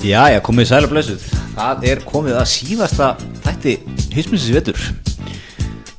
[0.00, 1.24] Já, já, komið sæla blessuð.
[1.56, 3.08] Það er komið að síðasta
[3.44, 3.74] þætti
[4.16, 4.78] hismisins vetur.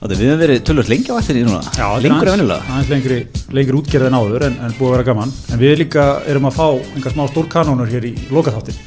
[0.01, 1.59] Þetta við höfum verið tölvöld lengi á ættinni núna.
[1.77, 2.63] Já, er Lengur en aðeins- venjulega.
[2.73, 3.17] aðeins lengri,
[3.53, 6.55] lengri útgerð en áður en, en búið að vera gaman en við líka erum að
[6.57, 8.79] fá einhver smá stórkanónur hér í lokaþáttin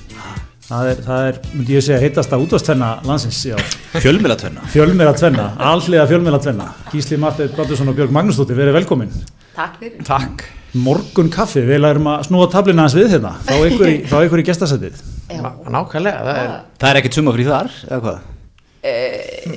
[0.65, 3.55] það er, það er, myndi ég segja, heitasta útvastenna landsins já.
[4.01, 4.67] Fjölmila tvenna.
[4.73, 9.13] fjölmera tvenna, alliða fjölmera tvenna Gísli Martið Blandursson og Björg Magnúsdóttir verið velkomin
[9.55, 10.03] Takk fyrir.
[10.09, 10.43] Takk
[10.75, 14.43] morgun kaffi, við lærum að snúa tablina hans við hérna, fá ykkur í, fá ykkur
[14.43, 15.41] í gestasætið Já.
[15.73, 18.23] Nákvæmlega, það er Það er ekkert sumafrí þar, eða hvað?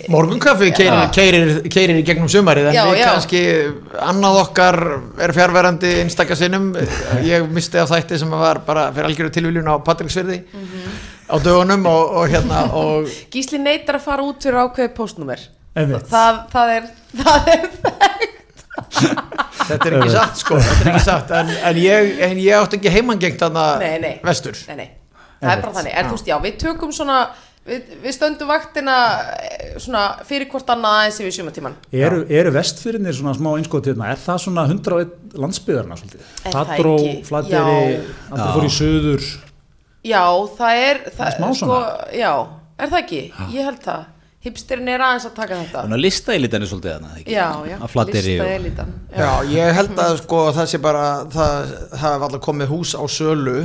[0.07, 3.07] Morgunkaffi keirir, keirir, keirir í gegnum sumarið en Já, við já.
[3.11, 3.41] kannski
[4.07, 4.77] annað okkar
[5.25, 6.69] er fjárverandi einstakka sinnum
[7.27, 10.39] ég misti af þætti sem var bara fyrir algjöru tilviljun á Patricksfyrði
[11.27, 15.43] á dögunum og, og hérna og Gísli neytar að fara út fyrir ákveðið postnúmer.
[15.75, 17.67] Það, það er, það er,
[19.67, 22.79] þetta er ekki satt sko þetta er ekki satt en, en, ég, en ég átti
[22.79, 24.15] ekki heimangengt þarna nei, nei.
[24.25, 24.87] vestur Nei, nei.
[25.37, 25.93] Það er bara þannig.
[25.93, 27.17] Er þú veist, já, við tökum svona,
[27.67, 28.95] við, við stöndum vaktina
[29.37, 31.75] eh, svona fyrir hvort annað aðeins yfir sjumatíman.
[31.93, 36.71] eru, eru vestfyrirnir svona smá einskot hérna, er það svona 101 landsbyðarna svolítið, Er það
[38.41, 38.49] Já.
[38.57, 39.27] fór í söður
[40.07, 40.23] Já,
[40.57, 42.11] það er, það, smá sko, svona.
[42.17, 42.31] já,
[42.81, 43.21] er það ekki?
[43.53, 44.05] Ég held það.
[44.47, 45.81] Hipsterinn er aðeins að taka þetta.
[45.83, 47.35] Þannig að lista í litan er svolítið þarna, ekki?
[47.35, 49.17] Já, já, Að flatteri lista og...
[49.17, 51.03] Já, ég held að sko það sé bara
[51.33, 53.57] það, það hef alltaf komið hús á sölu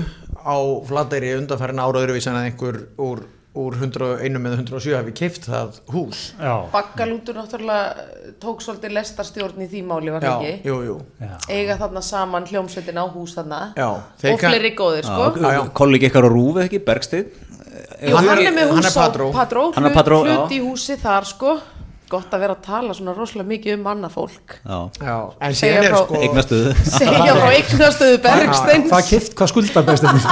[0.43, 0.57] á
[0.89, 3.23] Flateyri undanfærin ára öðruvísi en að einhver úr,
[3.63, 9.63] úr 101 eða 107 hafi keift það hús já, Baggalútur náttúrulega eh, tók svolítið lestarstjórn
[9.63, 10.71] í því máli, var það ekki?
[10.71, 11.33] jú, jú já.
[11.53, 13.61] Eiga þarna saman hljómsveitin á hús þarna.
[13.79, 13.89] Já,
[14.33, 15.69] Og fleiri góðir, sko.
[15.79, 16.83] Kollegi ykkar á Rúfi, ekki?
[16.87, 17.52] Bergsteinn.
[18.03, 19.29] Jú, Hann hann, er- með hús Patró.
[19.31, 20.57] á Patró, Hann er hlut, Patró, hlut já.
[20.57, 21.55] í húsi þar sko
[22.13, 24.79] gott að vera að tala svona rosalega mikið um annað fólk Já.
[25.01, 26.75] Já, en Segja síðan er frá- sko Eignastuðu.
[26.99, 30.27] segja frá eignastöðu Bergsteins hvað kipt, hvað skuldar bestirnir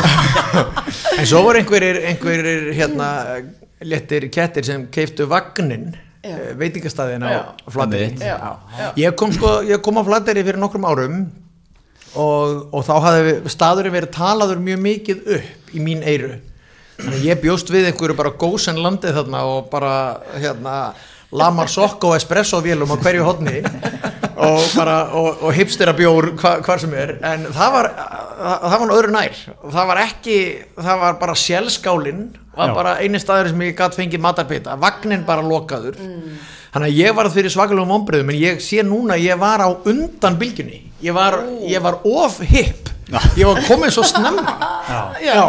[1.21, 3.09] En svo voru einhverjir, einhverjir hérna
[3.81, 7.41] léttir kettir sem keiftu vagnin eh, veitingastæðin Já.
[8.45, 8.91] á já.
[9.07, 11.17] Ég kom sko, ég kom á Flateyri fyrir nokkrum árum
[12.13, 16.35] og, og þá hafði staðurinn verið talaður mjög mikið upp í mín eyru
[17.05, 19.95] þannig ég bjóst við einhverju bara gósen landið þarna og bara
[20.37, 20.75] hérna
[21.31, 23.61] lamar sokk og espresso vélum á hverju hodni
[24.41, 27.15] og bara og, og hipstera bjór hva, hvar sem er.
[27.27, 29.41] En það var, það, það var öðru nær.
[29.63, 30.39] Það var ekki,
[30.81, 32.23] það var bara sjálfskálinn
[32.57, 32.77] var Já.
[32.77, 36.01] bara eini staður sem ég gætt fengið matarbita, vagnin bara lokaður.
[36.71, 40.39] Þannig að ég var fyrir svakalegum ombriðum en ég sé núna ég var á undan
[40.41, 40.85] bylgjunni.
[41.03, 42.90] Ég var, ég var of hip
[43.39, 44.45] ég var komin svo snemma.
[44.91, 45.45] Já, Já,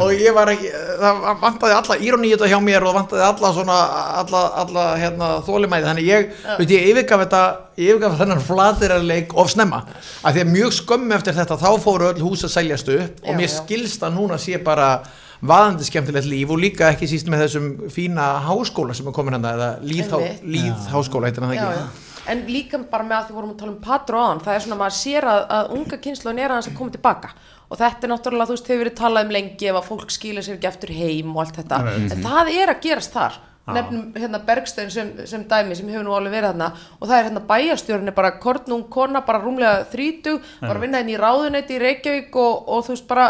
[0.00, 3.52] og ég var ekki, það vantaði alla íróni í þetta hjá mér og vantaði alla
[3.56, 3.78] svona,
[4.22, 6.28] alla, alla hérna, þólimæði, þannig ég,
[6.60, 7.42] veit ég, yfirgaf þetta,
[7.80, 9.82] ég yfirgaf þennan flatirarleik of snemma,
[10.22, 13.40] af því að mjög skömmu eftir þetta, þá fóru öll hús að seljast upp og
[13.40, 13.56] mér já.
[13.58, 14.92] skilst að núna sé bara
[15.40, 19.48] vaðandi skemmtilegt líf og líka ekki síst með þessum fína háskóla sem er komin hann
[19.48, 20.42] eða líð, Einmitt.
[20.44, 22.09] líð háskóla heitir hann það já, ekki já.
[22.28, 24.76] En líka bara með að því vorum að tala um Patró án það er svona
[24.76, 27.30] að maður sér að, að unga kynnslun er að koma tilbaka
[27.70, 30.46] og þetta er náttúrulega þú veist hefur verið talað um lengi ef að fólk skilur
[30.46, 31.78] sér ekki eftir heim og allt þetta.
[32.02, 33.36] En það er að gerast þar.
[33.70, 36.70] Nefnum hérna Bergstein sem, sem dæmi sem hefur nú alveg verið þarna.
[36.98, 41.12] Og það er hérna bæjarstjórn bara kornung kona bara rúmlega þrítug bara að vinna inn
[41.14, 43.28] í ráðuneyti í Reykjavík og, og þú veist bara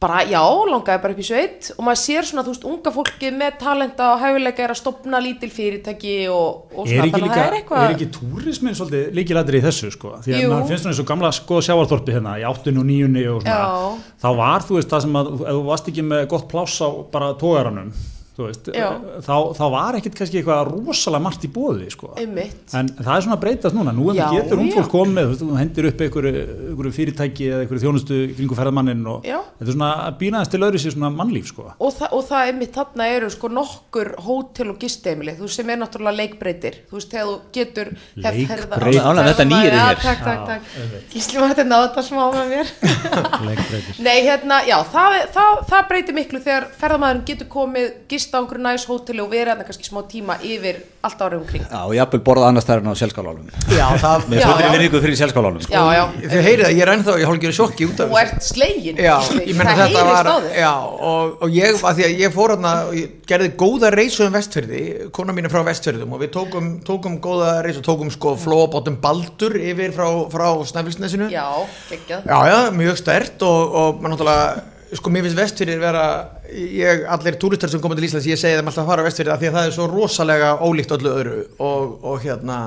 [0.00, 3.30] bara já, langaði bara upp í sveit og maður sér svona, þú veist, unga fólki
[3.36, 7.42] með talenta og hæfileika er að stopna lítil fyrirtæki og, og svona, þannig að það
[7.44, 10.52] er eitthvað er ekki túrismin svolítið líkilættir í þessu sko því að Jú.
[10.54, 13.58] maður finnst svona eins og gamla sko sjávarþorpi hérna í áttinu og níunni og svona
[13.60, 14.14] Já.
[14.24, 16.88] þá var þú veist það sem að ef þú varst ekki með gott pláss á
[17.12, 17.92] bara tógaranum
[18.48, 18.88] veist, Já.
[19.26, 22.34] þá, þá var ekkit kannski eitthvað rosalega margt í bóði sko En
[22.96, 24.62] það er svona að breytast núna, nú Já, getur já.
[24.64, 29.38] umfólk komið, þú hendir upp einhverju, fyrirtæki eða einhverju þjónustu kringu ferðamannin og Já.
[29.60, 31.68] þetta er svona að býnaðast til öðru sér svona mannlíf, sko.
[31.78, 35.80] og, þa og það einmitt þarna eru sko nokkur hótel og gisteimili þú sem er
[35.82, 39.00] náttúrulega leikbreytir þú veist, þegar þú getur Leikbreytir.
[39.00, 40.00] Ánægð, þetta er Já, hér.
[40.00, 42.72] takk, takk, takk Gísli var þetta nátt að smá með mér
[43.46, 44.00] Leikbreytir.
[44.06, 45.88] Nei, hérna, já, það, er- það, það
[48.30, 51.64] gista á einhverju næs hóteli og hérna kannski smá tíma yfir allt árið umkring.
[51.66, 53.48] Já, og jafnvel borðað annars þær en á sjálfskálálum.
[53.74, 55.64] Já, það, Með fullri virðingu fyrir sjálfskálálum.
[55.64, 55.72] Sko.
[55.74, 58.46] Já, já, þið heyrið að ég er ennþá, ég hálfgjör sjokki út af þú ert
[58.46, 60.72] slegin Já, ég menna þetta var já,
[61.10, 64.34] og, og ég, að því að ég fór hérna og ég gerði góða reysu um
[64.34, 64.82] vestfyrði
[65.16, 69.56] kona mín er frá vestfyrðum og við tókum, tókum góða reysu, tókum sko flóabótum baldur
[69.58, 71.30] yfir frá, frá Snæfellsnesinu.
[71.32, 71.46] Já,
[71.90, 72.28] geggjað.
[72.28, 76.04] Já, já, mjög stert og, og maður náttúrulega sko mér finnst vestfyrðir vera
[76.54, 79.34] ég, allir túristar sem koma til Íslands, ég segi þeim alltaf að fara á vestfyrði
[79.34, 82.60] af því að það er svo rosalega ólíkt öllu öðru og, og hérna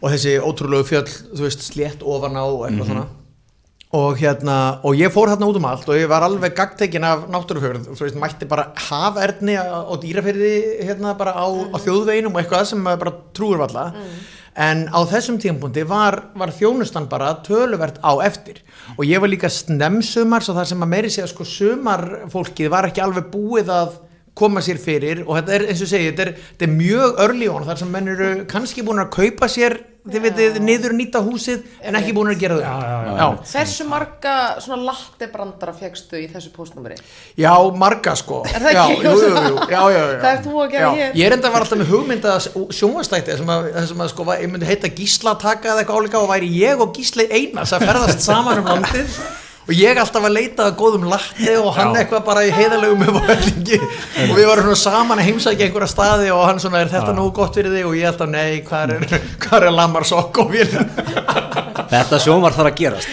[0.00, 3.06] og þessi ótrúlegu fjöll, þú veist, slétt ofan á og eitthvað svona.
[3.96, 7.28] Og hérna, og ég fór hérna út um allt og ég var alveg gagtekin af
[7.32, 10.54] náttúrufjörð og þú veist, mætti bara haferni á dýraferði
[10.84, 13.86] hérna bara á, á þjóðveginum og eitthvað sem maður bara trúir valla
[14.56, 18.62] en á þessum tímpúndi var, var þjónustan bara töluvert á eftir.
[18.96, 23.04] Og ég var líka snemsumar svo það sem að meiri segja sko sumarfólkið var ekki
[23.04, 23.98] alveg búið að
[24.36, 25.22] koma sér fyrir.
[25.26, 27.68] Og þetta er eins og segi, þetta er, þetta er mjög örli on.
[27.68, 31.96] Þar sem menn eru kannski búin að kaupa sér þið veitir, niður nýta húsið en
[31.98, 33.26] ekki búin að gera það Já, já, já.
[33.52, 36.98] Hversu marga svona lattebrandara fegstu í þessu póstnúmeri?
[37.38, 38.98] Já, marga sko Er það ekki?
[39.06, 39.14] jú,
[39.66, 40.18] já, já, já.
[40.22, 40.92] Hvað ert þú að gera já.
[41.00, 41.16] hér?
[41.20, 42.36] Ég er enda var alltaf með hugmynda
[42.80, 46.30] sjónvastætti sem að, sem að sko, ég myndi heita Gísla taka eða eitthvað álíka og
[46.30, 49.18] væri ég og Gísli Einars að ferðast saman um landið
[49.66, 52.02] og ég alltaf að leita að góðum latti og hann Já.
[52.04, 53.02] eitthvað bara í heiðalögum
[54.30, 57.34] og við varum svona saman að heimsækja einhverja staði og hann svona er þetta nógu
[57.40, 57.88] gott fyrir þig?
[57.88, 60.78] Og ég alltaf nei, hvað er, hvað er lamar sokk og við
[61.86, 63.12] Þetta sjónvar þarf að gerast.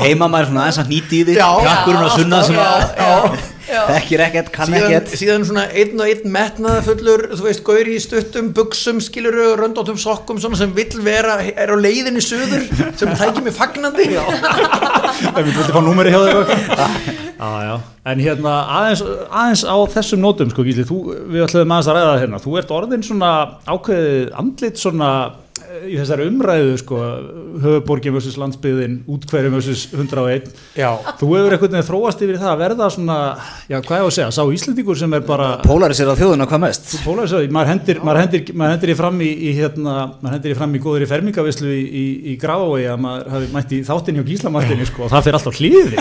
[0.00, 1.48] Heima maður svona aðeins að nýti í því Já.
[1.64, 2.68] Krakkurinn á sunna sem Já,
[3.04, 3.80] að já.
[3.88, 7.96] Þekkir ekkert, kann síðan, ekkert síðan svona einn og einn metnaða fullur þú veist, gauri
[7.98, 12.66] í stuttum, buksum skiluru, röndóttum sokkum, svona sem vill vera er á leiðinni suður
[12.98, 14.22] sem tækir mig fagnandi já,
[15.34, 16.20] Ef við vilti fá númeri hjá.
[17.34, 17.74] Já, já.
[18.08, 20.98] En hérna aðeins, aðeins á þessum nótum sko Gísli, þú,
[21.32, 23.30] við ætlum aðeins að ræða það hérna, þú ert orðin svona
[23.68, 25.10] ákveðið andlit svona
[25.88, 26.98] í þessari umræðu sko,
[27.62, 30.48] höfuborgin versus landsbyðin, útkverjum versus 101.
[30.78, 30.90] já.
[31.20, 33.18] Þú hefur einhvern veginn þróast yfir það að verða svona,
[33.70, 36.64] já hvað ég á að segja, sá Íslendingur sem er bara Polarisir á þjóðuna hvað
[36.66, 40.54] mest Pólarisöð, maður hendir, maður hendir, maður hendir í fram í, í hérna, maður hendir
[40.54, 43.84] í fram í góður í fermingavislu í, í, í Grafavegi að maður hafi mætt í
[43.86, 45.96] þáttinni og gíslamartinni sko og það fyrir alltaf hlýði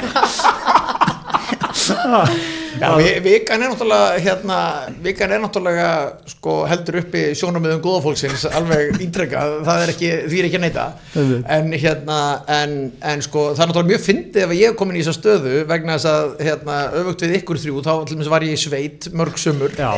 [2.81, 4.57] Já, vi- vikan er náttúrulega hérna,
[5.03, 5.89] vikan er náttúrulega
[6.31, 10.85] sko, heldur uppi sjónumöðum góðafólksins alveg ítrekka, það er ekki því er ekki að neita,
[11.13, 11.45] Einmitt.
[11.57, 12.17] en hérna
[12.57, 12.75] en,
[13.13, 15.97] en sko, það er náttúrulega mjög fyndið ef ég er komin í þessa stöðu vegna
[15.99, 19.37] þess að hérna, öfugt við ykkur þrjú, þá til dæmis var ég í sveit mörg
[19.43, 19.91] sumur Já,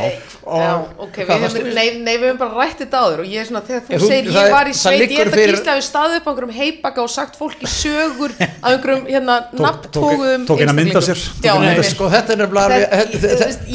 [0.44, 0.74] og Já,
[1.06, 3.64] ok, við hefum, nei, nei, við hefum bara rætt þetta áður og ég er svona,
[3.66, 5.86] þegar þú þú- segir það er- ég var í sveit, ég held að fyrir- við
[5.88, 10.60] staðið upp á einhverjum heipaka og sagt fólki sögur af einhverjum, hérna, Tók- nafntóguðum tók
[10.64, 11.42] eina mynd af sér, einstaklingum.
[11.42, 11.86] tók Já, eina mynd af einmitt.
[11.86, 11.94] sér.
[11.96, 12.65] sko, þetta er nefnilega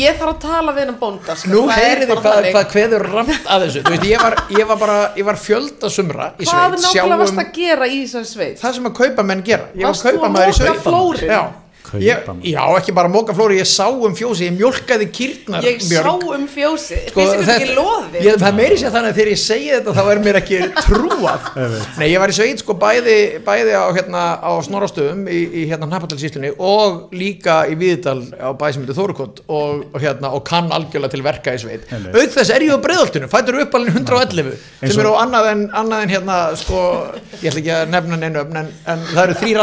[0.01, 2.69] ég þarf að tala við hennan bónda sko, Nú það heyrið þið bara hvað, hvað
[2.73, 3.83] kveður ramt að þessu.
[3.87, 6.85] Veist, ég, var, ég var bara, ég var fjölda sumra í hvað sveit.
[6.85, 8.61] nákvæmlega varst sjáum að gera í þessari sveit?
[8.61, 9.71] Það sem að kaupa menn gera.
[9.75, 11.60] Ég var Varst að kaupamaður í sveit
[11.99, 16.07] ég, já, ekki bara móka flóri Ég sá um fjósi, ég mjólkaði kýrnar ég sá
[16.37, 19.41] um fjósi, Sko, þetta- ekki loði ég, það er meiri sér þannig að þegar ég
[19.41, 21.49] segi þetta þá er mér ekki trúað.
[21.99, 25.89] Nei, ég var í sveit sko bæði, bæði á, hérna, á snorrastöðum í, í hérna
[25.91, 31.23] Hnappardalsíslunni og líka í Viðdal á bæsmyndu Þórukot og, og, hérna, og kann algjörlega til
[31.25, 31.85] verka í sveit.
[31.91, 35.51] Auk þess er ég á breiðoltinu, fættur uppalinn 111 Eins sem og- eru á annað
[35.51, 36.81] en, annað en hérna sko,
[37.41, 39.61] ég ætla ekki að nefna neinu öfn en, en það eru þrýr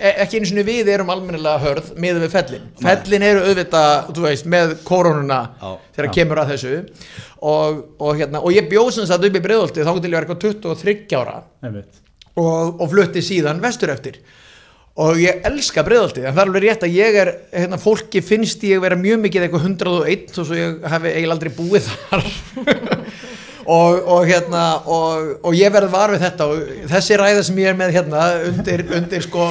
[0.00, 4.26] e- ekki eins og við erum almennilega hörð með við fellin, fellin eru auðvitað þú
[4.26, 5.40] veist, með koronuna
[5.96, 6.76] þegar kemur að þessu.
[7.40, 10.26] Og, og, hérna, og ég bjóð sem sagt upp í breiðolti þá til ég var
[10.26, 11.38] eitthvað 23 ára.
[12.40, 14.20] Og, og flutti síðan vestur eftir
[15.00, 18.64] og ég elska breiðolti en það er alveg rétt að ég er hérna, fólki finnst
[18.68, 22.26] ég vera mjög mikið eitthvað 101 og svo ég hef eiginlega aldrei búið þar.
[23.70, 27.68] Og, og hérna og, og ég verð var við þetta og þessi ræða sem ég
[27.70, 29.44] er með hérna undir, undir sko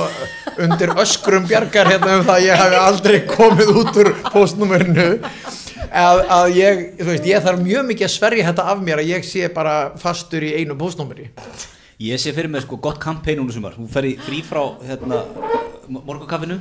[0.60, 6.24] undir öskrum bjargar hérna um það að ég hef aldrei komið út úr postnúmerinu að,
[6.26, 9.30] að ég, þú veist, ég þarf mjög mikið að sverja þetta af mér að ég
[9.30, 11.30] sé bara fastur í einu postnúmeri
[12.00, 13.74] Ég sé fyrir mér sko gott kampæn núna sumar.
[13.76, 15.18] Hún fer í frí frá hérna,
[15.92, 16.56] morgunkaffinu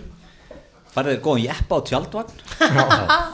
[0.99, 2.33] farið þér góðan jeppa á tjaldvagn.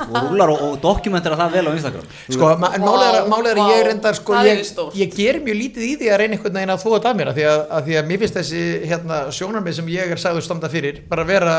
[0.04, 2.06] Og rúlar og, og dokumentera það vel á Instagram.
[2.28, 4.60] Sko, ma- en málið er, að- er að ég reyndar sko, það ég,
[5.00, 7.38] ég ger mjög lítið í því að reyna einhvern veginn að þetta af mér að
[7.40, 10.70] því að, að því að mér finnst þessi hérna, sjónarmið sem ég er sagður standa
[10.72, 11.54] fyrir bara vera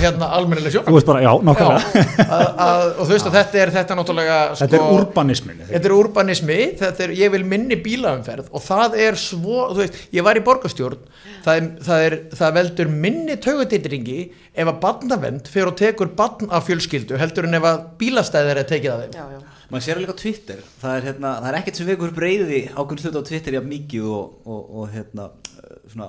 [0.00, 2.04] hérna almennileg Þú sjónarmið veist bara, já, nákvæmlega.
[2.26, 5.90] Að, að, og þú veist að þetta er þetta náttúrulega sko, Þetta er urbanismin Þetta
[5.90, 10.26] er urbanismi, þetta er, ég vil minni bílaumferð og það er svo, þú veist, ég
[10.26, 11.00] var í borgarstjórn,
[11.46, 14.18] það, er, það, er, það veldur minni taugutitringi
[14.56, 18.68] ef að barnavend fyrir og tekur barn af fjölskyldu heldur en ef að bílastæðir er
[18.70, 19.16] tekið af þeim.
[19.18, 19.40] já, já.
[19.70, 23.02] maður sér líka á Twitter það er, hérna, það er ekkert sem vekur breyði ákveðin
[23.04, 26.08] stöð á Twitter jafn mikið og, og, og hérna uh, svona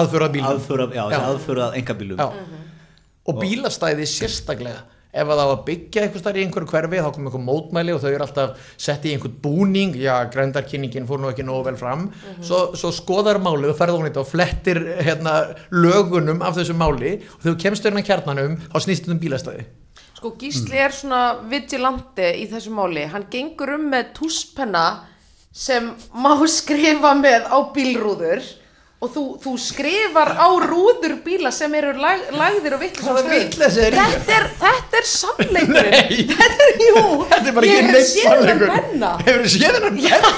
[0.00, 0.50] Aðför að bílum.
[0.52, 1.18] aðför af, já, Já.
[1.30, 2.28] aðför að engabílum Já.
[3.26, 4.84] og bílastæði sérstaklega
[5.16, 7.94] ef að það á að byggja eitthvað starf í einhverju hverfi þá kom eitthvað mótmæli
[7.94, 11.78] og þau eru alltaf sett í einhvern búning, já, grændarkynningin fór nú ekki nógu vel
[11.80, 12.06] fram.
[12.44, 15.34] Svo, svo skoðar málið og ferð hún þetta og flettir hérna,
[15.74, 17.16] lögunum af þessu máli.
[17.32, 19.66] Og þegar þú kemst hérna kjarnanum þá snýst um bílastæði.
[20.16, 24.86] Sko Gísli er svona vigilante í þessu máli, hann gengur um með túspenna
[25.56, 28.44] sem má skrifa með á bílrúður
[29.04, 34.32] og þú, þú skrifar á rúður bíla sem eru lag, lagðir og vittlis er þetta
[34.38, 36.24] er, þetta er sannleikur Nei.
[36.30, 37.02] þetta er, jú.
[37.28, 38.68] Þetta er bara ég ekki hef neitt séð sannleikur.
[38.72, 39.10] penna.
[39.26, 40.32] Hefur þið séð hennan penna?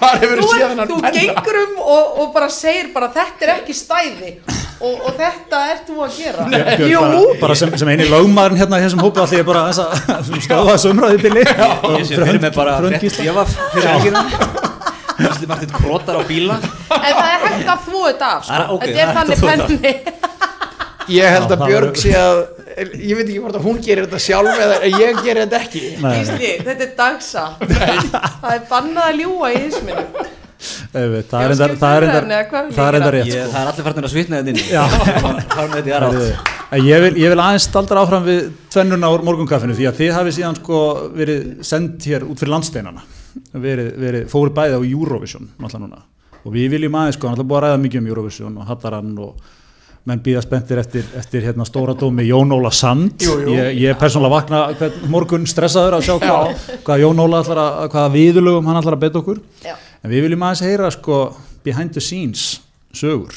[0.00, 3.08] Hvar hefur Þú þið séð er- hennan þú gengur um og, og bara segir bara
[3.14, 4.30] þetta er ekki stæði.
[4.76, 6.42] Og, og þetta ert þú að gera.
[6.82, 9.94] Jú, bara, bara sem, sem eini lögmaðurinn hérna þessum hópi allir ég bara aðeins að
[10.44, 11.42] stöða þessu umræði bili.
[11.46, 12.74] Ég sé fyrir mig bara
[15.18, 16.58] Gísli Martin krotar á bíla.
[16.60, 18.60] En það er hægt að þvó þetta af sko.
[18.76, 19.94] ok, þetta er þannig penni.
[21.16, 22.40] Ég held að Björg sé að
[22.76, 25.84] ég veit ekki hvort að hún gerir þetta sjálf eða ég gerir þetta ekki.
[26.02, 27.44] Gísli, þetta er dagsa.
[27.60, 29.62] Það er bannað að ljúa í
[31.12, 32.06] veit, það er er
[32.88, 33.10] er gera?
[33.14, 33.52] rétt Ég, sko.
[33.52, 34.60] það er allir farnir að svitna þetta inn
[36.06, 40.00] átt En Ég vil, ég vil aðeins staldra áfram við tvennuna úr morgunkaffinu því að
[40.00, 40.80] þið hafið síðan sko
[41.14, 43.04] verið sendt hér út fyrir landsteinana
[43.52, 45.50] verið, verið, fóru bæði á Eurovision
[46.46, 49.54] og við viljum aðeins sko, náttúrulega búið að ræða mikið um Eurovision og Hattarann og
[50.06, 53.56] menn býða spenntir eftir, eftir hérna stóra dómi Jón Óla Sand Jú, jú.
[53.56, 57.62] Ég, ég er persónulega vakna hvern morgun stressaður að sjá hvað, hvað Jón Óla ætlar
[57.64, 59.42] að hvaða viðulögum hann ætlar að beta okkur.
[59.66, 59.74] Já.
[60.02, 61.18] en við viljum aðeins heyra sko
[61.66, 62.60] behind the scenes
[62.94, 63.34] sögur.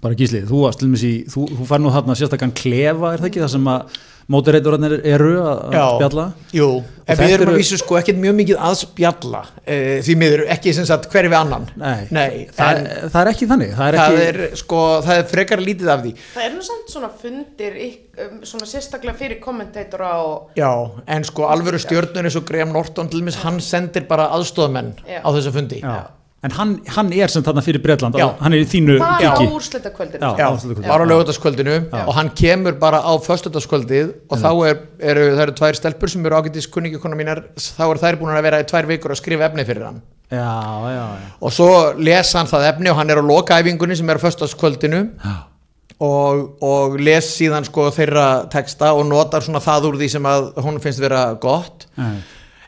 [0.00, 3.20] Bara gísli, þú varst til dæmis í þú, þú fær nú þarna sérstakann klefa er
[3.20, 4.00] það ekki það sem að
[4.32, 6.24] mótireiturarnir eru að að spjalla.
[6.56, 6.68] Jú,
[7.04, 9.76] en við erum eru- að vísu sko ekkert mjög mikið að spjalla e,
[10.06, 11.66] því miður ekki sem sagt hverfi annan.
[11.76, 13.74] Nei, Nei það, en það er ekki þannig.
[13.76, 16.14] Það er það ekki, er sko, það er frekar lítið af því.
[16.34, 20.70] Það er nú samt svona fundir um, svona sérstaklega fyrir kommentatora og Já,
[21.06, 25.20] en sko alvöru stjörnur eins og Graham Norton til dæmis, hann sendir bara aðstofamenn Já.
[25.20, 25.80] á þessa fundi.
[25.84, 26.04] Já.
[26.44, 28.26] En hann, hann er sem þarna fyrir Bretland Já.
[28.40, 30.32] hann er í þínu bara á ríki úrslitaskvöldinu Já.
[30.44, 35.44] Já, bara á lögutaskvöldinu og hann kemur bara á föstudagskvöldið og þá er, eru, það
[35.46, 38.68] eru tvær stelpur sem eru ágætis kunningikona mínar þá eru þær búin að vera í
[38.68, 40.52] tvær vikur að skrifa efni fyrir hann já,
[40.92, 44.20] já, já, og svo les hann það efni og hann er á lokaæfingunni sem er
[44.20, 45.34] á föstudagskvöldinu já.
[46.04, 50.52] og, og les síðan sko þeirra texta og notar svona það úr því sem að
[50.64, 52.18] hún finnst vera gott Nei.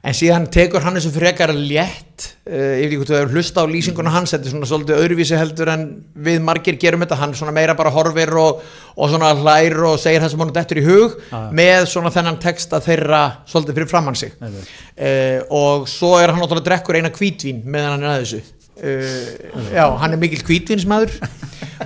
[0.06, 3.64] En síðan tekur hann þessu frekar létt uh, ég veit ekki hvort þú hefur hlusta
[3.66, 5.86] á lýsinguna hans þetta er svona svolítið öðruvísi heldur en
[6.28, 8.62] við margir gerum þetta, hann svona meira bara horfir og,
[8.94, 11.40] og svona hlær og segir það sem hann dettur í hug Já.
[11.60, 14.36] með svona þennan texta þeirra svolítið fyrir framann sig.
[14.40, 18.44] Uh, og svo er hann náttúrulega drekkur eina hvítvín meðan hann er að þessu
[18.82, 21.14] uh, já, hann er mikil hvítvínsmaður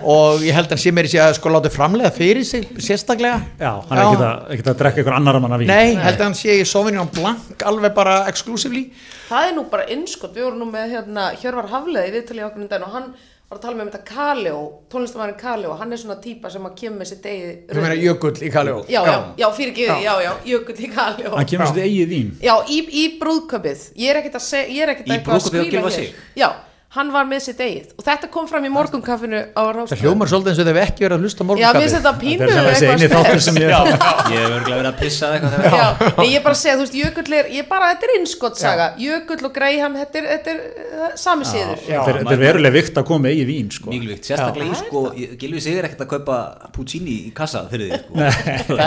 [0.00, 2.66] og ég held að hann sé mér í sig að sko láta framlega fyrir sig
[2.78, 3.40] sérstaklega.
[3.60, 4.04] Já, hann er
[4.54, 7.10] ekki að, að drekka einhver annar manna vín Nei, held að hann sé í Sauvignon
[7.14, 8.88] Blanc alveg bara exclusively.
[9.30, 12.70] Það er nú bara innskott, við vorum nú með hérna, Hjörvar Hafleði viðtalið okkur um
[12.70, 13.12] daginn og hann
[13.50, 14.58] var að tala með um þetta Kaleo,
[14.92, 18.36] tónlistamærin Kaleo hann er svona típa sem að kemur með sitt eigið Þú meina Jökull
[18.46, 21.32] í Kaljó já, já, já, fyrir ekki, já, já, jökull í Kaleo.
[21.34, 22.30] Hann kemur sér eigið vín.
[22.46, 23.86] Já, í, í brúðköpið,
[26.90, 26.96] að að?
[26.96, 30.00] Já, hann var með sitt eigið og þetta kom fram í morgunkaffinu á Það Rástfjörn.
[30.02, 32.12] hljómar svolítið eins og þau hef ekki verið að hlusta Já, mér finnst morgunkaffið þetta
[32.20, 34.98] pínu þetta er sem þessi eini eitthvað þáttur sem ég Ég hef örgulega verið að
[35.00, 35.86] pissa eitthvað þegar- Já,
[36.18, 39.44] nei, ég bara að segja, þú veist, Jökull er, ég bara, þetta er innskottsaga, Jökull
[39.46, 41.78] og Greyham, þetta er, þetta er uh, sami síður.
[41.86, 42.00] Já.
[42.00, 43.90] þetta er- þetta er veruleg vikt að koma eigið vín sko.
[43.94, 46.40] Mikilvægt, sérstaklega í sko ég- Gylfi segir ekkert að kaupa
[46.74, 48.14] Puccini í kassa fyrir því sko
[48.80, 48.86] Það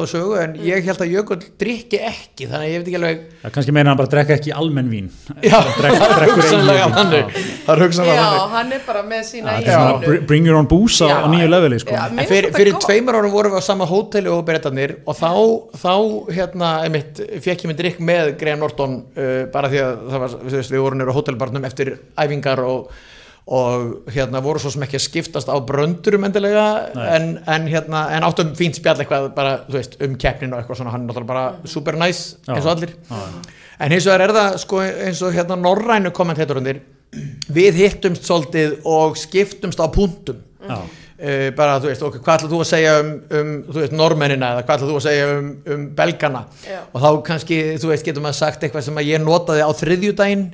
[0.00, 2.48] er við hann gott en Jökull ég, í sögu en held að Jökull drikki ekki
[2.50, 5.08] þannig að ég veit ekki alveg það kannski meina hann bara drekka ekki almenn vín.
[5.44, 7.34] Já, Drekk- það er drekkur hugsanlega þannig.
[7.66, 8.54] Það er hugsanlega Já, þannig.
[8.56, 11.18] hann er bara með sína svona br- bring your own booze á, Já.
[11.34, 11.94] nýju leveli sko.
[11.94, 15.30] Já, fyrir, fyrir tveimur árum vorum við á sama hóteli og berettarnir og þá,
[15.80, 15.94] þá
[16.36, 20.34] hérna, einmitt, fekk ég mig drikk með Graham Norton uh, bara því að það var,
[20.40, 22.90] þú veist, við vorum nýra á hótelbarnum eftir æfingar og,
[23.50, 26.66] og hérna voru svo sem ekki að skiptast á bröndurum endilega
[27.16, 30.82] en, en, hérna, en áttum fínt spjall eitthvað bara, þú veist, um keppnin og eitthvað
[30.82, 30.92] svona.
[30.94, 32.94] Hann er náttúrulega bara super nice eins og allir.
[33.80, 36.82] En hins vegar er það sko eins og hérna norrænu kommentéturundir
[37.50, 40.44] við hittumst svolítið og skiptumst á punktum.
[40.60, 40.76] Já.
[40.76, 44.52] uh, bara þú veist, ok, hvað ætlað þú að segja um, um þú veist, normennina
[44.54, 46.42] eða hvað ætlað þú að segja um, um belgana?
[46.68, 46.80] Já.
[46.84, 50.44] og þá kannski, þú veist, getur maður sagt eitthvað sem að ég notaði á þriðjudaginn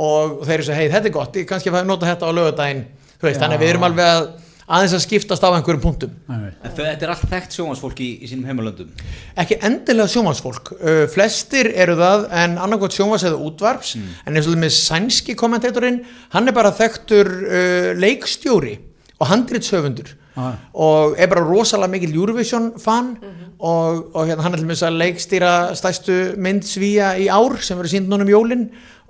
[0.00, 2.84] og þeir eru svo, hei, þetta er gott, ég kannski fæði nota þetta á lögudaginn
[3.22, 3.42] þú veist, Já.
[3.44, 4.24] þannig að við erum alveg að,
[4.72, 6.14] aðeins að skiptast á einhverjum punktum.
[6.30, 6.48] Nei.
[6.62, 9.04] En þetta er allt þekkt sjónvarsfólk í, í sínum heimalöndum?
[9.38, 13.94] Ekki endilega sjónvarsfólk uh, flestir eru það en annarkvæmt sjónvars eða útvarps.
[14.26, 16.00] En eins og með sænski kommentatorinn
[16.34, 18.78] hann er bara þekktur uh, leikstjóri
[19.20, 20.16] og handritshöfundur.
[20.32, 20.54] Ah.
[20.72, 23.10] og er bara rosalega mikil Eurovision fan.
[23.58, 27.76] Og, og hérna, hann er til þess að leikstýra stæstu mynd svíja í ár sem
[27.76, 28.64] verður sínd núna um jólin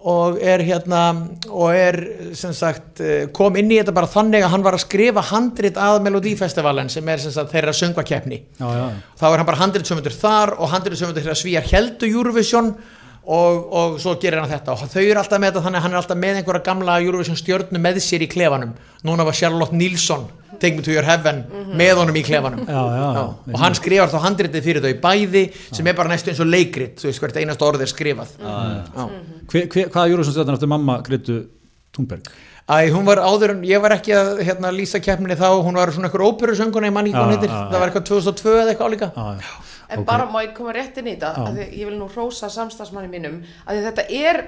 [0.09, 1.02] og er hérna
[1.49, 1.99] og er
[2.38, 5.78] sem sagt eh, kom inn í þetta bara þannig að hann var að skrifa handrit
[5.78, 7.75] að Melodífestivalen sem er sem sagt þeirra
[8.75, 8.88] já,
[9.21, 12.75] þá er hann bara handritsöfundur þar og handritsöfundur þegar svíjar heldu Eurovision
[13.23, 14.75] og, og svo gerir hann þetta.
[14.75, 17.38] Og þau eru alltaf með þetta þannig að hann er alltaf með einhverja gamla Eurovision
[17.38, 18.73] stjörnu með sér í klefanum.
[19.06, 20.26] Núna var Charlotte Nilsson
[20.62, 21.42] Take Me To Your Heaven
[21.78, 23.25] með honum í klefanum Já, já, já.
[23.52, 25.42] og hann skrifar þá handritið fyrir þau bæði
[25.75, 29.09] sem er bara næstu eins og leikrit þú veist hvert einast orð er skrifað Já.
[29.50, 31.40] Hver, hver, hvaða Júrusson stjórnar eftir mamma Gretu
[31.92, 32.31] Thunberg?
[32.71, 35.90] Æ, hún var áður en, ég var ekki að hérna, lýsa keppninni þá, hún var
[35.92, 37.71] svona einhver óperusönguna í manni Já, hvað hún heitir, já, já.
[37.73, 39.09] það var eitthvað 2002 eða eitthvað álíka.
[39.92, 40.07] En Ok.
[40.09, 43.81] bara má ég koma rétt inn í þetta, ég vil nú hrósa samstagsmanni mínum, að
[43.81, 44.38] því þetta er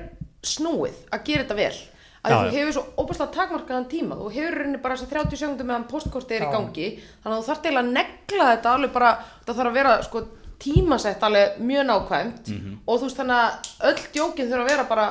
[0.46, 1.74] snúið að gera þetta vel.
[2.24, 5.68] Að þú hefur svo óbærslega takmarkaðan tíma, þú hefur rauninni bara þess að 30 sekundum
[5.68, 6.86] meðan postkortið er í gangi,
[7.20, 9.10] þannig að þú þarft eiginlega að negla þetta alveg bara,
[9.44, 10.22] það þarf að vera sko
[10.64, 12.50] tímasett alveg mjög nákvæmt
[12.86, 15.06] og þú veist þannig að öll djókin þurfa að vera bara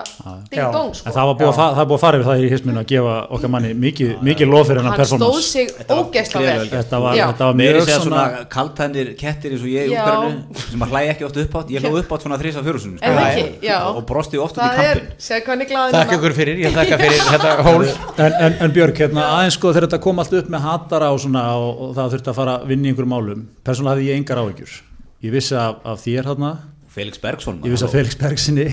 [0.50, 1.14] ding dong En sko.
[1.14, 2.88] það var búið að, fa- það er búið að fara yfir það í hisminu að
[2.94, 6.70] gefa okkar manni mikið, mikið lof fyrir hennar Hann stóð sig ógeðslega vel.
[6.74, 10.04] Þetta var, þetta var Meiri mjög svona, svona kaltænir kettir eins og ég í Já.
[10.04, 12.68] umhverfinu sem að hlæja ekki oft upp átt Ég hló upp átt svona þrís af
[13.04, 13.78] ekki, já.
[13.94, 15.02] og brosti oft út í Það er,
[15.46, 19.28] kampin er Þakka ykkur fyrir, ég þakka fyrir þetta hól en, en, en Björk, hérna,
[19.40, 22.40] aðeins sko þegar þetta kom allt upp með hatara og svona og, það þurfti að
[22.42, 23.46] fara að vinna í einhverjum málum.
[23.66, 24.82] Persónulega hafði ég engar áhyggjur.
[25.24, 26.54] Ég vissi af, af þér hérna,
[26.92, 28.66] Felix Bergsson ég vissi af Felix Bergsinni,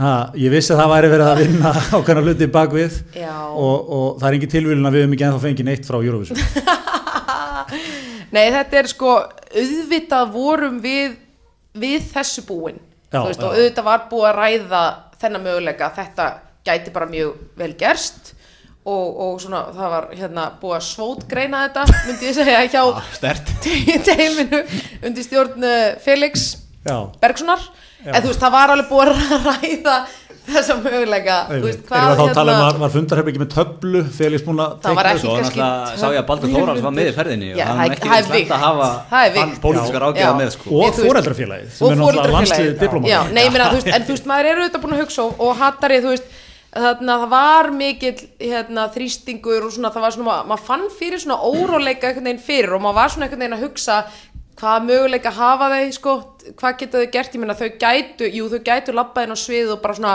[0.00, 3.34] ha, ég vissi að það væri verið að vinna ákveðna hluti bakvið Já.
[3.52, 6.40] og, og það er engin tilvílun að við höfum ekki ennþá fengið neitt frá Eurovision.
[8.36, 9.12] Nei, þetta er sko,
[9.52, 11.18] auðvitað vorum við,
[11.76, 12.80] við þessu búin.
[13.12, 14.82] Já, Þú veist, og auðvitað var búið að ræða
[15.20, 16.30] þennan möguleika, að þetta
[16.66, 18.32] gæti bara mjög vel gerst
[18.86, 22.82] og, og svona, það var hérna búið að svótgreina þetta, myndi ég segja, hjá
[24.10, 24.62] teiminu
[25.02, 26.52] undir stjórn eh, Felix
[26.86, 27.00] Já.
[27.18, 27.64] Bergsonar.
[28.06, 29.16] En þú veist, það var alveg búið að
[29.48, 29.96] ræða
[30.46, 31.36] þessa möguleika.
[31.50, 34.76] Erum við þá að tala um hérna- að var fundarherbyggi með töflu, Felix að var
[34.84, 37.58] teikna ekki Svo kannski náttúrulega sá ég að Baldur Þórals var með í ferðinni og
[37.58, 38.90] Já, hann er ekki slæmt að hafa
[39.64, 40.22] pólitískar Já.
[40.22, 40.30] Já.
[40.38, 43.10] með sko Ég- og fóreldrafélagið sem er náttúrulega landslið diplomati.
[43.16, 45.26] Já, nei, ég meina, þú veist, en þú veist, maður er auðvitað búin að hugsa
[45.26, 46.34] og, og hattari, þú veist,
[46.76, 51.38] þarna, það var mikill hérna, þrýstingur og svona, það var svona, maður fann fyrir svona
[51.46, 53.98] óróleika einhvern veginn fyrir og maður var svona einhvern veginn að hugsa
[54.56, 56.14] hvað möguleika hafa þau, sko,
[56.60, 59.82] hvað geta þau gert, ég meina, þau gætu, jú, þau gætu labbaðin á svið og
[59.84, 60.14] bara svona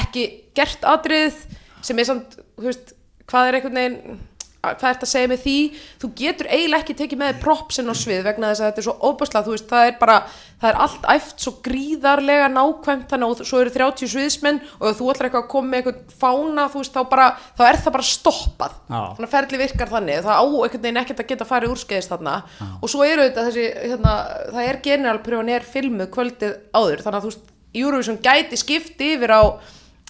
[0.00, 0.26] ekki
[0.56, 1.44] gert atriðið
[1.86, 2.94] sem er samt, þú veist,
[3.30, 4.18] hvað er einhvern veginn
[4.60, 5.56] hvað ert að segja með því?
[6.02, 8.94] Þú getur eiginlega ekki tekið með propsin á svið vegna þess að þetta er svo
[9.08, 10.16] óbærslega þú veist, það er bara,
[10.60, 15.08] það er allt æft svo gríðarlega nákvæmt þannig og svo eru 30 sviðsmenn og þú
[15.14, 18.08] ætlar eitthvað að koma með eitthvað fána þú veist, þá, bara, þá er það bara
[18.10, 18.76] stoppað.
[18.90, 19.00] Já.
[19.16, 22.36] þannig að ferli virkar þannig það á einhvern veginn ekkert að geta farið úrskeiðist þarna.
[22.80, 24.16] Og svo eru þetta þessi, hérna,
[24.50, 27.46] það er generalpröfun er filmuð kvöldið áður þannig að þú veist,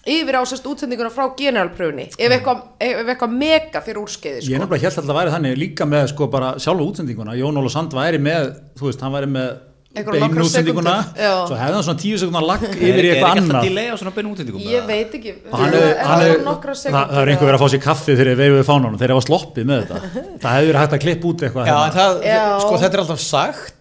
[0.08, 4.54] yfir á sérst útsendinguna frá generalpröfunni ef eitthvað, ef eitthvað mega fyrir úrskeiði Ég sko.
[4.54, 7.72] er nefnilega held að það væri þannig líka með sko bara sjálfu útsendinguna, Jón Óla
[7.74, 9.50] Sand væri með, þú veist, hann væri með
[9.90, 13.40] beinu útsendinguna, svo hefði hann svona tíu sekundar lag Er yfir í er eitthvað ekki
[13.42, 13.64] alltaf annað.
[13.66, 14.60] delay á svona beinu útsendingum?
[14.70, 15.32] Ég veit ekki.
[15.50, 16.30] Hann er, er, hann það
[16.78, 19.24] það það er einhver verið að fá sér kaffi þegar við við fánunum, þeir hafa
[19.26, 19.96] sloppið með þetta.
[20.44, 21.66] Það verið hægt að klippa út eitthvað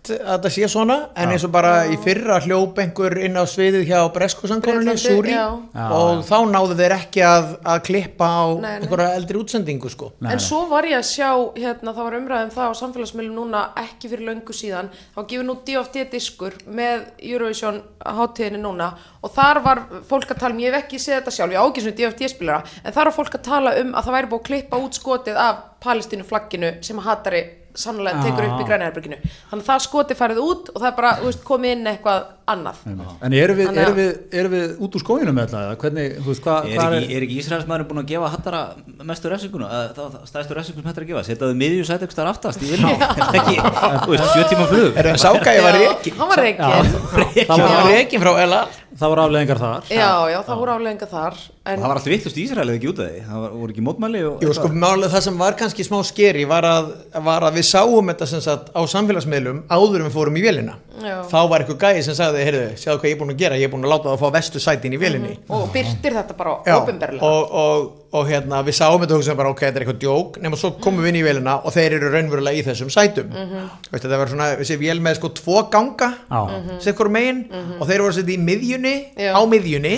[0.10, 3.44] Sagt að þetta sé svona, en eins og bara í fyrra hljóp einhver inn á
[3.50, 5.46] sviðið hjá Breskusangkonunni, Bretlandi, Súri já.
[5.94, 8.80] og þá náðu þeir ekki að, að klippa á Nei, nei.
[8.84, 10.46] einhverja eldri útsendingu sko Nei, En nei.
[10.46, 14.26] svo var ég að sjá, hérna, það var umræðum það á samfélagsmiðlum núna ekki fyrir
[14.32, 18.92] löngu síðan, þá gefur nú DFD diskur með Eurovision hátíðinni núna
[19.22, 21.66] og þar var fólk að tala um, ég hef ekki séð þetta sjálf, ég á
[21.68, 24.42] ekki svona DFD spilara, en þar var fólk að tala um að það væri búið
[24.42, 27.44] að klippa út skotið af Palestínu flagginu sem hattari
[27.76, 28.70] sannlega tekur upp í Já.
[28.70, 29.18] Grænæðarbygginu.
[29.52, 32.26] Þannig að það skoti farið út og það er bara, þú veist, komið inn eitthvað
[32.54, 32.80] annað.
[33.26, 34.10] En erum við, erum við,
[34.42, 35.62] erum við út úr skóinu með þetta?
[35.70, 38.62] eða Hvernig, þú veist, hvað Er hva ekki, er ekki Ísraelsmaðurinn búin að gefa hattara
[39.12, 42.18] mestu refsinguna, eða það- það stæðstu refsingun sem hættir að gefa, setjaðu miðju sæti ykkur
[42.18, 43.56] starf aftast í vilja, er ekki,
[44.06, 46.20] þú veist, sjö tíma flug Er það sáka ég var reikin?
[46.20, 46.64] Hann var reikin.
[47.50, 48.62] það var reikin frá LA
[49.00, 51.36] það var afleðingar þar Já, já, það voru aflegginga þar.
[51.70, 53.74] En Það var alltaf vittlust í Ísrael eða ekki út af því, það var, voru
[53.76, 56.88] ekki mótmæli og Jú, sko, málið það sem var kannski smá skeri var að,
[57.30, 60.76] var að við sáum þetta sem sagt á samfélagsmiðlum áður en við fórum í vélina
[61.00, 61.20] Já.
[61.30, 63.68] þá var eitthvað gæði sem sagði, heyrðu, sjáðu hvað ég er búin að gera ég
[63.68, 65.34] er búin að láta það að fá vestu sætin í vélinni.
[65.56, 69.50] Og byrtir þetta bara ofinberlega og, og, og hérna, við sáum þetta og hugsaðum bara
[69.54, 72.08] ok, þetta er eitthvað djók nema svo komum við inn í vélina og þeir eru
[72.14, 73.28] raunverulega í þessum sætum.
[73.30, 76.08] Veistu, þetta var svona, þessi vél með sko tvo ganga
[76.98, 77.44] hvort megin
[77.80, 79.30] og þeir voru setið í miðjunni Já.
[79.38, 79.94] á miðjunni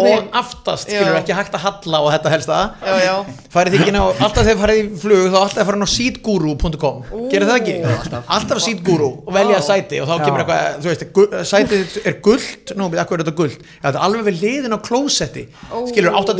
[0.00, 0.30] og veginn.
[0.40, 3.14] aftast, skilur ekki hægt að halla og þetta helst það já, já,
[3.52, 5.90] farið ekki inn á, alltaf þegar farið í flug þá alltaf að fara inn á
[5.96, 7.76] seatguru.com gerir það ekki?
[7.96, 8.64] alltaf.
[8.66, 11.04] Seatguru og velja sæti og þá kemur eitthvað þú veist,
[11.52, 15.46] sætið er gullt nú, akkur er þetta gullt þetta er alveg við liðin á klósetti.
[15.90, 16.32] Skilur átt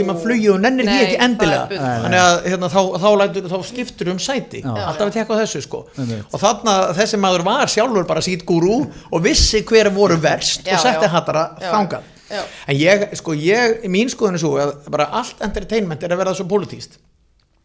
[0.86, 4.62] að því Nei, ekki endilega þannig að hérna, þá, þá, lætur, þá skiptur um sæti
[4.64, 6.26] alltaf að tekka þessu sko Einmitt.
[6.32, 8.76] og þarna þessi maður var sjálfur bara seatguru
[9.10, 11.12] og vissi hver voru verst Já, og setti já.
[11.16, 11.70] hattara Já.
[11.74, 12.42] þangað Já.
[12.66, 16.38] en ég, sko, ég, mín skoðun er svo að bara allt entertainment er að verða
[16.40, 16.98] svo politíst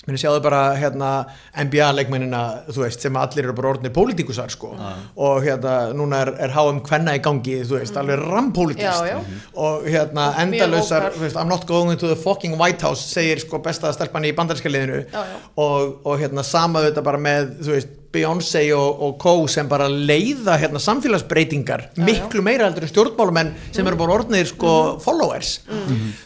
[0.07, 1.09] Minni sjáðu bara hérna
[1.61, 2.39] NBA-leikmennina,
[2.73, 4.71] þú veist, sem allir eru bara orðnir pólitíkusar, sko,
[5.21, 9.19] og hérna núna er, er HM Kvenna í gangi, þú veist, alveg rampolítist Já, já.
[9.53, 10.31] og hérna
[11.05, 11.13] vókar.
[11.19, 14.33] þú veist, I'm not going to the fucking White House, segir sko besta stelpan í
[14.33, 15.03] bandarinska liðinu.
[15.61, 19.33] Og, og hérna sama þetta bara með, þú veist, Beyoncé og, og Co.
[19.47, 24.73] sem bara leiða hérna samfélagsbreytingar miklu meira heldur en stjórnmálumenn sem eru bara orðnir sko
[25.03, 25.61] followers.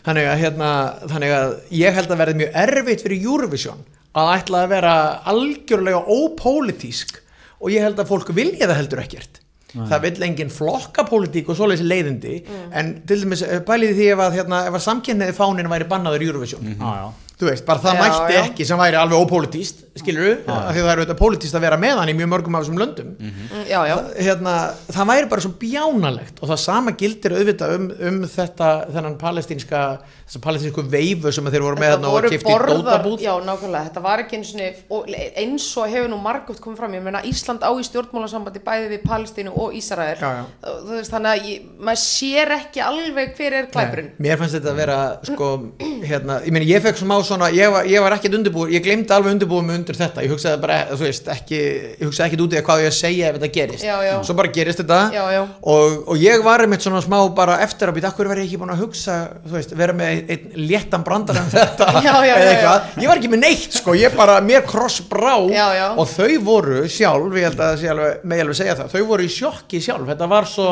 [0.06, 0.72] Þannig að hérna
[1.06, 4.96] þannig að ég held að verði mjög erfitt fyrir Eurovision að ætla að vera
[5.28, 7.22] algjörlega ópólitísk
[7.60, 9.42] og ég held að fólk vilja það heldur ekkert.
[9.76, 12.36] Það vill engin flokkapólitík og svoleiðis leiðindi.
[12.72, 16.24] En til dæmis eh, pæliði því ef að, hérna, ef að samkynniði fánin væri bannaður
[16.24, 16.70] í Eurovision.
[16.80, 17.25] Já, já.
[17.40, 18.42] Þú veist, bara það Já, mætti já.
[18.46, 21.80] ekki sem væri alveg ópólitíst, skilur þú, af því það er auðvitað pólitíst að vera
[21.80, 23.14] með hann í mjög mörgum af þessum löndum.
[23.20, 23.96] Mm, já, já,
[24.28, 24.54] hérna,
[24.92, 29.84] það væri bara svo bjánalegt og það sama gildir auðvitað um, um þetta, þennan palestínska
[30.26, 33.20] þessa palestínsku veifu sem þeir voru með og voru kifti dótabúð.
[33.22, 34.54] Já nákvæmlega, þetta var ekki eins
[34.90, 38.90] og, eins og hefur nú margótt komið fram, ég meina Ísland á í stjórnmálasambandi bæði
[38.96, 40.46] við Palestínu og Ísrael, Já, já.
[40.66, 44.10] þú veist þannig að ég, maður sér ekki alveg hver er klæpurinn.
[44.16, 44.98] Nei, mér fannst þetta að vera
[45.30, 45.52] sko,
[46.10, 49.14] hérna, ég meina ég fekk smá svona ég var, ég var ekkert undirbúið, ég glemdi
[49.16, 51.60] alveg undirbúið mig undir þetta, ég hugsaði bara, þú veist ekki,
[52.00, 54.14] ég hugsaði ekkert út í að hvað ég að segja ef þetta gerist, Já, já.
[54.28, 55.00] svo bara gerist þetta.
[55.16, 55.42] Já, já.
[55.76, 58.62] Og, og ég var einmitt svona smá bara eftir að býta, akkur verði ég ekki
[58.64, 62.46] búin að hugsa þú veist, vera með einn, léttan brandar um þetta, Já, já, eða
[62.46, 62.90] já, eitthvað.
[63.04, 65.86] Ég var ekki með neitt, sko, ég bara, mér kross brá Já, já.
[66.00, 69.26] og þau voru sjálf, ég held að það alveg, með alveg segja það, þau voru
[69.28, 70.70] í sjokki sjálf, þetta var svo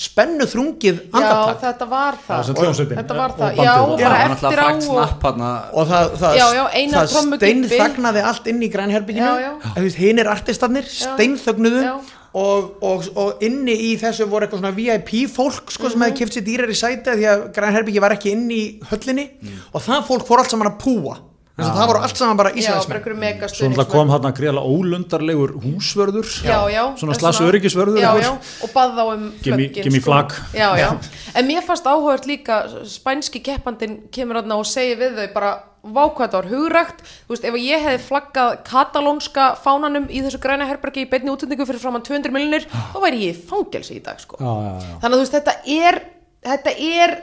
[0.00, 1.60] spennu þrungið Já, andartak.
[1.66, 2.50] þetta var það.
[2.96, 5.76] Þetta var það, já, og- bara það eftir á og...
[5.80, 9.86] og það, það, Já, já, það steinþagnaði allt inn í grænherbygginu Já, já.
[10.00, 11.94] hinn er artistarnir, steinþögnuðu Já.
[12.42, 16.36] og, og, og inni í þessu voru eitthvað svona VIP fólk sko, sem hefði kipt
[16.36, 19.30] sér dýrar í sæti því að grænherbyggi var ekki inn í höllinni.
[19.72, 21.18] Og það fólk fór allt saman að púa
[21.56, 23.70] Þess að það voru allt saman bara Já, bara Ísraelsmenn einhverju Svo megastöðning.
[23.72, 26.82] náttúrulega kom hann að greiðlega ólundarlegur húsvörður Já, já.
[27.00, 30.34] Svona slags öryggisvörður Já, og bað þá um Give me- flöggin, give me flag.
[30.52, 30.90] Já, já.
[31.36, 35.50] En mér fannst áhugavert líka, spænski keppandinn kemur þarna og segir við þau bara,
[35.84, 40.40] vá hvað þetta var hugrækt, þú veist, ef ég hefði flaggað katalónska fánanum í þessu
[40.40, 44.02] græna herbergi í beinni útsendingu fyrir framann 200 miljonir, þá væri ég í fangelsi í
[44.04, 44.36] dag, sko.
[44.40, 44.96] Já, já, já.
[45.04, 46.00] Þannig að þú veist, þetta er,
[46.48, 47.16] þetta er,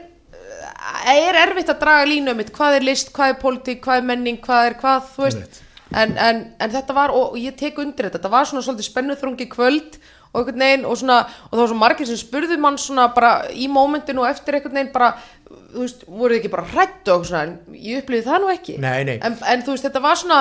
[1.13, 4.09] er erfitt að draga línu um þetta, hvað er list, hvað er politík, hvað er
[4.09, 5.61] menning, hvað er hvað, þú veist.
[5.93, 9.47] En, en, en þetta var, og ég tek undir þetta, þetta var svona svolítið spennuþrungi
[9.51, 9.99] kvöld
[10.33, 13.33] og einhvern veginn og svona, og það var svo margir sem spurðu mann svona bara
[13.53, 15.11] í mómentinu og eftir einhvern veginn bara,
[15.45, 18.79] þú veist, voruð ekki bara hrættu og svona, en ég upplýði það nú ekki.
[18.81, 19.19] Nei, nei.
[19.21, 20.39] En, en þú veist, þetta var svona,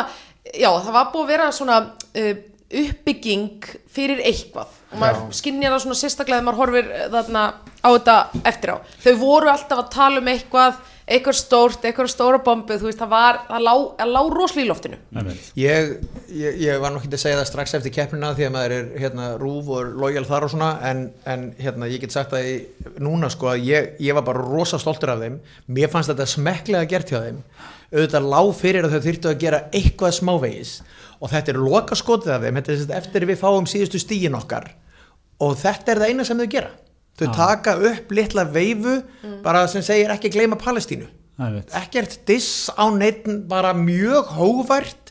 [0.49, 2.33] já, það var búið að vera svona uh,
[2.83, 7.45] uppbygging fyrir eitthvað og maður skinnjar það svona sérstaklega þegar maður horfir eh, þarna
[7.83, 8.17] á þetta
[8.53, 8.77] eftir á.
[9.05, 10.81] Þau voru alltaf að tala um eitthvað
[11.13, 14.69] eitthvað stórt, eitthvað stóra bombu þú veist, það var, það lá, það lá rosalega í
[14.69, 14.99] loftinu.
[15.59, 15.93] Ég,
[16.31, 19.29] ég, ég var nokkið að segja það strax eftir keppnina því að maður er hérna
[19.41, 22.57] rúf og lojal þar og svona en, en hérna ég get sagt það í,
[23.03, 25.41] núna sko að ég, ég var bara rosa stoltur af þeim.
[25.75, 27.43] Mér fannst þetta smekklega gert hjá þeim.
[27.93, 30.77] Auðvitað lág fyrir að þau þyrftu að gera eitthvað smávegis.
[31.23, 34.71] Og þetta er loka skotið af þeim, þetta er eftir við fáum síðustu stígin okkar
[35.43, 36.71] og þetta er það eina sem þau gera.
[37.19, 38.95] Þau taka upp litla veifu
[39.45, 41.09] bara sem segir ekki gleyma Palestínu.
[41.83, 45.11] Ekkert diss á neitt bara mjög hóvært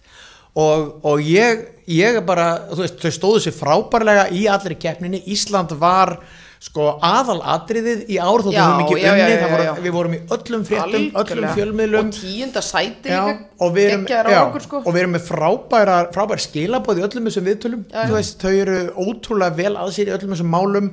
[0.55, 5.21] og, og ég, ég er bara þú veist, þau stóðu sér frábærlega í allri keppninni,
[5.31, 6.17] Ísland var
[6.61, 11.47] sko aðalatriðið í ár þóttu Já, við mikið unni, við vorum í öllum fréttum, öllum
[11.55, 12.11] fjölmiðlum.
[12.11, 14.81] Og tíunda sæti og við erum, já, árangur, sko.
[14.83, 17.81] og við erum með frábæra, frábæra skilabóð í öllum þessum viðtölum.
[17.89, 18.13] Já, já.
[18.13, 20.91] veist, þau eru ótrúlega vel að sér í öllum þessum málum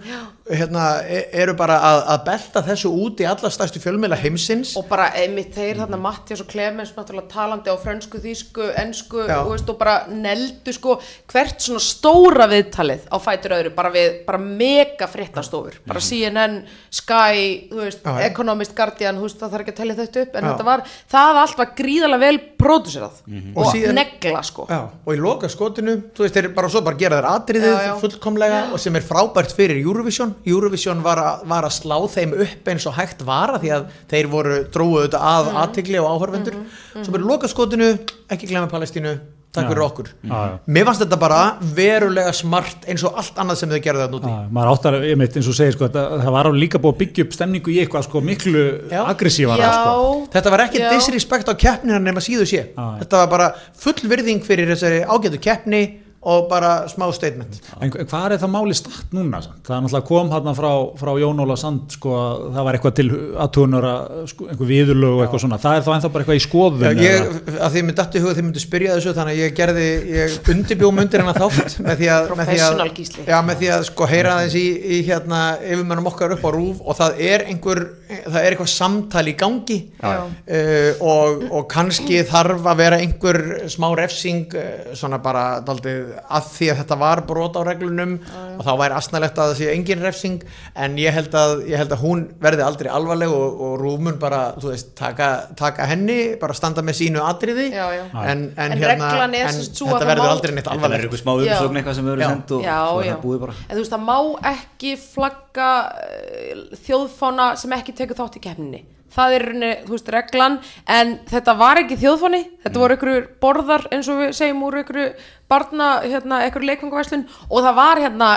[0.50, 4.86] hérna, e- eru bara að, að belta þessu út í alla stærstu fjölmiðla heimsins og
[4.88, 9.40] bara einmitt þeir þarna Mattias og Clemens náttúrulega talandi á frönsku, þýsku, ensku Já.
[9.42, 10.96] og, veist, og bara neldu sko
[11.32, 17.68] hvert svona stóra viðtalið á fætur öðru bara við, bara mega fréttastofur bara CNN, Sky
[17.72, 18.02] veist.
[18.28, 20.50] Economist, Guardian veist, það þarf ekki að tellja þetta upp en Já.
[20.52, 25.12] þetta var, það allt var gríðalega vel pródúserað Og og, síðan- negla sko Já, og
[25.14, 27.92] í loka skotinu, þú veist, þeir bara svo bara gera þeir atriðið já.
[28.00, 32.68] fullkomlega og sem er frábært fyrir Eurovision Eurovision var, a, var að slá þeim upp
[32.68, 35.56] eins og hægt vara því að þeir voru dróðu þetta að Mhm.
[35.64, 36.54] aðtigli og áhörvendur
[37.02, 37.98] svo bara loka skotinu,
[38.30, 39.18] ekki glemma Palestínu
[39.50, 40.58] takk fyrir okkur Já, já.
[40.68, 44.28] mér fannst þetta bara verulega smart eins og allt annað sem þau gerðu þetta úti
[44.28, 47.24] Já, maður áttar einmitt eins og segir sko, þetta, það var líka búið að byggja
[47.24, 50.26] upp stemningu í eitthvað sko, miklu aggressívara sko.
[50.34, 50.90] Þetta var ekki Já.
[50.92, 52.60] disrespect á keppnina nema síðu sé.
[52.76, 52.98] Já.
[53.00, 55.82] Þetta var bara full virðing fyrir þessari ágætu keppni
[56.22, 57.60] og bara smá statement.
[57.78, 59.38] En hvað er það máli statt núna?
[59.44, 59.60] samt?
[59.66, 62.94] Það er náttúrulega kom hérna frá, frá Jón Óla Sand sko, að það var eitthvað
[62.98, 63.06] til
[63.44, 63.86] aðtugunar
[64.32, 67.06] sko, einhver viðurlög og eitthvað svona það er þá ennþá bara eitthvað í skoðun Já,
[67.06, 70.50] ég, að því mér dætti huga þið myndu spyrja þessu þannig að ég gerði, ég
[70.54, 72.82] undirbjó mundir hennar þátt með því að, með því að,
[73.30, 74.66] já, með því að sko heyra aðeins í,
[74.98, 77.84] í hérna yfirmennum okkar upp á rúf og það er einhver,
[78.26, 80.26] það er eitthvað samtal í gangi Já.
[80.26, 86.48] uh, og, og kannski þarf að vera einhver smá refsing uh, svona bara daldið að
[86.54, 88.14] því að þetta var brot á reglunum
[88.58, 90.44] og þá væri asnalegt að það sé engin refsing
[90.74, 94.40] en ég held að, ég held að hún verði aldrei alvarleg og, og rúmun bara
[94.58, 97.68] þú veist, taka, taka henni bara standa með sínu atriði.
[97.74, 98.04] Já, já.
[98.24, 101.54] en, en, En hérna, en þetta verður aldrei neitt Þetta verður eitthvað smá Já.
[101.54, 103.10] umsögn eitthvað sem verður sendt og já, svo já.
[103.12, 103.56] það búið bara.
[103.68, 104.18] En þú veist það má
[104.52, 110.12] ekki flagga uh, þjóðfána sem ekki tekur þátt í keppninni það er rauninni, þú veist,
[110.14, 110.58] reglan
[110.98, 112.42] en þetta var ekki þjóðfáni.
[112.64, 115.08] Þetta voru einhverju borðar eins og við segjum úr einhverju
[115.48, 118.30] barna, hérna, einhverju leikvangavæslun og það var hérna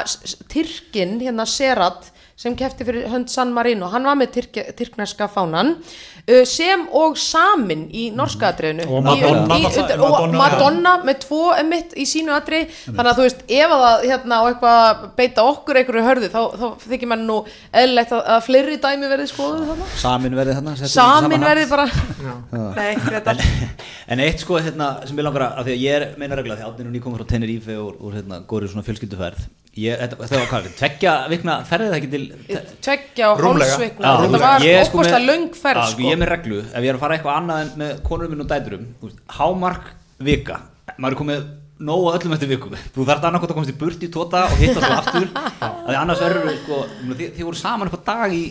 [0.51, 3.89] Tyrkin, hérna Serat sem kefti fyrir hönd San Marino.
[3.91, 5.75] Hann var með tyrk, tyrkneska fánan
[6.49, 8.85] sem og Samin í norska atriðinu.
[8.89, 9.57] Og Í- Madonna.
[9.57, 13.43] í- Madonna, og Madonna, Madonna með tvo emitt í sínu atri þannig að þú veist,
[13.47, 14.39] ef að það hérna
[15.17, 17.37] beita okkur einhverju hörðu þá, þá þykir mann nú
[17.73, 19.89] eðlilegt að, að fleiri dæmi verði skoðuð þarna.
[20.03, 21.87] Samin verði í Samin verði bara.
[22.75, 23.45] Nei, en,
[24.15, 26.57] en eitt sko hérna sem ég langar að, af því að ég er meina regla
[26.59, 30.39] því að átninu nýkomur frá Tenerife og, og hérna góður svona fjölskylduferð ég, þetta, þetta
[30.41, 32.25] var hvað, tveggja vikna ferðið það ekki til
[32.81, 33.77] Tveggja og Já,
[34.21, 36.01] Þetta var er sko með- löng ferð sko.
[36.03, 38.43] ég er með reglu, ef ég er að fara eitthvað annað en með konur minn
[38.43, 40.59] og dæturum þú veist, hámark vika.
[40.97, 41.45] Maður er komið
[41.81, 44.57] nóg að öllum eftir viku þú þarf annarkot að komast í burt í tóta og
[44.59, 45.29] hitta svo aftur.
[45.61, 48.43] Að því annars verður sko, þið, þið voru saman upp á dag í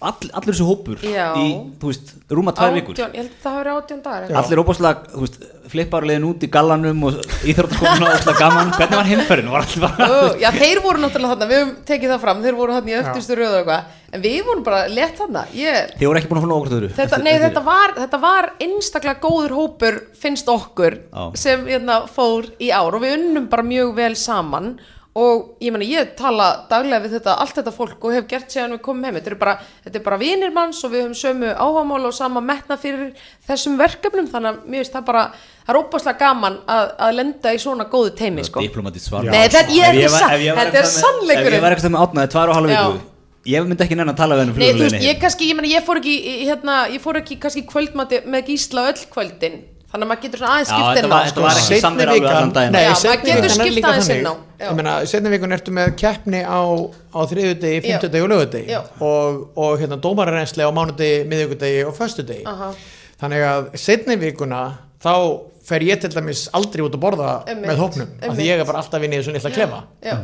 [0.00, 1.26] all, allir þessu hópur Já.
[1.36, 1.46] í,
[1.80, 2.96] þú veist, rúma tvær vikur.
[2.96, 5.38] Átján, ég held að það hafi verið átján dagar allir óbúslega, þú veist,
[5.70, 7.20] flipparlegin út í gallanum og
[7.52, 8.72] íþróttaskólinu og óbúslega gaman.
[8.80, 12.14] Hvernig var heimferðin, var allir bara Ó, Já, þeir voru náttúrulega þarna, við höfum tekið
[12.14, 15.18] það fram þeir voru þarna í öftustu röðu og eitthvað en við vorum bara lett
[15.20, 18.20] þarna ég, þið voru ekki búin að fóna okkur þau þetta, nei, þetta var, þetta
[18.24, 21.22] var einstaklega góður hópur finnst okkur Já.
[21.38, 24.72] sem hérna, fór í ár og við unnum bara mjög vel saman
[25.20, 28.74] og ég meina ég tala daglega við þetta, allt þetta fólk og hef gert séðan
[28.76, 29.54] við komum heim þetta er bara,
[29.84, 33.10] þetta er bara vinir manns og við höfum sömu áhagamál og sama metna fyrir
[33.48, 37.54] þessum verkefnum þannig að mér finnst það bara það er óbúslega gaman að, að lenda
[37.54, 38.62] í svona góðu teimi sko.
[39.30, 39.98] Nei, þetta- ég er
[40.56, 41.52] er eitthvað með- sannleikurinn.
[41.52, 42.84] ef ég var eitthvað með átnaði tvær og halva Já.
[42.90, 43.08] viku
[43.50, 46.00] ég myndi ekki nennan að tala við henni Nei, þú veist, ég ég ég fór
[46.00, 46.14] ekki
[46.48, 50.70] hérna, ég fór ekki kvöldmati með gísla öll kvöldin þannig að maður getur svona aðeins
[50.70, 51.42] Já, skipt þetta inn á var- þetta sko.
[51.42, 52.72] var ekki alveg vikan- allan daginn.
[52.72, 54.34] Nei, Já, seinni maður getur vikan skipt líka aðeins inn á.
[54.60, 56.60] Ég meina, setni vikun ertu með keppni á,
[57.10, 57.82] á þriðjudegi, Já.
[57.86, 62.70] fimmtudegi og lögudegi og, og hérna dómararensli á mánudegi, miðvikudegi og föstudegi Aha.
[63.22, 64.60] þannig að setni vikuna
[65.02, 65.14] þá
[65.64, 68.64] fer ég til dæmis aldrei út að borða Einmitt, með hópnum, af því ég er
[68.68, 70.16] bara alltaf inn í þessu litla klefa Já,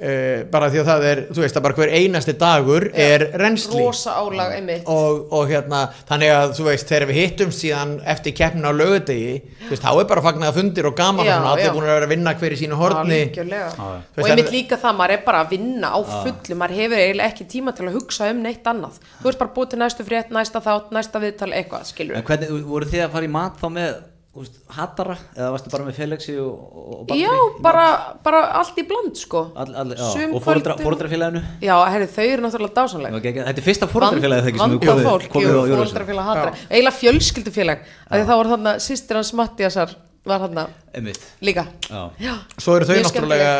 [0.00, 3.80] uh, bara því að það er, þú veist að bara hver einasti dagur er rensli
[3.82, 4.88] rosa álag einmitt.
[4.90, 9.34] Og, og hérna, þannig að þú veist, þegar við hittum síðan eftir keppnin á lögudegi
[9.64, 12.08] þú veist, þá er bara fagnað fundir og gaman Já, og allir búin að vera
[12.08, 13.20] að vinna hver í sínu horni.
[13.28, 13.68] Algjörlega.
[13.74, 16.78] Þú og veist, einmitt það- líka það, maður er bara að vinna á fullu maður
[16.80, 18.98] hefur eiginlega ekki tíma til að hugsa um neitt annað.
[19.20, 22.50] Þú veist bara búið til næstu frétt, næsta þátt næsta viðtal, eitthvað, skilur En hvernig,
[22.66, 23.94] voru þið að fara í mat þá með
[24.38, 27.84] úst, hattara eða varstu bara með Felixi og, og, Badri Já, bara,
[28.24, 29.44] bara allt í bland sko.
[29.54, 34.48] All, all, já, og fóreldrafélaginu Já, herri, þau eru náttúrulega dásanleg Þetta er fyrsta fóreldrafélagið
[34.48, 38.34] þegar sem Vandað hefur fólk, komið, komið jú, á hatra eiginlega fjölskyldufélag af því þá
[38.34, 40.64] var þarna sýstir hans Mattiasar var þarna.
[40.96, 41.66] Einmitt, líka.
[41.84, 42.00] Já.
[42.22, 43.50] Já, svo eru þau Mjög náttúrulega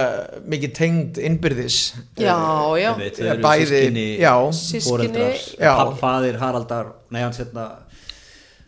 [0.49, 1.79] mikið tengd innbyrðis.
[2.17, 2.37] Já,
[2.81, 2.91] já.
[2.95, 3.81] Einmitt, eru bæði,
[4.87, 5.73] foreldrar, Já.
[5.77, 7.67] papp, faðir, Haraldar nei hans hérna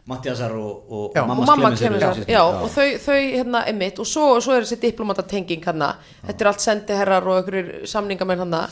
[0.07, 1.23] Mattiasar og, og Já.
[1.23, 2.37] og mamma mamma Clemens kemur eru þar, systkini.
[2.37, 5.89] já, og þau, þau hérna emitt og svo, svo er þessi diplomatatenging hérna,
[6.29, 8.63] þetta er allt sendiherrar og einhverjir samningamenn hérna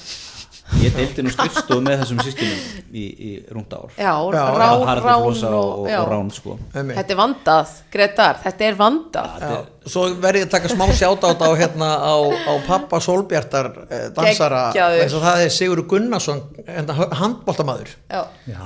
[0.81, 3.90] ég deildi nú skrifstofu með þessum systemum í, í rúnd ár.
[3.99, 6.57] Já, Já, rán, rán og, og, Rán sko.
[6.73, 9.35] Þetta er vandað, Gretar, þetta er vandað.
[9.44, 14.07] Já, svo verði ég að taka smá sjátt á, hérna, á, á pappa Solbjartar eh,
[14.16, 14.62] dansara
[15.03, 18.23] eins og það er Sigur Gunnarsson hérna, handbóltamaður Já,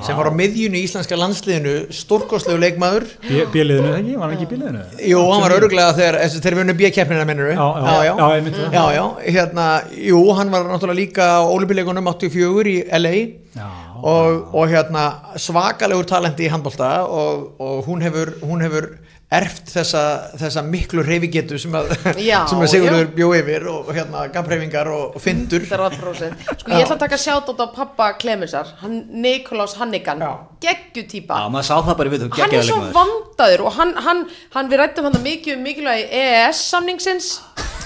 [0.07, 3.07] sem var á miðjunni í íslenska landsliðinu stórkoslegu leikmaður.
[3.55, 4.15] Bíliðinu, ekki?
[4.19, 4.85] Var hann ekki í bíliðinu?
[5.11, 8.71] Jú, hann var öruglega þegar, þessi- þegar við unnum B-keppnina mennur Já, já, já, já,
[8.79, 9.05] já, já,
[9.39, 9.67] hérna,
[10.09, 13.15] jú, hann var náttúrulega líka á Olympileikunum 84 í LA
[13.59, 13.67] Já.
[14.07, 15.05] og, og hérna
[15.41, 18.91] svakalegur talenti í handbólta og, og hún hefur, hún hefur
[19.29, 20.03] erft þessa,
[20.41, 23.11] þessa miklu reyfigetu sem að, Já, sem að Sigurður já.
[23.19, 25.67] bjó yfir og hérna gafreyfingar og, og fyndur.
[25.69, 30.25] 100% Sko ég ætla að taka sjátt á pappa Klemensar hann Nikolás Hannigan.
[30.25, 30.33] Já.
[30.64, 33.95] geggjutýpa Já, maður sá það bara í við þú hann er svo vandaður og hann,
[34.09, 34.25] hann,
[34.57, 37.33] hann við rættum hann mikið um mikilvægi EES samningsins.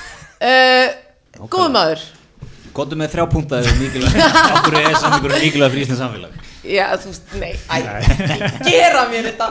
[0.42, 0.88] Uh,
[1.46, 2.00] góð maður.
[2.74, 4.16] Góttu með þrjá púnta eða mikilvæg
[4.56, 7.78] Akkur er samlingur mikilvæg fyrir Íslands samfélag Já, þú veist, nei, æ,
[8.62, 9.48] gera mér þetta.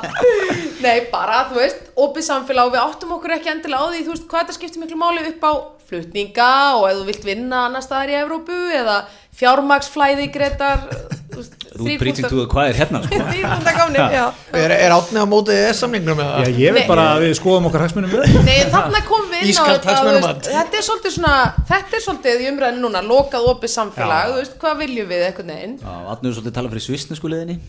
[0.79, 4.13] Nei, bara, þú veist, opið samfélag og við áttum okkur ekki endilega á því, þú
[4.15, 5.53] veist, hvað þetta skiptir miklu máli upp á
[5.91, 8.95] flutninga og ef þú vilt vinna annar staðar í Evrópu eða
[9.39, 10.87] fjármagsflæði greitar
[11.31, 13.15] Þú ert preaching to the choir hérna sko.
[13.95, 14.25] Já.
[14.61, 16.89] Er, er átni á móti ES samningnum Já, ég vil Nei.
[16.89, 18.11] bara að við skoðum okkar hagsmunum
[18.43, 21.35] Nei, þarna komum við inn á þetta, þetta er svolítið svona,
[21.71, 25.53] þetta er svolítið í umræðinu núna, lokað opið samfélag, þú veist, hvað viljum við einhvern
[25.55, 27.59] veginn, Já, Atnur svolítið tala fyrir svissnesku leðinni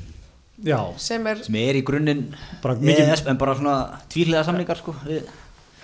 [0.62, 2.26] Já, sem er, sem er í grunninn
[2.62, 3.76] EES, en bara svona
[4.12, 5.24] tvíhliða samlingar sko við,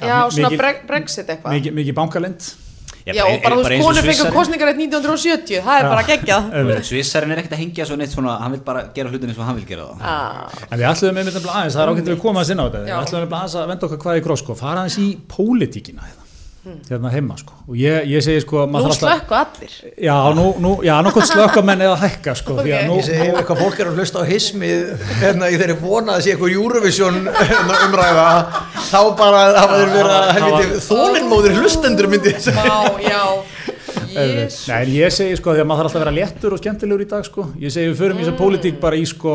[0.03, 0.51] já, svona
[0.87, 1.55] Brexit eitthvað.
[1.55, 2.51] mikið, mikið bankalind
[3.17, 6.49] Já, og bara, þú veist, konur fengur kostningar 1970, það er bara geggjað.
[6.89, 9.47] Svissarinn er ekkert að hengja svo neitt svona hann vil bara gera hlutin eins og
[9.49, 10.49] hann vil gera það Ah.
[10.71, 12.85] En við ætlum með myndum aðeins, það er að við aðeins inn á þetta.
[12.85, 16.03] Við ætlum með aðeins að venda okkur hvað í gróð sko fara aðeins í pólitíkina
[16.09, 16.28] hérna,
[16.89, 17.55] hérna heima sko.
[17.69, 19.75] Og ég, ég segi sko Nú slökku allir.
[20.01, 23.41] Já, nú, nú, já, nokkvæmt slökkamenn eða hækka sko því að nú, Ég segi ef
[23.41, 27.21] eitthvað fólk er að hlusta á hismið hérna í þeirri vona að sé eitthvað Eurovision
[27.29, 28.29] hérna, umræða
[28.89, 33.23] þá bara hafa þeir verið að helviti þólinnmóðir hlustendur myndi já.
[34.09, 34.71] Nei, Jésu.
[34.73, 37.09] en ég segi sko því að maður þarf alltaf að vera léttur og skemmtilegur í
[37.11, 37.45] dag sko.
[37.61, 39.35] Ég segi við förum í þessa pólitík bara í sko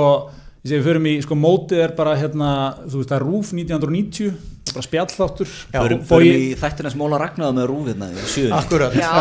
[0.63, 2.49] ég segi við förum í sko mótið er bara hérna
[2.87, 5.51] þú veist það er RÚF 1990 það er bara spjallþáttur.
[5.73, 8.95] Förum, í þættina sem Óla Ragnaða með sjöðin Akkurat.
[8.97, 9.11] Já,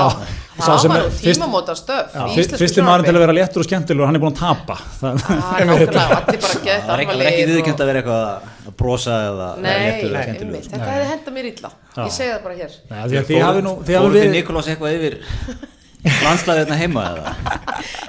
[0.53, 3.69] Sá það sem var tímamóta stöf Já, fyr- fyrsti maður til að vera léttur og
[3.69, 4.77] skemmtilegur hann er búin að tapa.
[5.01, 5.13] Það,
[6.93, 8.23] er ekki, viðkjönd að vera eitthvað
[8.69, 11.73] að brosa eða léttur nei, skemmtilegur, þetta hefði henda mér illa.
[12.03, 12.77] Ég segi það bara hér.
[12.91, 15.19] Nei, því að þið hafi nú þið hafi Fóruð þið verið Nikolás eitthvað yfir
[16.03, 17.33] landslaðið hérna heima eða?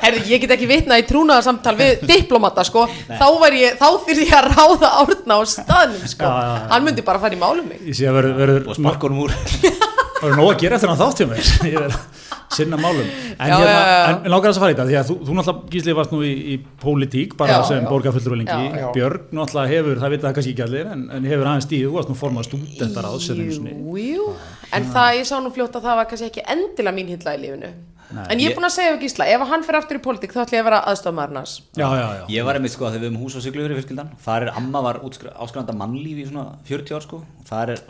[0.01, 2.87] Herðu, ég get ekki vitnað í trúnaðarsamtal við diplomata, sko.
[3.09, 6.25] Þá var ég, þá þyrði ég að ráða árna á staðnum, sko.
[6.25, 6.65] Já, já, já.
[6.73, 7.83] Hann myndi bara fara í málum mig.
[7.85, 9.37] Ég sé að verður verður og sparkunum úr.
[10.23, 11.53] Það er nóg að gera eftir hann þátt hjá mér.
[11.69, 12.22] Ég er að
[12.57, 13.05] sinna málum.
[13.33, 14.09] En, Já, hérna, já, já.
[14.13, 16.19] en, langar þess að fara í þetta Því að þú, þú náttúrulega gíslið varst nú
[16.23, 18.83] í, í pólitík Bara Já, sem borgarfullur og lengi.
[18.97, 21.95] Björg náttúrulega hefur, það vita það kannski ekki allir En, en hefur aðeins stíð, þú
[21.97, 24.27] varst nú formað stúdendar á Jú, jú.
[24.73, 27.41] En það, ég sá nú fljótt að það var kannski ekki endilega mín hilla í
[27.43, 27.71] lífinu.
[28.13, 30.33] Nei, En ég er búin að segja við Gísla, ef hann fer aftur í pólitík
[30.35, 31.53] þá ætla ég að vera aðstofmaðurinn hans.
[31.73, 32.23] Já, já, já.
[32.35, 34.83] Ég var einmitt sko að þegar við höfum hús á Siglufjörði fjölskyldan þar er amma
[34.85, 37.21] var áskranda mannlíf í svona 40 ár sko.
[37.23, 37.83] Og það er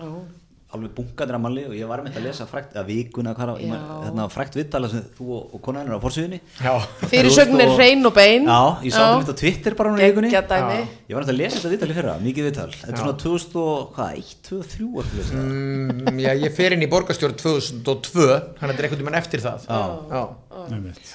[0.73, 3.73] alveg bunkaður af mannlíf og ég var einmitt að lesa frækt, að vikuna hvað Já.
[4.03, 6.73] hérna, frækt viðtala sem þú og, og konan er á forsviðinni Já.
[7.11, 8.47] Fyrirsögnin er hrein og bein.
[8.49, 10.31] Já, ég sá þetta á Twitter bara núna í vikunni.
[10.33, 12.69] Ég var náttúrulega að lesa þetta viðtali fyrra, mikið viðtal.
[12.79, 16.23] Þetta er svona 2001, 2003 orðið mm.
[16.23, 19.69] Já, ég fer inn í borgarstjórn 2002 þannig að þetta er einhvern veginn eftir það.
[19.69, 20.23] Já.
[20.63, 21.13] Einmitt.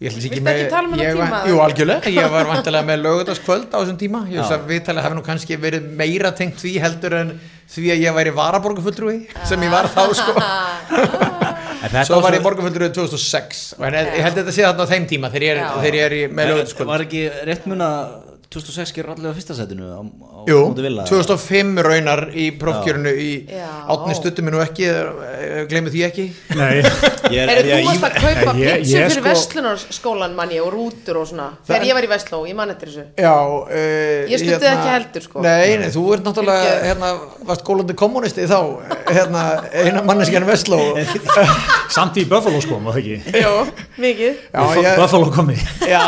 [0.00, 1.48] Ég ætla ekki með ekki tala þennan ég tíma, var-?
[1.50, 4.20] Jú, algjörlega, ég var vantilega með lögutaskvöld á þessum tíma.
[4.32, 7.34] Ég veist að viðtalið hafi nú kannski verið meira tengt því heldur en
[7.74, 9.18] því að ég væri varaborgarfulltrúi
[9.50, 10.32] sem ég var þá sko.
[12.08, 15.06] Svo var ég borgarfulltrúi 2006 og en ég held að þetta sé þarna á þeim
[15.12, 15.70] tíma þegar ég er, Já.
[15.84, 19.34] þegar ég er í, með lögutaskvöld Var ekki rétt mun að 2006 gerur allir á
[19.36, 21.04] fyrsta setinu á, á Jú, móti Villa?
[21.06, 23.28] 2005 raunar í prófkjörinu í
[23.94, 24.88] átni stuttum minn og ekki,
[25.70, 26.24] glemir því ekki?
[26.58, 26.80] Nei,
[27.30, 31.28] er, er, ég, þú varst að kaupa pizza fyrir sko- verslunarskólan manni og rútur og
[31.30, 31.46] svona.
[31.70, 33.06] Þegar ég var í Vestló, ég man eftir þessu.
[33.22, 35.46] Já, uh, Ég stundi það ekki heldur, sko.
[35.46, 37.12] Nei, nei, þú ert náttúrulega hérna,
[37.52, 38.58] varst gólandi kommunisti þá
[39.14, 39.46] hérna,
[39.78, 40.82] eina manneskjan Vestló
[42.00, 43.40] samt í Buffalo sko, það ekki?
[44.02, 44.44] Mikið.
[44.50, 46.02] Já, ég, Buffalo komi já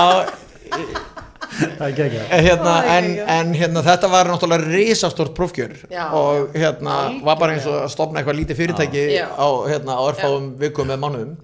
[1.52, 5.74] hérna, en, en hérna, þetta var náttúrulega risastórt prófkjör.
[5.92, 9.26] Já, og hérna var bara eins og að stopna eitthvað lítið fyrirtæki Já.
[9.36, 11.34] á, hérna, á örfáum vikum eða mánuðum.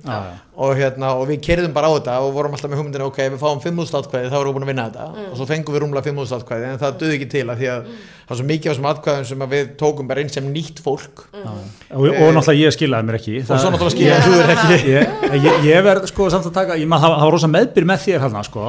[0.59, 3.43] Og, hérna, og við kerðum bara á þetta og vorum alltaf með hugmyndina ok, við
[3.43, 5.05] fáum 5.000 atkvæði þá erum við búin að vinna þetta.
[5.13, 5.29] Mm.
[5.29, 7.85] og svo fengum við rúmlega 5.000 atkvæði en það döði ekki til að því að
[8.29, 10.83] það er svo mikið af þessum atkvæðum sem að við tókum bara inn sem nýtt
[10.83, 11.23] fólk.
[11.31, 11.63] Mm.
[11.95, 13.37] og, og náttúrulega ég skilaði mér ekki.
[13.45, 14.81] og svo náttúrulega skilja þú er ekki.
[14.97, 15.15] ég,
[15.47, 18.03] ég, ég verð sko samt að taka ég, maður, það, það var rosa meðbyr með
[18.09, 18.67] þér hérna sko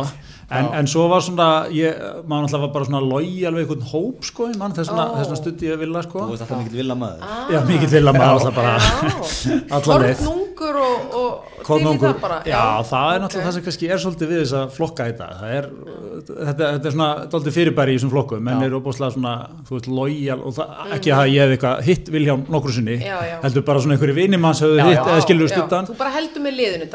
[0.50, 1.96] en, en svo var svona ég,
[2.26, 5.70] maður náttúrulega var bara svona logi alveg einhvern hóp sko í mann þess vegna stundi
[5.70, 6.26] ég vilja sko.
[6.26, 7.20] Þú veist alltaf mikill vilja maður
[7.54, 8.74] já mikið vilja maður alltaf bara
[10.60, 11.30] Kornungur og, og
[11.66, 13.46] Kornungur, það bara já, það er náttúrulega ok.
[13.46, 15.32] það sem kannski er svolítið við þess að flokka í dag.
[15.40, 15.66] Það er,
[16.30, 18.66] þetta, þetta er svona dálítið fyrirbæri í þessum flokkum, menn Já.
[18.68, 19.34] eru opaslega svona,
[19.68, 23.18] þú veist, lojal og það, ekki að ég hef eitthvað hitt Viljám nokkru sinni, Já,
[23.28, 23.36] já.
[23.44, 25.04] heldur bara svona einhverju vinimanns höfðu Já, hitt já.
[25.06, 25.90] eða skilur Já, stuttan.
[25.90, 26.90] Þú bara heldur með liðinu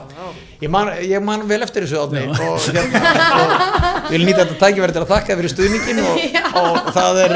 [0.63, 2.35] ég man, ég man vel eftir þessu átni og
[2.69, 6.15] hérna og vil nýta þetta tækifæri til að þakka fyrir stuðningin og,
[6.63, 7.35] og það er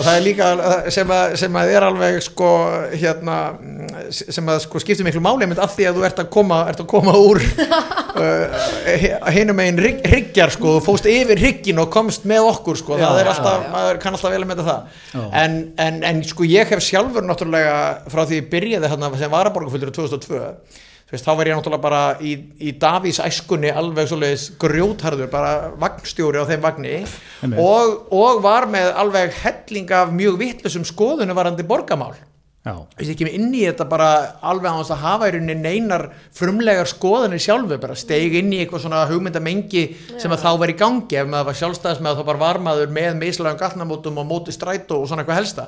[0.00, 0.46] og það er líka
[0.94, 2.48] sem að, sem að er alveg sko
[2.96, 3.36] hérna
[4.08, 6.88] sem að sko skiptir miklu máli af því að þú ert að koma, ert að
[6.90, 7.42] koma úr
[8.24, 8.66] uh,
[9.34, 13.18] hinum einn rygg, ryggjar sko, þú fóst yfir ryggin og komst með okkur sko, það
[13.18, 13.72] Já, er alltaf, já, já.
[13.76, 17.80] maður kann alltaf vel að meta það en, en, en sko ég hef sjálfur náttúrulega
[18.10, 22.02] frá því ég byrjaði hérna sem varaborgarfullur 2002 þú veist, þá var ég náttúrulega bara
[22.22, 26.96] í, í Davís æskunni alveg svoleiðis grjótharður bara vagnstjóri á þeim vagni.
[27.50, 32.14] Og, og var með alveg helling af mjög vittlusum skoðunum varandi borgamál
[32.60, 34.06] Veist, ég kem inn í þetta bara
[34.44, 36.02] alveg á þess að hafa í rauninni neinar
[36.36, 39.84] frumlegar skoðanir sjálfu, bara steig inn í eitthvað svona hugmyndamengi
[40.20, 42.60] sem að þá var í gangi ef maður var sjálfstæðis með að þá bara var
[42.66, 45.66] maður með mislægum gatnamótum og móti strætó og svona eitthvað helsta.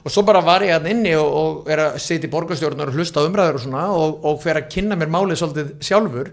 [0.00, 2.96] Og svo bara var ég hann inni og, og er að sitja í borgarstjórnar og
[2.96, 6.32] hlusta á umræður og svona og, og fer að kynna mér málið svolítið sjálfur.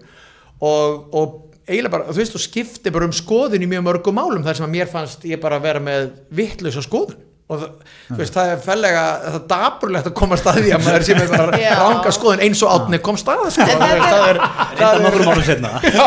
[0.64, 4.47] Og, og eiginlega bara, þú veist, þú skipti bara um skoðun í mjög mörgum málum
[4.47, 7.70] þar sem að mér fannst ég bara vera með vittlösa skoðun og það,
[8.10, 11.16] þú veist, það er fellega það er dapurlegt að koma að staði að maður sé
[11.18, 11.72] með bara Já.
[11.80, 13.66] ranga skoðun eins og átni kom stað sko.
[13.66, 16.06] En það er, það er, Reynda það er nokkrum árum setna Já,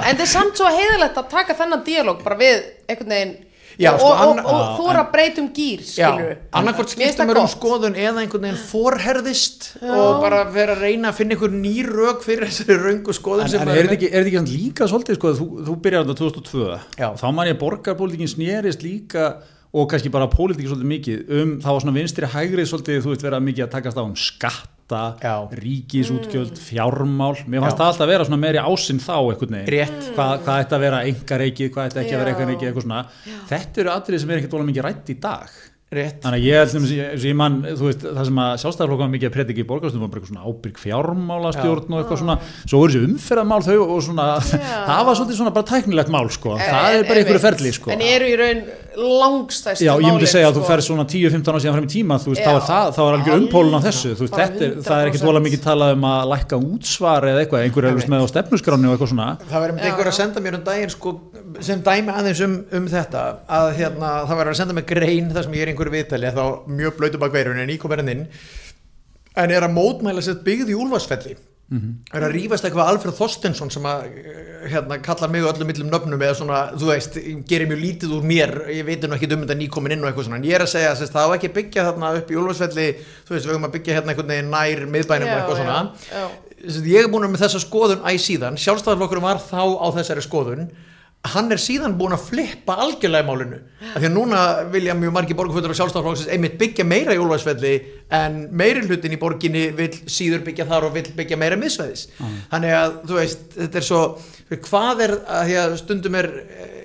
[0.00, 2.58] en það er samt svo heiðalegt að taka þennan díalóg bara við
[2.90, 3.38] einhvern veginn.
[3.80, 6.32] Já, og, sko, og, anna- og, og þú er að breyta um gýr Já, skilur
[6.58, 11.20] annarkvort skipta mér um skoðun eða einhvern veginn forherðist og bara vera að reyna að
[11.20, 14.26] finna einhver ný rök fyrir þessari röngu skoðun En, sem en er þetta ekki, er
[14.26, 16.66] þetta ekki samt líka svolítið sko, þú, þú byrjar þetta 2002
[17.00, 17.08] Já.
[17.22, 19.30] þá man ég borgarpólitíkin snerist líka
[19.72, 23.26] og kannski bara pólitíkin svolítið mikið um, það var svona vinstri hægri svolítið þú veist
[23.26, 25.34] vera mikið að takast á um skatta Já.
[25.54, 27.80] ríkisútgjöld, fjármál mér fannst Já.
[27.80, 30.08] það alltaf að vera svona meiri ásinn þá einhvern veginn, Rétt.
[30.16, 32.34] hvað, hvað ætti að vera engareikið, hvað ætti ekki að vera Já.
[32.34, 33.02] engareikið eitthvað svona,
[33.52, 35.60] þetta eru atrið sem er ekkert volað mikið rætt í dag
[35.90, 36.20] rétt.
[36.22, 39.10] Þannig að ég held sem ég, ég man, þú veist, það sem að sjálfstæðarflokka var
[39.10, 42.76] mikið að predika í borgarstum var bara eitthvað svona ábyrg fjármálastjórn og eitthvað svona, svo
[42.78, 44.26] voru þessi umferðamál þau og svona,
[44.90, 47.90] það var svolítið svona bara tæknilegt mál sko, það er bara einhverju ferli sko.
[47.90, 48.62] En eru í raun
[49.00, 50.70] langstæstu Já, ég myndi segja að þú sko.
[50.70, 52.46] fer svona 10-15 ára síðan frem í tíma, þú veist, Já.
[52.46, 55.06] þá er það, þá er algjör umpólun á þessu, þú veist, þetta er, það er
[55.10, 55.28] ekkert 100%.
[55.30, 58.20] volað mikið talað um að lækka útsvar eða eitthvað, einhverju er með
[65.70, 68.26] á hérna, er einhverju viðtali þá mjög blöytu bak veirun en íkomerinn inn.
[69.36, 71.36] En er að mótmæla sér byggð í Úlfarsfelli?
[72.10, 74.08] Er að rífast eitthvað Alfred Þorstensson sem að
[74.66, 77.14] hérna, kallar mig öllum millum nöfnum eða svona, þú veist,
[77.46, 80.26] gerir mjög lítið úr mér ég veit nú ekki um þetta nýkomin inn og eitthvað
[80.26, 80.40] svona.
[80.42, 83.36] En ég er að segja að það á ekki byggja þarna upp í Úlfarsfelli þú
[83.36, 85.94] veist, við höfum að byggja hérna einhvern veginn nær miðbænum og eitthvað svona.
[86.10, 86.26] já, já.
[86.90, 90.66] Ég er búin með þessa skoðun æ síðan, sjálfstæðarflokkur var þá á þessari skoðun
[91.20, 93.58] hann er síðan búin að flippa algjörlega í málinu.
[93.90, 97.72] Af því að núna vilja mjög margir borgarfjöldur og sjálfstæðarflokksins einmitt byggja meira í Úlfarsfelli
[98.16, 102.06] en meiri hlutin í borginni vil síður byggja þar og vil byggja meira miðsvæðis.
[102.54, 104.02] Þannig að þú veist, þetta er svo
[104.64, 106.30] hvað er, að því að stundum er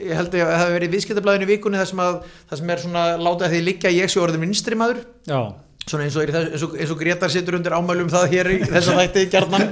[0.05, 2.17] ég held að það hefur verið viðskiptablaðinu í vikunni þar sem, að,
[2.51, 5.39] sem er svona látið að því liggja ég sé orðin vinstri maður já,
[5.85, 8.57] svona eins og, þess, eins, og, eins og Gretar situr undir ámælum það hér í
[8.65, 9.67] þessa þætti gjarnan.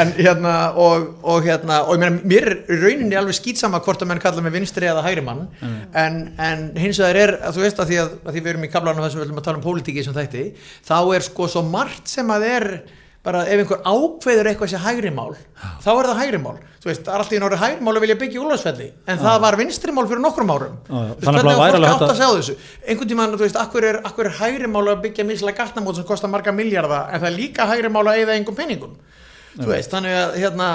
[0.00, 4.22] En hérna og, og hérna og ég meina mér rauninni alveg skýtsama hvort að menn
[4.22, 5.44] kalla mig vinstri eða hægri mann.
[5.60, 8.64] En, en hins vegar er að þú veist að því að, að því við erum
[8.64, 10.46] í kablanum þessum við viljum að tala um pólitíki sem þætti
[10.88, 12.68] þá er sko svo margt sem að er
[13.22, 15.34] bara ef einhver ákveður eitthvað sé hægri mál
[15.84, 16.56] þá er það hægri mál.
[16.82, 19.18] Þú veist, það er alltaf í nári hægri mál að vilja byggja í Úlfarsfelli en
[19.22, 20.74] það var vinstri mál fyrir nokkrum árum.
[20.88, 22.56] Þannig að fólk átt að- að segja þessu?
[22.88, 26.04] Einhvern tímann, þú veist, akkur er, akkur er hægri mál að byggja mislega gatnamót sem
[26.04, 28.96] kostar marga miljarda en það er líka hægri mál að eyða engum peningum?
[29.52, 30.66] Þú veist, þannig að hérna,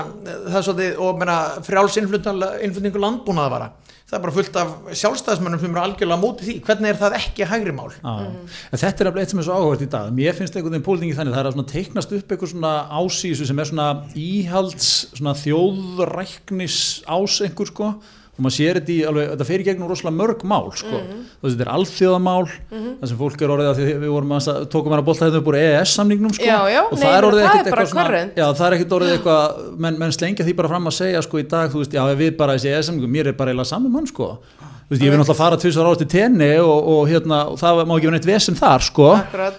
[0.48, 3.70] það er svolítið, og frjáls innflutningu landbúnaða vara
[4.08, 4.70] það er bara fullt af
[5.02, 7.90] sjálfstæðismönnum sem eru algjörlega á móti því, hvernig er það ekki hægri mál?
[8.08, 10.14] En þetta er alveg eitt sem er svo áhugavert í dag.
[10.16, 11.36] Mér finnst einhvern veginn pólitingi þannig.
[11.36, 17.42] Það er að teiknast upp eitthvað svona ásísu sem er svona íhalds svona þjóðræknis ás
[17.44, 17.90] einhver sko
[18.38, 21.48] og maður sér þetta í alveg, þetta fer í gegnum rosalega mörg mál sko, þú
[21.48, 24.96] veist þetta er alþjóðamál það sem fólk er orðið að því við vorum að tókum
[24.98, 26.46] að bolta þetta upp úr EES samningnum sko.
[26.46, 28.98] Já, já, og nei, það er orðið ekkert er eitthvað svona já það er ekkert
[29.00, 31.98] orðið eitthvað menn, menn slengja því bara fram að segja sko í dag þú veist,
[31.98, 34.36] já við bara þessi EES samningum, mér er bara eiginlega saman mann sko.
[34.62, 37.82] Þú veist, ég vil náttúrulega fara tvisar ára til tenni og, og, hérna, og það
[37.90, 39.08] má ekki vera neitt vesen þar sko,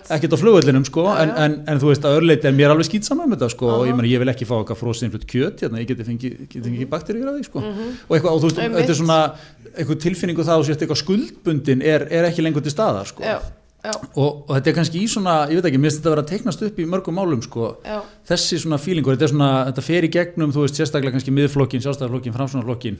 [0.08, 1.42] ekkert á flugvöllinum sko, Já, en, já.
[1.44, 3.98] en, en þú veist að örleiti er mér alveg skýtsam um þetta sko, og ég,
[3.98, 7.36] meni, ég vil ekki fá eitthvað frósinflutt kjöt hérna, ég geti fengið fengi bakteríur af
[7.36, 7.62] því sko.
[7.66, 8.80] og, eitthvað, og þú veist, Einmitt.
[8.80, 9.20] þetta er svona
[9.76, 13.22] eitthvað tilfinningu það og eitthvað skuldbundin er, er ekki lengur til staðar sko.
[13.28, 13.36] Já,
[13.84, 16.16] já, og, og þetta er kannski í svona, ég veit ekki, mér finnst þetta að
[16.16, 18.00] vera að teiknast upp í mörgum málum sko, já,
[18.32, 22.34] þessi svona fílingur, þetta svona, þetta fer í gegnum, þú veist, sérstaklega kannski miðflokkin, sjálfstæðarflokkin,
[22.34, 22.98] framsunarflokkin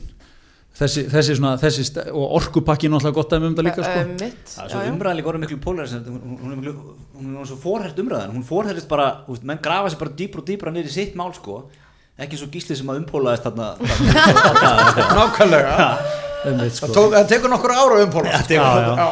[0.79, 4.05] þessi, þessi svona, þessi, og orkupakkin náttúrulega gott dæmi um þetta líka, sko.
[4.53, 7.59] Það er svo umræðan líka orðið miklu polarisandi, hún, hún, er miklu, hún er svo
[7.65, 10.93] fórhært umræðan, hún fórhærist bara, þú veist, menn grafa sér bara dýpra og dýpra niður
[10.93, 11.59] í sitt mál sko,
[12.19, 13.73] ekki svo gísli sem að umpólaðist þarna,
[15.19, 15.91] Nákvæmlega,
[16.45, 16.93] það, sko.
[16.95, 19.09] tók, það tekur nokkur ára umpóla já, já.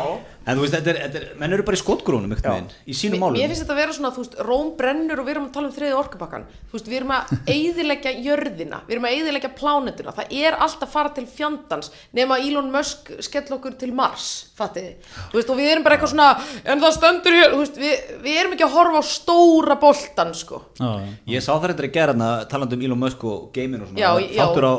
[0.46, 2.94] En þú veist, þetta er, þetta er, menn eru bara í skotgrónum einhvern veginn, í
[2.94, 3.34] sínum málum.
[3.34, 5.66] mér finnst þetta að vera svona, þú veist, Róm brennur og við erum að tala
[5.70, 7.22] um þriði orkupakkan Þú veist, við erum að
[7.56, 10.14] eyðileggja jörðina Við erum að eyðileggja plánetuna.
[10.16, 14.26] Það er allt að fara til fjandans Nema Elon Musk skell okkur til Mars
[14.56, 14.92] Fattiði.
[15.32, 16.28] Þú veist, og við erum bara eitthvað svona
[16.62, 17.94] En það stendur hér, þú veist, við,
[18.24, 20.56] við erum ekki að horfa á stóra boltan, sko.
[20.78, 21.08] Já, já.
[21.34, 24.00] Ég sá það reyndar að gera hana talandi um Elon Musk og gaming og svona
[24.02, 24.72] Já, þáttur á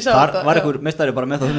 [0.00, 1.50] sá þar var einhver mestari bara með það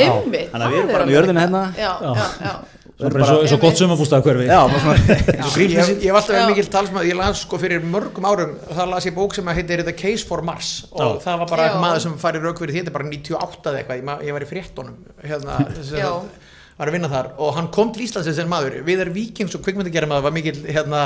[0.18, 0.50] Einmitt.
[0.52, 1.62] Þannig að við erum það bara með jörðina hérna.
[1.78, 2.52] Já, já, já
[3.00, 4.96] Svona bara eins og- eins og gott sumabústað hverfi Já, bara svona
[5.40, 8.90] eins og ég, ég hef alltaf mikill talsmaður, ég las sko fyrir mörgum árum það
[8.92, 11.08] las ég bók sem að heitir The Case for Mars og Já.
[11.24, 13.80] það var bara eitthvað maður sem færi rauk fyrir því, þetta er bara 98 eða
[13.80, 15.56] eitthvað, ég, var í fréttonum hérna,
[15.88, 16.10] sem Já.
[16.12, 16.44] sagt,
[16.80, 17.26] var að vinna þar.
[17.44, 20.60] Og hann kom til Íslands þessi maður, við erum vikings og kvikmyndagerðum að var mikill
[20.68, 21.00] hérna,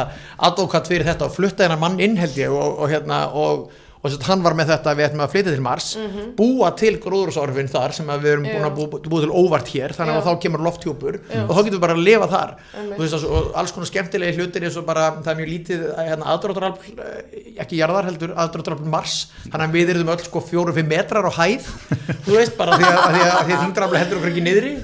[0.51, 3.65] advokat fyrir þetta og flutta hennar mann inn held ég og, og hérna og
[4.05, 5.87] og þess að hann var með þetta að við ættum að flytja til Mars
[6.37, 8.67] búa til gróðursáhrifin þar sem við erum búin að.
[8.69, 8.75] Já.
[8.77, 10.27] búa, búa til óvart hér þannig að Já.
[10.27, 12.53] þá kemur lofthjúpur og þá getum við bara að lifa þar.
[12.85, 16.29] Og, veist, og alls konar skemmtilegi hlutir eins og bara það er mjög lítið hérna,
[16.35, 16.93] aðdráttarafl
[17.65, 21.71] ekki jarðar heldur aðdráttarafl Mars þannig að við erum öll sko fjóru-fimm metrar á hæð
[22.27, 24.75] þú veist bara því að, því þingdrafli heldur okkur ekki niðri.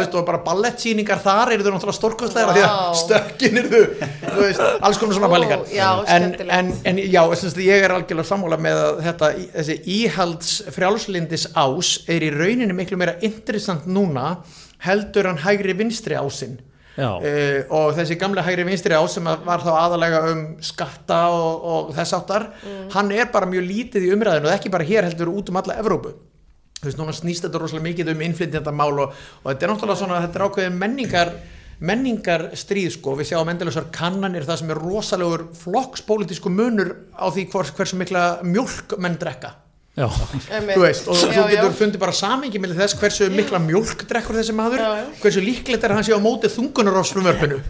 [0.00, 3.84] Veist og bara ballettsýningar þar eru þau náttúrulega stórkostlegar því að stökkin eru
[4.24, 7.22] þau alls konar svona já, en, en, en já,
[7.62, 12.98] ég er algjörlega sammála með að þetta, þessi íhalds frjálslindis ás er í rauninni miklu
[13.00, 14.38] meira interessant núna
[14.84, 16.58] heldur hann hægri vinstri ásinn
[16.94, 17.08] Já.
[17.18, 21.96] uh, og þessi gamla hægri vinstri ás sem var þá aðalega um skatta og, og
[21.96, 22.50] þess áttar
[22.94, 25.80] hann er bara mjög lítið í umræðinu og ekki bara hér heldur út um alla
[25.82, 26.14] Evrópu.
[26.84, 30.18] Þú veist, núna snýst þetta rosalega mikið um innflytjandamál og, og þetta er náttúrulega svona,
[30.26, 31.30] þetta er ákveðin menningar
[31.84, 37.48] menningar stríð sko, við sjáum endilegsar kannanir það sem er rosalegur flokkspólitísku munur á því
[37.52, 39.52] hvers, hversu mikla mjólk menn drekka
[39.94, 44.80] veist, og þú getur fundið bara samingi með þess hversu mikla mjólk drekkur þessi maður
[44.82, 45.04] Já, já.
[45.22, 47.60] hversu líklegt er að hann sé á móti þungunarofsfrumvörpinu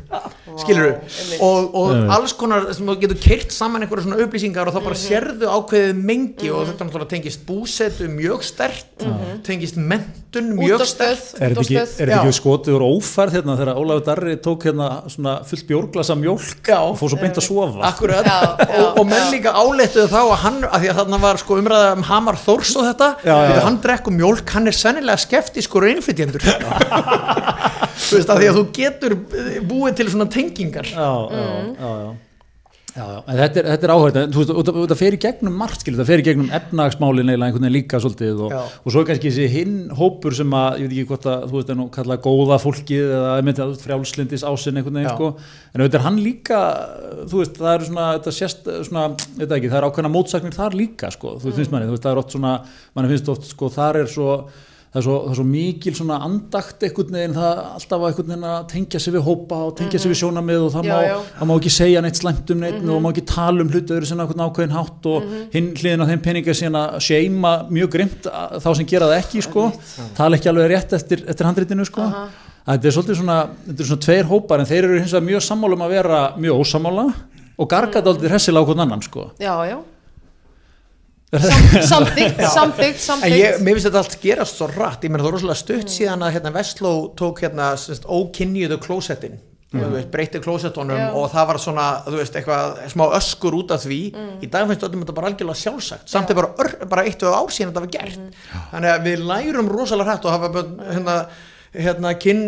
[0.62, 1.42] skilur einmitt.
[1.44, 4.86] og, og alls konar sem þú getur keirt saman einhverja svona upplýsingar og þá Mhm.
[4.88, 9.04] bara sérðu ákveðið mengi og þetta náttúrulega tengist búsetu mjög stert
[9.44, 12.00] tengist mentun mjög stert Er þetta ekki, útastöð.
[12.00, 12.24] er þetta Já.
[12.24, 16.78] ekki skotið úr ófærð hérna þegar Ólafur Darri tók hérna svona fullt bjórglasa mjólk Já.
[16.80, 17.84] og fór svo beint að sofa?
[17.90, 22.86] Akkurat, Já, já, og, og menn líka áleittuðu þá að hann, að Hamar Þórs og
[22.88, 26.44] þetta, Já, já, hann drekkur mjólk, hann er sennilega skeftiskur innflytjendur.
[28.04, 30.88] Þú veist að því að þú getur eh, búið til svona tengingar.
[30.90, 31.44] Já, já,
[31.78, 32.14] já,
[32.94, 33.04] já.
[33.04, 35.18] Já, en þetta er, þetta er áhægt, þú veist, og það- og það fer í
[35.24, 38.52] gegnum margt, skilur, það fer í gegnum efnagsmálin eða einhvern veginn líka svolítið og,
[38.86, 41.58] og svo er kannski þessi hinn hópur sem að, ég veit ekki hvort að, þú
[41.58, 45.32] veist, er nú kallað góða fólkið eða, ég myndi að, frjálslindis ásinn einhvern veginn, sko,
[45.74, 46.60] en auðvitað er hann líka,
[47.32, 49.06] þú veist, það eru svona, þetta sést, svona,
[49.42, 52.06] veit ekki, það er ákveðna mótsagnir þar líka, sko, þú veist, finnst manni, þú veist,
[52.06, 52.54] það er oft svona,
[52.94, 54.30] manni finnst oft, sko, þar er svo,
[54.94, 58.28] það er svo, það er svo mikil svona andakt einhvern veginn, það alltaf að einhvern
[58.30, 61.06] veginn að tengja sig við hópa og tengja sig við sjónamið og það Já, má,
[61.08, 61.14] já.
[61.38, 64.10] það má ekki segja neitt slæmt um neitt og má ekki tala um hlutu öðru
[64.10, 68.28] sinna einhvern ákveðin hátt og hinn hliðin á þeim peninga síðan að seima mjög grimt
[68.30, 69.64] þá sem gera það ekki sko,
[70.14, 72.06] tala ekki alveg rétt eftir, eftir handritinu sko.
[72.64, 75.26] Að þetta er svolítið svona, þetta er svona tveir hópar en þeir eru hins vegar
[75.26, 77.08] mjög sammála um að vera mjög ósammála
[77.58, 78.06] og garga mm.
[78.14, 79.26] aldrei hressilega á hvern annan sko.
[79.42, 79.76] Já, já
[81.34, 85.30] Samþygt, samþygt, en ég, samþygt mér finnst þetta allt gerast svo rætt ég meina það
[85.32, 89.40] er rosalega stutt síðan að hérna, Vestló tók hérna semst, ókynniðu klósettin
[89.74, 91.08] veist, breytti klósettunum Já.
[91.18, 93.98] og það var svona, þú veist, eitthvað smá öskur út af því,
[94.44, 97.50] í dag finnst öllum þetta bara algjörlega sjálfsagt, samt er bara, bara eitt og ár
[97.54, 98.38] síðan þetta var gert.
[98.70, 101.16] Þannig að við lærum rosalega hrætt og hafa hérna,
[101.74, 102.42] hérna kyn,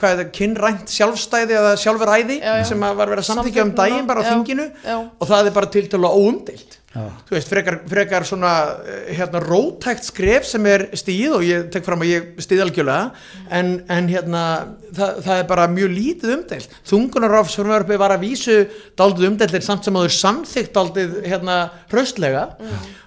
[0.00, 2.68] hvað er það, kynrænt sjálfstæði eða sjálfuræði Já, já.
[2.72, 4.70] sem að var verið að samþykja um daginn bara á þinginu.
[4.80, 4.96] já.
[4.96, 8.52] og það er bara til til að óumdeilt þú veist, frekar, frekar svona
[8.84, 13.06] eh, hérna rótækt skref sem er stíð og ég tek fram að ég stíð algjörlega
[13.48, 14.42] en, en hérna
[14.92, 16.76] það, það er bara mjög lítið umdeilt.
[16.90, 18.58] Þungunarráfsfrumvarfi var að vísu
[19.00, 21.58] daldið umdeilt samt sem að þau samþykkt daldið hérna
[21.92, 22.44] hraustlega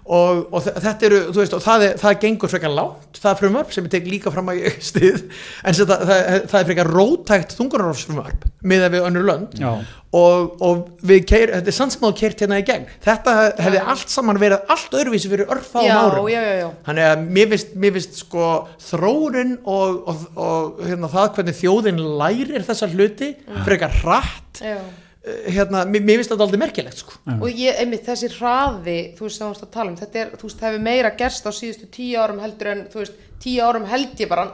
[0.05, 3.39] og, og þe- þetta eru, þú veist, og það, er, það gengur frekar lágt, það
[3.41, 5.21] frumvarp sem ég tek líka fram að ég stið
[5.65, 9.71] en það, það, það er frekar rótækt þungunarráfsfrumvarp miða við önnur lönd Já.
[10.15, 11.77] og, og við keir, þetta er
[12.09, 13.33] að keirt hérna í gegn þetta
[13.65, 16.67] hefði allt saman verið allt öðruvísi fyrir örfáum já, árum já, já, já.
[16.87, 18.51] þannig að mér finnst, mér finnst sko
[18.91, 23.31] þróunin og, og, og hérna, það hvernig þjóðin lærir þessa hluti
[23.65, 24.77] frekar hratt já.
[25.25, 27.19] Eh, hérna, mér, finnst þetta aldrei merkilegt sko.
[27.35, 30.49] og ég, einmitt, þessi hraði þú veist, það varst að tala um, þetta er, þú
[30.49, 33.87] veist, það hefur meira gerst á síðustu tíu árum heldur en þú veist, tíu árum
[33.89, 34.45] held ég bara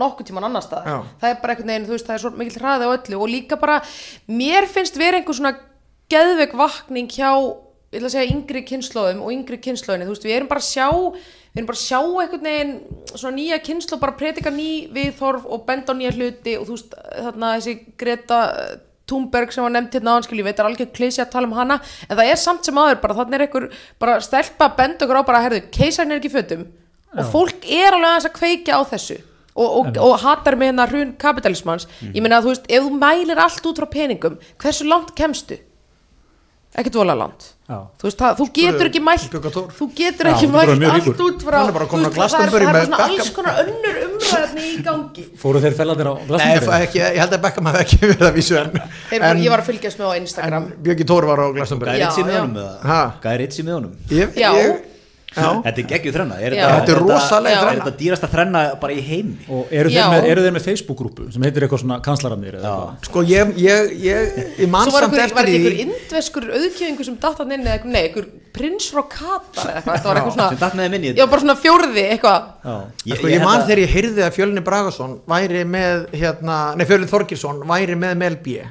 [0.00, 0.86] nokkuð tíman annar stað,
[1.20, 3.34] það er bara einhvern veginn þú veist, það er svo mikill hraði á öllu og
[3.34, 3.80] líka bara
[4.30, 5.56] mér finnst vera einhver svona
[6.10, 7.30] geðveik vakning hjá
[7.90, 10.68] ég ætla að segja yngri kynnslóðum og yngri kynnslóðinni, þú veist, við erum bara að
[10.70, 10.86] sjá
[11.50, 12.76] við erum bara að sjá einhvern veginn
[13.10, 16.94] svona nýja kynnslóð, bara predika ný viðþorf og benda á nýja hluti og þú veist,
[17.10, 18.38] þarna þessi Greta
[19.10, 21.56] Thunberg sem var nefnt hérna áhanskil, ég veit það er algjör klísi að tala um
[21.58, 23.66] hana, en það er samt sem aður bara, þannig er einhver,
[24.02, 26.68] bara stelpa að benda okkur á bara, herðu, keisarinn er ekki í fötum
[27.10, 29.16] og fólk er alveg aðeins að kveikja á þessu
[29.50, 33.00] og, og, og hatar með hérna hrun kapitalismans, ég meina að þú veist ef þú
[33.02, 35.58] mælir allt út frá peningum hversu langt kemstu?
[36.70, 37.48] ekkert vola langt.
[37.66, 37.86] Já.
[37.98, 39.34] þú veist, það, þú getur ekki mælt
[39.78, 42.42] þú getur Já, ekki orðið mælt allt út frá Hann er bara á veist, það
[42.42, 45.26] er, er með svona alls konar önnur umræðni í gangi.
[45.38, 46.14] Fóru þeir fellandir á
[46.80, 49.62] ekki, ég held að Beckham hafi ekki verið að vísu en, Þeir, en, ég var
[49.64, 52.62] að fylgjast með á Instagram Björgi Tór var á Glastonbury Gæði Já, Ritsi með honum?
[53.24, 54.50] Gæði Ritsi með honum ég, Já.
[54.56, 54.86] ég,
[55.30, 55.46] já.
[55.62, 56.64] Þetta er geggjuð þrenna er Já.
[56.74, 57.58] Þetta er rosaleg Já.
[57.60, 57.84] Er þrenna.
[57.84, 61.46] þetta dýrasta þrenna bara í heimi Og eru þeir, með, eru þeir með Facebook-grúpu sem
[61.46, 63.06] heitir eitthvað svona kanslararnir eða eitthvað?
[63.10, 67.76] Sko ég, ég, ég, ég Svo var einhver indveskur auðkjöfingu sem datt hann inn eða
[67.78, 70.88] eitthvað, nei, einhver prins frá Katar eða eitthvað, þetta var eitthvað sem svona datt með
[70.88, 72.74] þeim inn í Já, bara svona fjórði eitthvað Já.
[73.20, 77.62] Sko ég man þegar ég heyrði að Fjölni Bragason væri með, hérna, nei Fjölni Þorgilsson
[77.70, 78.66] væri með Melbíi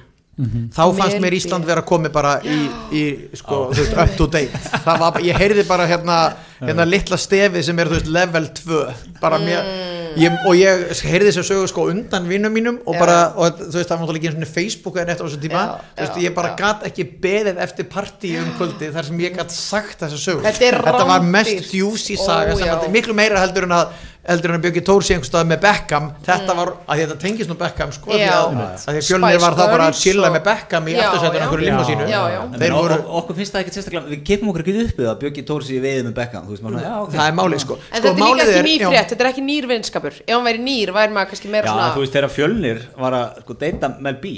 [0.76, 1.38] þá fannst mér.
[1.40, 2.58] Ísland vera komið bara í,
[2.96, 3.04] í
[3.40, 4.64] sko, þú veist, up to date.
[4.86, 6.20] Það var, ég heyrði bara hérna,
[6.64, 8.84] hérna litla stefið sem er, þú veist, level 2
[9.20, 13.18] bara mér ég, og ég heyrði þess að sögu sko undan vinnum mínum og bara,
[13.38, 15.62] og þú veist, það var náttúrulega ekki einu svona Facebook eða neitt á þessu tíma,
[15.62, 19.24] Já, þú veist, já, ég bara gat ekki beðið eftir partí um kvöldi þar sem
[19.26, 20.46] ég gat sagt þessa sögu.
[20.48, 22.76] Þetta er var mest juicy saga Ó, sem já.
[22.78, 23.94] að, miklu meira heldur en að
[24.30, 27.50] heldur en að Björki Tór sé einhvers stað með Beckham þetta var, að þetta tengist
[27.52, 28.26] nú Beckham sko, því Mm.
[28.30, 28.38] Já.
[28.40, 31.42] að, að því fjölnir Spice var þá bara að chilla með Beckham í Já, aftursættunum
[31.42, 31.48] já.
[31.50, 32.40] okkur limma sínu Já, já.
[32.64, 35.46] þeir voru, okkur finnst það ekki sérstaklega við kipum okkur ekki upp við að Björki
[35.50, 37.12] Tór sér veið með Beckham þú veist maður svona, já, ok.
[37.18, 38.90] það er málið sko En sko, þetta er líka málið ekki er- ný já.
[38.94, 41.72] frétt, þetta er ekki nýr vinskapur Ef hann væri nýr, væri maður kannski meira já,
[41.74, 44.36] svona þú veist þegar Fjölnir var að sko deyta Mel B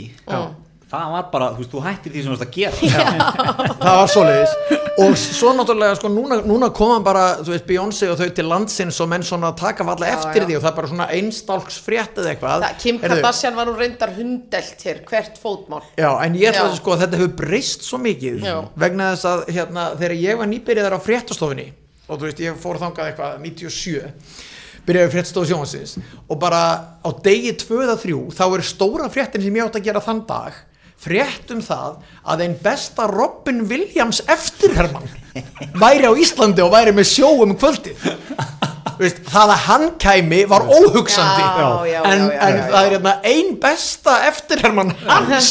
[0.92, 3.28] það var bara, þú veist, þú hættir því sem þú varst að gera.
[3.82, 4.56] Það var svoleiðis.
[5.02, 9.00] Og svo náttúrulega sko núna, núna koma bara þú veist Beyoncé og þau til landsins
[9.02, 10.48] og menn svona taka valla eftir já.
[10.50, 12.66] því og það er bara svona einstálks frétt eða eitthvað.
[12.66, 15.84] Það, Kim Kardashian var nú reyndar hundelt hér, hvert fótmál.
[15.96, 18.56] Já, en ég ætla að sko þetta hefur breyst svo mikið Já.
[18.84, 21.70] vegna þess að hérna, þegar ég var nýbyrjaðar á fréttastofinni
[22.12, 24.10] og þú veist, ég fór þangað eitthvað 97
[24.88, 25.96] byrjaði fréttastofu sjónvansins
[26.28, 26.62] og bara
[27.00, 30.58] á degi 2-3 þá er stóra fréttin sem ég átt að gera þann dag
[31.02, 31.98] frétt um það
[32.30, 35.08] að einn besta Robin Williams eftirherman
[35.82, 38.10] væri á Íslandi og væri með sjó um kvöldið.
[38.92, 41.42] Þú veist, það að hann kæmi var óhugsandi.
[41.42, 42.66] Já, já, já, en, já, já, en já.
[42.70, 45.50] það er hérna ein besta eftirherman hans.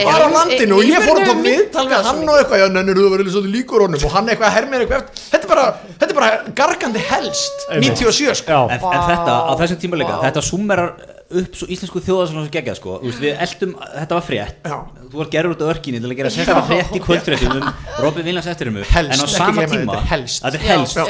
[0.00, 3.12] Bara á landinu og ég fór við minnkað svo hann og eitthvað, já, nennir þú
[3.12, 4.02] vera svolítið líkur honum.
[4.08, 5.22] Og hann eitthvað hermir eitthvað eftir.
[5.36, 5.68] Þetta er bara,
[6.00, 6.32] þetta er bara
[6.62, 7.64] gargandi helst.
[7.70, 8.02] Einmitt.
[8.02, 8.60] 97 sko.
[8.66, 10.24] En, en þetta, á þessum tíma líka, Vá.
[10.26, 10.92] þetta summerar
[11.30, 14.60] upp svo íslensku þjóðarsvona svo geggjað sko, veist, við eldum, þetta var frétt.
[14.66, 14.76] Já.
[15.10, 17.72] þú var gerður út á örkinni til að gera sérstaklega frétt í kvöldfréttum um
[18.02, 20.44] Robin Williams Helst, en á sama tíma helst.
[20.64, 21.06] helst sko,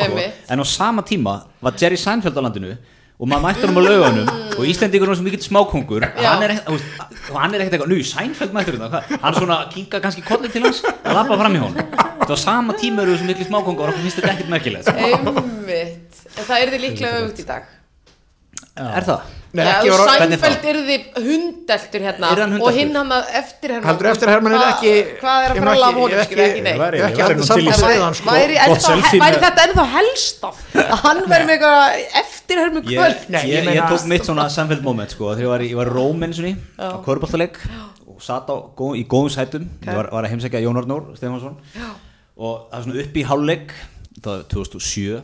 [0.50, 2.76] en á sama tíma var Jerry Seinfeld á landinu
[3.20, 6.54] og maður mættur um á laugunum og Íslendingur er svona mikill smákongur og hann er,
[6.54, 10.64] ekkert- og hann er eitthvað, nú, Seinfeld mættur þetta, hann svona kinka kannski kollið til
[10.64, 11.90] hans og lappa fram í honum.
[12.20, 14.88] Þetta á sama tíma eru þessu miklu smákongur og okkur finnst þetta ekkert merkilegt.
[16.40, 17.68] Það er þið líklega öfugt í dag.
[18.80, 19.39] Er það?
[19.50, 20.10] Nei, þá?
[20.20, 22.76] Sænfeld yrði hundeltur hérna hann og hundeltur?
[22.76, 25.80] hinn hann að eftir hermann Heldur eftir hermann er ekki Hvað er að fara að
[25.80, 27.20] lafa ekki- honum, ég hef ekki- hef ekki
[28.30, 29.40] Væri sko.
[29.44, 33.26] Þetta ennþá helst af að hann verði með eitthvað eftir hermu ég, kvöld?
[33.34, 35.94] Nei, ég, tók mitt svona samfélg moment sko, þegar ég var, í- ég var í
[35.98, 37.58] Róm eins og ný á Körbáltaleg
[38.06, 39.66] og satt í góðum sætum.
[39.82, 41.58] Ég var, var að heimsækja Jón Arnór Stefansson
[42.38, 43.74] og það var svona upp í hálfleik
[44.20, 45.22] það var 2007 og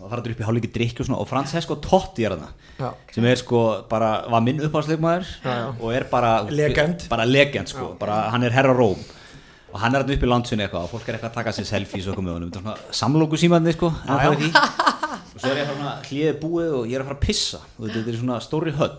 [0.00, 3.24] það var upp í hálfleik í drikki og svona og Francesco Totti er þarna sem
[3.28, 5.26] er sko bara, var minn uppáðsleikmaður
[5.80, 7.06] og er bara Legend.
[7.10, 9.00] bara legend sko, bara hann er herra Róm.
[9.70, 11.66] Og hann er þarna upp í landsunni eitthvað og fólk er eitthvað að taka sér
[11.68, 12.50] selfies og eitthvað með honum.
[12.50, 16.86] Þetta er svona samlóku símaðni sko og svo er ég að svona hliðið búið og
[16.90, 17.60] ég er að fara að pissa.
[17.78, 18.96] Og þetta er svona stóri höll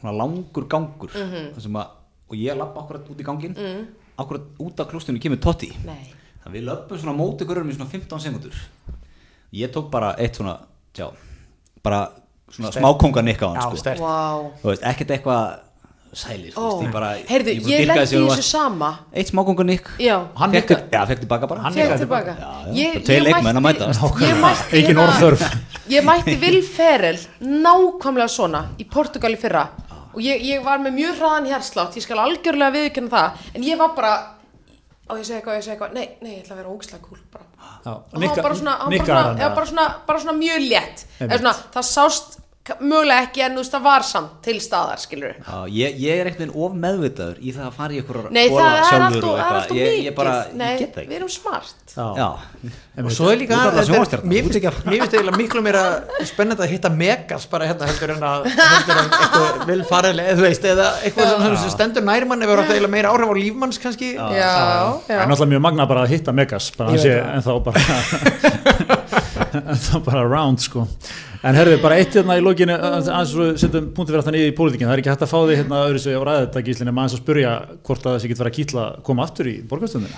[0.00, 1.90] svona langur gangur mm að,
[2.30, 3.84] og ég lappa akkurat út í gangin Mm.
[4.16, 5.68] akkurat út af klústunni kemur Totti.
[5.84, 6.14] Nei.
[6.44, 8.54] þannig við löpum svona á móti gurum í svona 15 sekundur
[9.52, 10.58] ég tók bara eitt svona
[10.94, 11.10] tjá,
[11.82, 12.10] bara
[12.50, 13.90] svona smákonga nikka á hann Já, sko.
[14.04, 14.50] Vá.
[14.62, 15.58] Þú veist, ekkert eitthvað
[16.12, 18.88] sælir þú veist, ég bara heyrðu, ég dýrka lendi í þessu sama.
[19.14, 19.90] Eitt smákonga nikk.
[20.02, 21.60] Já, Hann fekk tilbaka bara.
[21.66, 22.36] Hann fekk tilbaka
[22.74, 24.00] Ég- ég leikmenn að mætti- mætast.
[24.26, 25.44] Ég mætti Engin hérna- orð þörf.
[25.90, 29.68] Ég mætti Will Ferrell nákvæmlega svona í Portugal í fyrra.
[30.14, 33.30] Og ég, ég var með mjög hraðan hérslátt ég skal algjörlega viðkynna það.
[33.54, 34.14] En ég var bara
[35.10, 37.18] og ég segi eitthvað, ég segi eitthvað, nei, nei, ég ætla að vera ógislega kúl
[37.32, 37.44] bara
[37.84, 39.54] og hann var bara svona, bara svona, já, eða?
[39.54, 41.04] bara svona, bara svona mjög létt.
[41.18, 42.38] Svona, það sást
[42.80, 46.30] mögulega ekki en þú veist það var samt til staðar skilur Já, ég, ég er
[46.30, 49.34] veginn of meðvitaður í það að fara í ykkur nei það er sjálfur alltaf, og
[49.34, 49.60] er eitthvað.
[49.60, 50.04] alltaf ég, mikið.
[50.10, 51.76] ég bara, nei, ég get það við ekki erum smart.
[51.90, 52.06] Já.
[52.20, 52.28] Já,
[53.02, 55.82] og svo er líka er- mér finnst ekki að- mér finnst eiginlega miklu meira
[56.28, 60.44] spennandi að hitta Megas bara hérna heldur en að heldur en eitthvað vil farilega, þú
[60.46, 64.12] veist, eða eitthvað sem stendur nærmann ef það er eiginlega meira áhrif á lífmanns kannski.
[64.14, 64.54] Já,
[65.08, 66.94] Það er náttúrulega mjög magna bara að hitta Megas það.
[67.34, 67.80] ennþá bara
[69.74, 70.86] ennþá bara round sko
[71.40, 74.88] en herðu bara eitt hérna í lókinu aðeins svo setjum punkti fyrir aftan í pólitíkin.
[74.90, 76.90] Það er ekki hægt að fá þig hérna öðru sem ég á ræðið þetta gíslinn
[76.92, 77.52] maður að spurja
[77.88, 80.16] hvort að það sé getur verið að kýtla að koma aftur í borgarstundina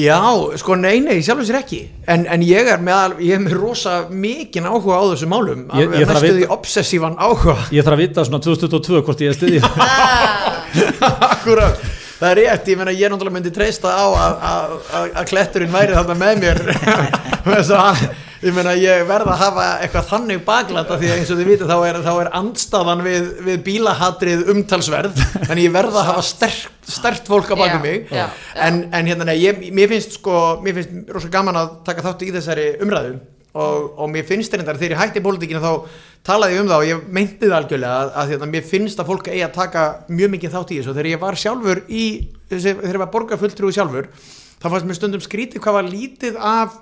[0.00, 0.18] Já,
[0.64, 1.80] sko nei, nei, sjálfur sér ekki.
[2.10, 5.66] En, en ég er með, ég er með rosa mikinn áhuga á þessu málum.
[5.70, 7.56] Ég- ég alveg þarf að næstuði vita- obsessívan áhuga.
[7.70, 9.62] Ég þarf að vita svona 2022 hvort ég er stiðið
[11.30, 11.78] Akkurat,
[12.20, 14.74] það er rétt, ég meina ég náttúrulega myndi treysta á að,
[15.30, 16.60] kletturinn væri þarna með mér
[18.40, 21.72] ég meina ég verð að hafa eitthvað þannig baklata því að eins og þið vitið
[21.72, 26.70] þá er, þá er andstaðan við, við bílahatrið umtalsverð en ég verð að hafa sterk,
[26.88, 28.06] sterkt fólk Já, bakum mig.
[28.08, 28.62] já, já.
[28.68, 32.32] en, en hérna, ég, mér finnst sko, mér finnst rosa gaman að taka þátt í
[32.38, 33.20] þessari umræðu.
[33.50, 35.70] Og, og mér finnst reyndar þegar ég hætti í pólitíkinu þá
[36.22, 39.08] talaði ég um það og ég meinti það algjörlega að, að hérna, mér finnst að
[39.10, 40.94] fólk eigi að taka mjög mikið þátt í þessu.
[40.94, 42.04] Þegar ég var sjálfur í,
[42.52, 44.06] þegar ég var borgarfulltrúi sjálfur
[44.60, 46.78] þá fannst mér stundum skrítið hvað var lítið af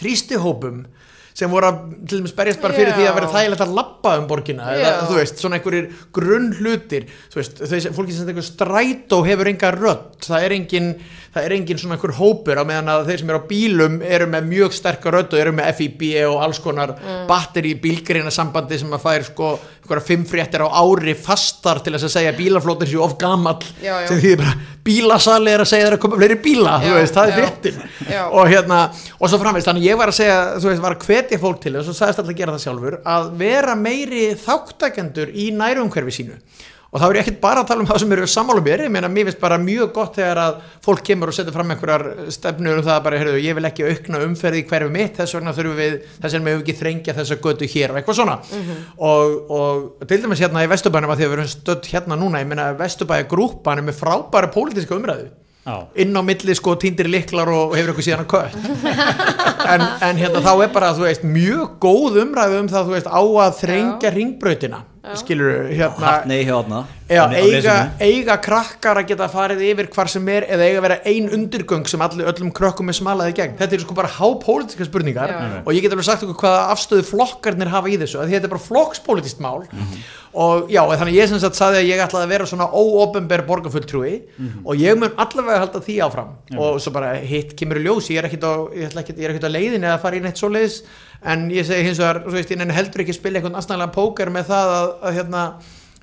[0.00, 0.84] þrýstihópum
[1.32, 1.78] sem voru að
[2.08, 2.96] til dæmis berjast bara fyrir Já.
[2.98, 4.96] því að vera þægilegt að lappa um borgina eða Já.
[5.08, 9.20] þú veist, svona einhverjir grunn hlutir þú veist, þau sem, fólki sem þetta einhver strætó
[9.24, 10.90] hefur enga rödd, það er engin
[11.32, 14.28] það er engin svona einhver hópur á meðan að þeir sem eru á bílum eru
[14.34, 17.22] með mjög sterkar rödd og eru með FIB og alls konar mm.
[17.30, 22.06] batteri bílgreina sambandi sem að fær sko einhverja fimm fréttir á ári fastar til þess
[22.06, 23.16] að segja að bílaflótin séu of
[23.82, 24.06] já.
[24.08, 27.32] sem því bara bílasali er að segja þeir að koma fleiri bíla, Já, veist, það
[27.32, 27.38] er
[28.10, 28.22] Já.
[28.30, 28.78] og hérna,
[29.18, 31.74] og svo framvegst þannig ég var að segja, þú veist, var að hvetja fólk til
[31.76, 36.38] og svo sagðist alltaf að gera það sjálfur að vera meiri þáttakendur í nærumhverfi sínu
[36.92, 38.92] og þá er ég ekkert bara að tala um það sem eru sammála mér, ég
[38.92, 42.04] meina mér finnst bara mjög gott þegar að fólk kemur og setur fram einhverjar
[42.36, 45.36] stefnur um það að bara, heyrðu, ég vil ekki aukna umferði í hverfi mitt, þess
[45.38, 48.36] vegna þurfum við þess vegna við ekki þrengja þessa götu hér og eitthvað svona.
[49.08, 52.44] Og, og til dæmis hérna í Vesturbænum að því að við erum stödd hérna núna,
[52.44, 55.32] ég meina Vesturbæja grúpan er með frábæra pólitíska umræðu.
[55.62, 55.76] Já.
[55.94, 58.54] inn á milli sko týndir liklar og hefur eitthvað síðan að kött.
[59.72, 60.88] En, en hérna þá er bara
[65.18, 66.20] skilur hérna
[67.12, 70.98] Já, eiga, eiga krakkar að geta farið yfir hvar sem er eða eiga að vera
[71.10, 73.58] ein undirgöng sem allir, öllum krökkum er smalaði gegn.
[73.58, 75.42] Þetta eru sko bara hápolítiska spurningar Já.
[75.60, 78.54] og ég get alveg sagt okkur hvaða afstöðu flokkarnir hafa í þessu, að þetta er
[78.54, 79.66] bara flokkspolítist mál.
[80.32, 84.14] Og já, þannig ég sem sagt saði að ég ætlaði að vera svona óopenber borgarfulltrúi
[84.64, 86.30] og ég mun allavega halda því áfram.
[86.56, 89.28] Og svo bara hitt kemur í ljós ég er ekkit á, ég ætla ekkit, ég
[89.28, 90.80] er ekkit á leiðin eða að fara í neitt svoleiðis
[91.22, 94.32] en ég segi hins vegar, þú veist, ég nenni heldur ekki spila eitthvað aðstæðanlega póker
[94.34, 95.42] með það að, að hérna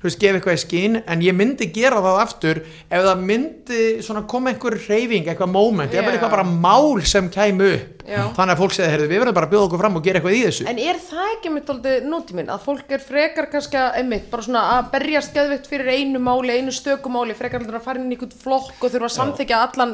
[0.00, 3.80] þú veist, gefa eitthvað í skín en ég myndi gera það aftur ef það myndi
[4.04, 7.96] svona koma einhver reyfing, eitthvað moment, er eitthvað bara mál sem kæmu upp.
[8.10, 8.24] Já.
[8.34, 10.34] þannig að fólk segði, heyrðu, við verðum bara að bjóða okkur fram og gera eitthvað
[10.34, 10.64] í þessu.
[10.70, 14.46] En er það ekki mitt aldrei nútíminn að fólk er frekar kannski að, einmitt, bara
[14.46, 18.10] svona að berjast geðveikt fyrir einu máli, einu stökumáli, frekar heldur en að fara inn
[18.10, 19.92] í einhvern flokk og þurfa að samþykja allan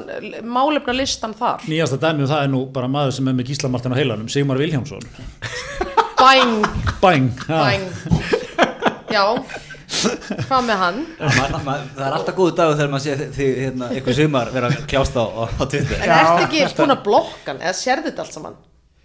[0.57, 1.66] málefna listan þar.
[1.68, 3.98] nýjasta dæmi um það er nú bara maður sem er með gíslamartin á
[7.02, 7.28] bæng.
[9.12, 9.24] Já,
[10.49, 11.03] hvað með hann?
[11.20, 14.70] Ma, ma, það er alltaf góðu dagur þegar maður sé þið hérna, eitthvað sumar vera
[14.72, 16.01] að kljásta á, á, á Twitter.
[16.01, 18.57] En ertu ekki búin að blokka hann eða sérðu þetta allt saman?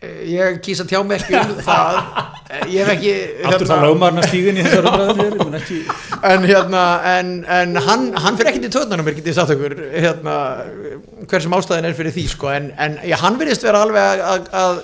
[0.02, 1.98] ég kýs að tjá mig ekki um það.
[2.72, 3.12] Ég hef ekki
[3.48, 5.78] Aftur það lögmarna stíðin í þessar umræðum hér, ég mun ekki
[6.32, 9.12] en hérna en, en hann, hann fyrir ekkert í töðnanum
[9.94, 10.36] hérna,
[11.30, 14.82] hversum ástæðin er fyrir því sko, en, en já, hann virðist vera alveg að, að,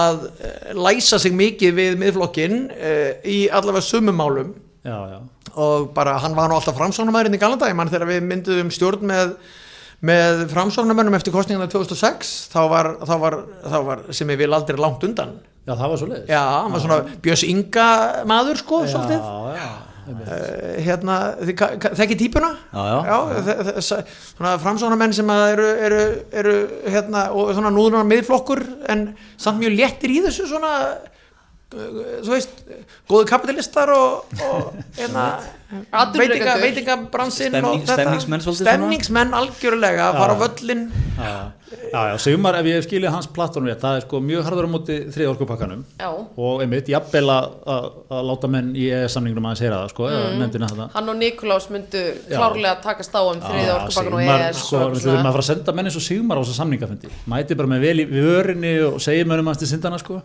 [0.00, 5.18] að eh, læsa sig mikið við miðflokkin uh, í allavega sumumálum Já, já,
[5.60, 9.36] og bara hann var nú alltaf framsóknumæðurinn í Galandæg mann þegar við mynduðum stjórn með
[10.04, 14.80] með framsóknumönnum eftir kostningana 2006 þá var, þá var, þá var sem ég vil aldrei
[14.80, 15.38] langt undan.
[15.64, 17.88] Já, það var svo leiðis já, hann var svona Björns Inga
[18.28, 19.22] maður sko, svolítið.
[19.24, 19.68] Já, já,
[20.10, 20.26] einmitt.
[20.28, 21.16] uh, hérna,
[22.00, 22.50] þekki típuna?
[22.74, 24.02] Já, já.
[24.60, 26.02] framsóknarmenn sem eru, eru,
[26.42, 28.60] eru hérna, og svona núðunar miðflokkur
[28.92, 29.08] en
[29.40, 30.74] samt mjög léttir í þessu svona
[31.74, 32.62] þú veist,
[33.10, 35.26] góðu kapitalistar og, og hérna,
[36.14, 37.98] veitinga, veitingabransinn Stemning- og þetta.
[37.98, 41.34] stemningsmenn stemningsmenn algjörlega að fara á völlin Já,
[41.92, 44.66] já, já, Sigmar, ef ég hef skilið hans platform rétt, það er sko mjög harður
[44.66, 45.84] á móti þriða orkupakkanum.
[46.00, 47.86] Já, og einmitt, jafnvel að, að,
[48.18, 51.68] að láta menn í samningnum að heyra það, sko, eða nefndina þetta hann og Nikolás
[51.74, 55.44] myndu klárlega takast á um þriði orkupakkan og Sigmar, ES sko, við þurfum að fara
[55.46, 57.14] að senda menn eins og Sigmar á þessa samningafundi.
[57.30, 60.20] Mæti bara með vel í vörinni og segja mönnum hans til syndana, sko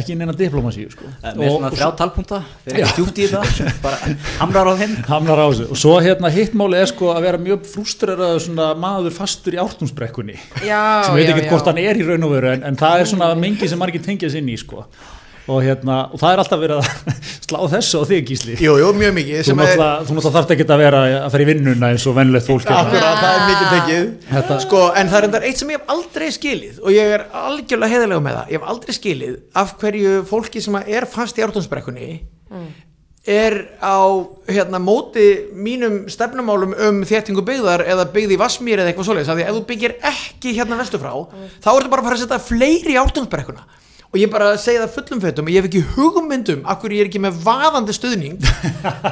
[0.00, 1.08] ekki neina diplomasíu, sko.
[1.22, 4.94] Eh, með svona þrjá talpunta fyrir djúpt í þetta bara hamrar á þeim.
[5.08, 5.68] Hamnar á þessu.
[5.70, 10.38] Og svo hérna hittmáli er sko að vera mjög frústreraður svona maður fastur í ártúnsbrekkunni.
[10.66, 13.12] Já, sem veit ekki hvort hann er í raun og veru en, en það er
[13.14, 14.86] svona mengi sem margir tengjast inn í sko
[15.46, 18.54] og hérna, og það er alltaf verið að slá þessu á þig gísli.
[18.64, 21.26] Jú, jú, mjög mikið þú sem er, náttúrulega, þú náttúrulega þarft ekki að vera að
[21.34, 22.70] fara í vinnuna eins og vennlegt fólk.
[22.72, 24.06] Akkurat, það er mikið tekið.
[24.30, 27.26] Þetta- sko, En það er endar eitt sem ég hef aldrei skilið og ég er
[27.44, 28.48] algjörlega heiðalega með það.
[28.54, 32.08] Ég hef aldrei skilið af hverju fólki sem er fast í ártónsbrekkunni
[33.26, 34.04] er á
[34.52, 39.30] hérna, móti mínum stefnumálum um þéttingu byggðar eða byggð í Vassmýr eða eitthvað svoleiðis.
[39.32, 41.14] Af því að ef þú byggir ekki hérna vestu frá
[41.64, 43.64] þá ertu bara að fara að setja fleiri í ártónsbrekkuna
[44.14, 47.08] og ég bara segi það fullum fötum ég hef ekki hugmyndum af hverju ég er
[47.10, 48.36] ekki með vaðandi stuðning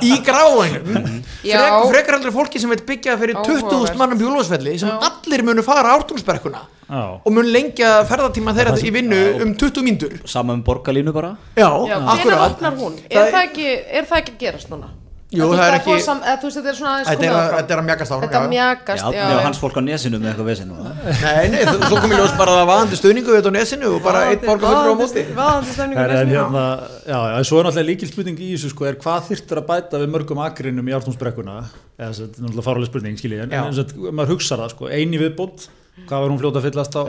[0.06, 1.58] í gráðunum Já.
[1.58, 3.98] Frek, frekar heldur fólki sem vil byggja fyrir 20.000 Áhugavert.
[3.98, 7.02] mannum bjólfsfelli sem allir munu fara ártúnsberkuna Já.
[7.18, 11.66] og mun lengja ferðartíma þeirra í vinnu um 20 mínútur saman með borgarlínu bara já,
[11.90, 12.98] Já, akkurat opnar hún?
[13.10, 14.92] Það Er það ekki, er það ekki gerast núna?
[15.32, 17.30] Jú, það er ekki- fá sam- eða Þú veist, þetta er svona aðeins þetta er,
[17.32, 17.58] komið að, áfram.
[17.62, 18.48] þetta er að mjagast áfram Þetta já.
[18.52, 19.38] mjagast, já, já.
[19.46, 20.92] hans fólk á nesinu með eitthvað og það.
[21.22, 23.86] nei, nei, þú- svo komið ljós bara að það vaðandi stuðningu við þetta á nesinu
[23.96, 26.44] og bara eitt borgarfullur á móti Vaðandi stemningu En, en nesinu, já.
[26.44, 26.64] hérna,
[27.08, 29.94] já, en svo er náttúrulega líkil spurning í þessu sko, er hvað þyrftur að bæta
[30.02, 31.56] við mörgum akrinum í ártúnsbrekkuna
[31.98, 35.16] eða þetta er náttúrulega fáraleg spurning, skilji en, þess að maður hugsa það, sko, eini
[35.22, 37.00] viðbót hvað var hún fljóta að fyllast á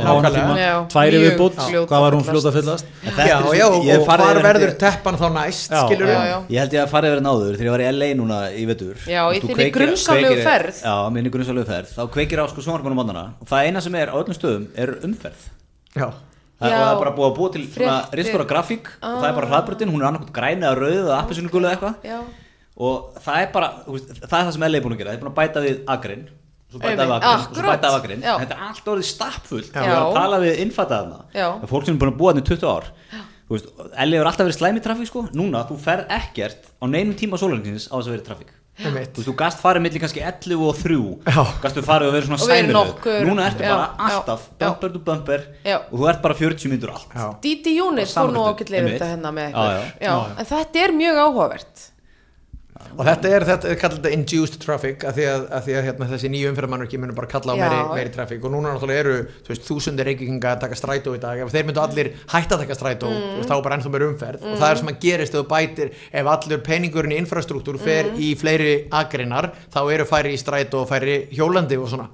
[0.91, 2.89] tværi fljót hvað að var hún fljóta að fyllast?
[3.15, 5.79] Já, já, og, hvar verður teppan þá næst Já.
[5.85, 6.35] skilur Já, já.
[6.51, 8.99] Ég held ég að farið verið náður þegar ég var í LA núna í vetur.
[9.07, 10.83] Já, í þinni kveikir- ferð.
[10.83, 11.95] Já, minni grunnsalegu ferð.
[11.95, 14.93] Þá kveikir á sko sjónvarpunum mótana og það eina sem er á öllum stöðum er
[15.07, 15.47] umferð.
[15.95, 17.65] Já, og það er bara búið að búa til
[18.19, 18.93] ristóra grafík.
[18.99, 21.95] Og það er bara hraðbrutin, hún er annarkot græn eða rauð eða appisinu eða eitthvað.
[22.03, 22.19] Já.
[22.75, 25.11] og það er bara, það er það sem LA er búin að gera.
[25.11, 26.23] Það er búin að bæta við agrinn
[26.73, 27.23] svo bæta við Einmitt.
[27.23, 27.69] agrinn, og svo Akkurat.
[27.77, 28.33] bæta við agrinn Já.
[28.43, 29.79] þetta er allt orðið stappfullt Já.
[29.83, 31.47] við erum að tala við innfattaðna Já.
[31.53, 32.91] það er fólk sem er búin að búa þarna í 20 ár
[33.43, 33.65] Þú veist,
[33.99, 37.89] LA hefur alltaf verið slæmi trafík sko núna, þú ferð ekkert á neinum tíma sólarlegsins
[37.91, 40.95] á þess að verið trafík þú veist, þú gast farið milli kannski 11 og 3
[41.27, 41.43] Já.
[41.61, 44.65] gastu farið og verið svona nokkur- núna ertu já, bara já, alltaf já.
[44.65, 45.77] bumper to bumper Já.
[45.91, 47.27] og þú ert bara 40 myndur allt Já.
[47.43, 48.97] Díti Júnis fór nú einmitt.
[48.97, 49.83] þetta hérna með Já, já.
[50.01, 51.89] Já, En þetta er mjög áhugavert
[52.97, 55.85] og þetta er, þetta er kallað þetta induced traffic að því að, að, því að
[55.87, 58.43] hérna, þessi nýju umferðarmannurki munum bara kalla á meiri, meiri traffic.
[58.43, 59.15] Og núna náttúrulega eru
[59.47, 61.41] veist, þúsundir reykvíkinga að taka strætó í dag.
[61.45, 63.37] Ef þeir myndu allir hætta að taka strætó Mm.
[63.39, 64.43] veist, þá er bara ennþá meiri umferð.
[64.43, 68.11] Og það er sem að gerist ef þú bætir ef allur peningurinn í infrastruktúr fer
[68.11, 68.19] Mm.
[68.19, 72.09] í fleiri agrinar þá eru færi í strætó og færi hjólandi og svona.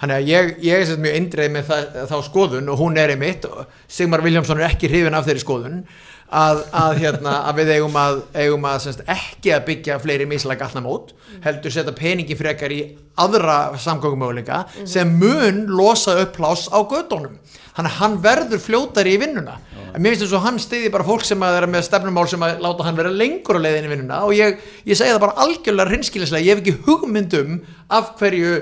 [0.00, 3.44] Þannig að ég, ég er mjög indreið með það, þá skoðun og hún er einmitt
[3.48, 5.84] og Sigmar Viljámsson er ekki hrifin af þeirri skoðun
[6.32, 10.64] að, að, hérna, að við eigum að, eigum að semst, ekki að byggja fleiri mislega
[10.64, 11.12] gatnamót
[11.44, 12.80] heldur setja peningi frekar í
[13.20, 17.36] aðra samgöngumöguleika sem mun losa upp pláss á gödunum
[17.72, 19.58] þannig að hann verður fljótari í vinnuna.
[19.92, 22.44] En mér finnst þess að hann stiði bara fólk sem að er með stefnumál sem
[22.44, 24.20] að láta hann vera lengur á leiðinni í vinnuna.
[24.28, 24.58] Og ég,
[24.88, 27.62] ég segi það bara algjörlega hreinskillislega, ég hef ekki hugmyndum
[27.92, 28.58] af hverju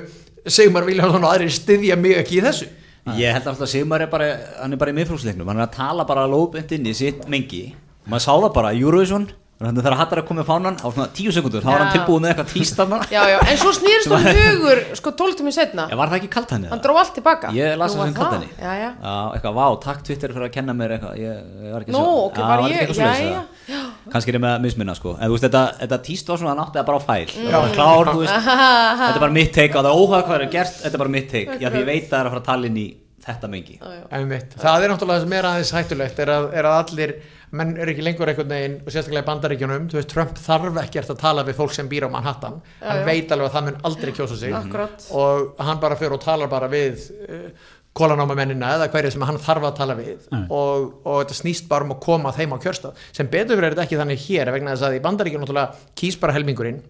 [0.47, 2.71] Sigmar Viljánsson og aðrir stiðja mig ekki í þessu
[3.17, 4.27] Ég held alltaf að Sigmar er bara,
[4.61, 7.63] hann er bara í miðflóksleiknum, hann er að tala bara lóðbent inn í sitt mengi,
[8.05, 9.25] maður sá það bara, Eurovision,
[9.61, 11.95] þannig þegar Hattar að koma með fánan á svona tíu sekundur, þá var hann Já.
[11.99, 15.85] tilbúið með eitthvað tístafna, Já, já, en svo snýrst hún hugur sko 12 tími setna
[15.91, 18.17] ég var það ekki kalt henni Hann dró allt tilbaka Ég las það var sem
[18.17, 18.49] kalt henni.
[18.57, 18.91] Já, já.
[19.37, 22.25] Eitthvað, vá, takk Twitter fyrir að kenna mér eitthvað, ég, ég var ekki Nú, svo-
[22.31, 23.83] ok, Já, var ég, já, já, já.
[24.11, 25.13] Kannski er ég með að misminna sko.
[25.21, 27.35] En þú veist þetta, þetta tíst var svona að nátti það bara á fæl.
[27.37, 28.49] Það var klár, þú veist.
[29.01, 30.01] Þetta er bara mitt take og það.
[30.01, 32.27] Óhæg hvað er þetta er bara mitt take já því ég veit að það er
[32.31, 32.87] að fara að tala inn í
[33.21, 33.77] þetta mengi.
[33.81, 37.13] Það er náttúrulega það sem er aðeins hættulegt er að, er að allir,
[37.57, 41.13] menn eru ekki lengur einhvern veginn og sérstaklega í bandaríkjunum þú veist, Trump þarf ekkert
[41.15, 42.61] að tala við fólk sem býr á Manhattan.
[42.83, 43.07] Hann já.
[43.09, 44.55] veit alveg að það mun aldrei kjósa sig.
[44.55, 45.07] Akkurat.
[45.11, 49.67] og hann bara fyrir og talar bara við uh, kólanámamennina eða hverju sem hann þarf
[49.67, 50.29] að tala við.
[50.47, 53.07] Og, og þetta snýst bara um að koma þeim á kjörstað.
[53.17, 56.37] Sem betur er þetta ekki þannig hér vegna þess að í bandaríkjunum náttúrulega kýs bara
[56.39, 56.85] helmingurinn.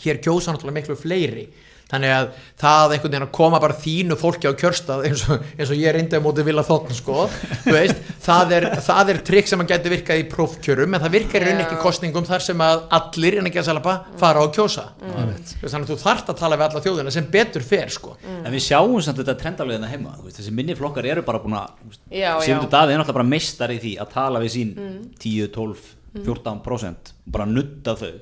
[0.00, 1.50] Hér kjósa náttúrulega miklu fleiri
[1.90, 2.28] þannig að
[2.60, 5.94] það einhvern veginn að koma bara þínu fólki á kjörstað eins og, eins og ég
[5.96, 7.26] reyndi á móti vilja þóttn sko,
[7.64, 11.16] þú veist, það er, það er trikk sem að geti virkað í prófkjörum en það
[11.16, 14.44] virkar í rauninni ekki kostningum þar sem að allir en ekki að selapa fara á
[14.46, 14.86] að kjósa.
[15.00, 15.34] Mm.
[15.60, 18.16] þannig að þú þarft að tala við alla þjóðina sem betur fer sko.
[18.40, 21.58] En við sjáum samt þetta trendaflegina heima þú veist, þessi minni flokkar eru bara búin
[21.58, 22.32] að já.
[22.44, 24.74] Sigmundur Davíð er náttúrulega bara meistar í því að tala við sín
[25.20, 25.88] 10, 12,
[26.26, 28.12] 14% og bara nutta þau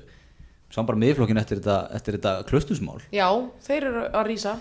[0.69, 3.27] sá bara miðflokkin eftir þetta, eftir þetta klustusmál Já,
[3.65, 4.55] þeir eru að rýsa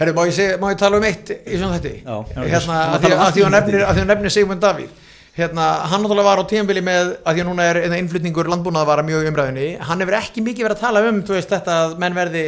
[0.00, 0.24] Herru, má
[0.62, 2.00] má ég tala um eitt í svona þetta?
[2.00, 2.16] Já.
[2.54, 4.94] Hérna, að um að því hún nefnir, að nefnir Sigmund Davíð.
[5.36, 9.02] Hérna, hann náttúrulega var á tíðanbili með að því að núna er innflutningur landbúnað var
[9.06, 11.94] mjög í umræðinni, hann hefur ekki mikið verið að tala um þú veist þetta að
[12.02, 12.42] menn verði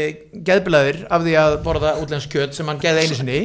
[0.49, 3.39] geðbilaðir af því að borða útlensk kjöt sem hann geði einu sinni.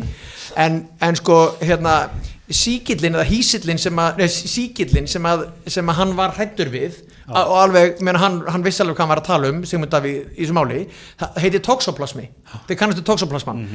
[0.58, 2.00] En, en sko hérna
[2.48, 7.42] síkillin eða hísillin sem að síkillin sem að, sem að hann var hrættur við a,
[7.42, 10.30] og alveg, menn hann, hann vissi alveg hvað hann var að tala um Sigmund Davíð
[10.32, 10.78] í þessu máli.
[11.20, 12.28] Það heitir toxoplasmi,
[12.70, 13.66] þið kannastu toxoplasman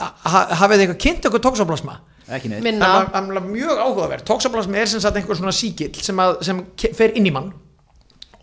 [0.00, 1.96] ha, hafið þið eitthvað kynnt okkur toxoplasma?
[2.30, 2.68] Ekki neitt.
[2.82, 4.26] Það er alveg mjög áhugavert.
[4.28, 6.60] Toxoplasmi er sem sagt einhver svona síkill sem, að, sem
[6.96, 7.50] fer inn í mann.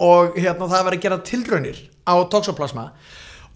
[0.03, 2.89] Og hérna það var að gera tilraunir á toxoplasma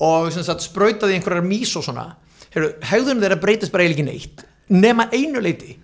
[0.01, 2.11] og sem sagt sprautaði einhverjar mís og svona.
[2.53, 5.75] Hegðunum þeirra breytist bara eiginlega neitt nema einu leiti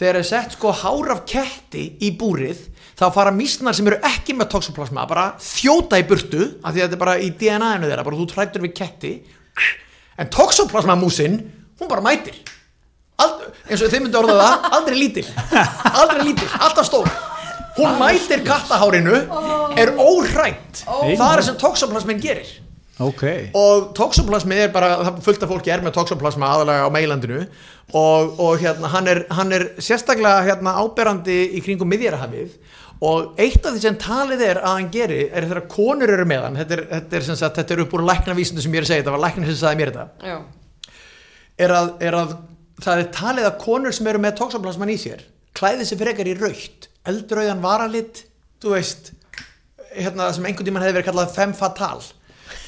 [0.00, 2.62] þegar er sett sko hár af ketti í búrið
[2.96, 6.86] þá fara mísnar sem eru ekki með toxoplasma bara þjóta í burtu af því að
[6.86, 9.12] þetta er bara í DNA-inu þeirra bara þú trættur við ketti.
[10.20, 11.36] En toxoplasma músin
[11.80, 12.36] hún bara mætir.
[13.20, 15.26] Ald, eins og þið myndu orða það, aldrei lítil.
[16.00, 17.12] Aldrei lítil, alltaf stór.
[17.76, 19.20] Hún mætir kattahárinu
[19.80, 22.48] er óhrætt það er sem toxoplasmin gerir
[23.06, 23.24] ok.
[23.58, 28.36] Og toxoplasmi er bara, það fullt af fólki er með toxoplasma aðalega á meilandinu og,
[28.36, 32.54] og hérna, hann er, hann er sérstaklega hérna, áberandi í kringum miðjarahafið
[33.00, 36.46] og eitt af því sem talið er að hann geri er þegar konur eru með
[36.46, 36.58] hann.
[36.60, 38.92] Þetta er, þetta er, sem sagt, þetta er upp úr læknavísindu sem ég er að
[38.92, 40.30] segja þetta var læknir sem sagði mér þetta.
[40.30, 40.38] Já,
[41.64, 42.34] er að, er að
[42.80, 45.24] það er talið að konur sem eru með toxoplasman í sér
[45.56, 48.24] klæði sig frekar í raukt eldrauðan varalit
[48.62, 49.12] þú veist
[49.90, 52.19] hérna, sem einhvern tímann hefði verið kallað femme fatale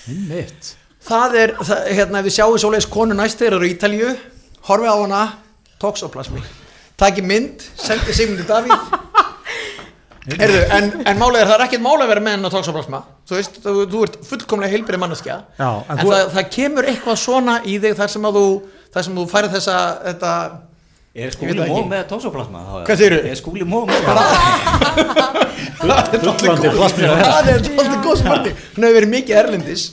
[0.09, 0.73] mitt
[1.03, 4.11] það er, það, hérna, við sjáum svoleiðis konu næst þegar eru í Ítalíu
[4.69, 5.23] horfið á hana,
[5.83, 6.43] toxoplasmi.
[7.03, 8.77] Taki mynd, sendi Sigmundi Davíð.
[10.23, 13.01] Heyrðu, en, en málega er það er ekkert málega að vera með hennar toxoplasma.
[13.27, 15.39] Þú veist, þú, þú ert fullkomlega heilbyrði manneskja.
[15.59, 18.45] Já, en en, þú- það, það kemur eitthvað svona í þig þar sem að þú,
[18.95, 20.31] þar sem þú færið þessa þetta,
[21.15, 21.83] er skúli ekki.
[21.91, 22.77] með toxoplasma þá?
[22.87, 23.21] Hvað segirðu?
[23.29, 24.25] er skúli móð með á
[27.03, 29.85] það er alltaf góð spurning hún hefur verið mikið erlendis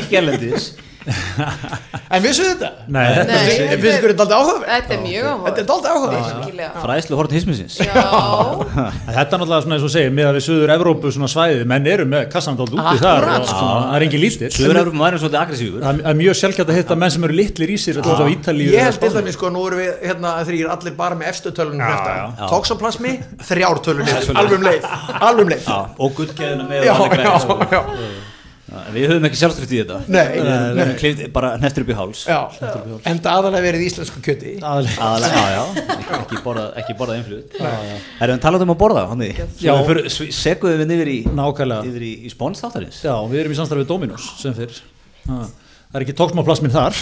[0.00, 0.70] ekki erlendis
[1.02, 2.68] en vissu þetta?
[2.92, 3.38] Nei, þetta Nei.
[3.42, 3.80] er
[4.96, 5.26] er mjög
[5.88, 6.10] áhuga
[6.62, 10.44] er fræðslu hort hismisins Já, Þetta er náttúrulega svona eins og segir með að við
[10.46, 14.06] söður Evrópu svona svæði, menn eru með kassanandótt úti þar Akkúrat, og svona, það er
[14.06, 15.86] engin lítill Suður-Európum væri svolítið aggressífur.
[15.86, 18.06] Það er mjög sjálfgætt að hitta menn sem eru litlir í sér er
[18.72, 21.82] Ég held til dæmis sko, nú erum við hérna þrýr allir bara með efstu tölunum
[21.82, 22.50] Já, hrefta já.
[22.52, 23.16] Toxoplasmi,
[23.48, 24.38] þrjár tölunum svoleiðis.
[24.42, 24.86] alveg um leið,
[25.46, 25.52] um
[25.98, 26.80] og gullkeðuna með
[28.92, 29.98] Við höfum ekki sjálfstöft í þetta.
[30.12, 30.50] Nei, nei.
[30.78, 32.22] höfum klift bara hneftur upp í háls.
[32.28, 32.38] Já.
[33.10, 34.52] En það aðalega verið íslensku kjöti.
[34.60, 35.08] Aðalega.
[35.08, 35.64] aðalega, já, já,
[36.16, 36.38] ekki,
[36.80, 37.56] ekki borða, einflut
[38.24, 39.04] erum við talað um að borða,
[40.38, 41.18] seguðum við yfir í
[42.08, 43.02] í, í spóns þáttarins.
[43.04, 44.80] Já, við erum í samstarfið Dominos sem fyrr.
[45.28, 45.42] Ha,
[45.92, 46.96] Það er ekki tóksmáplasmin þar.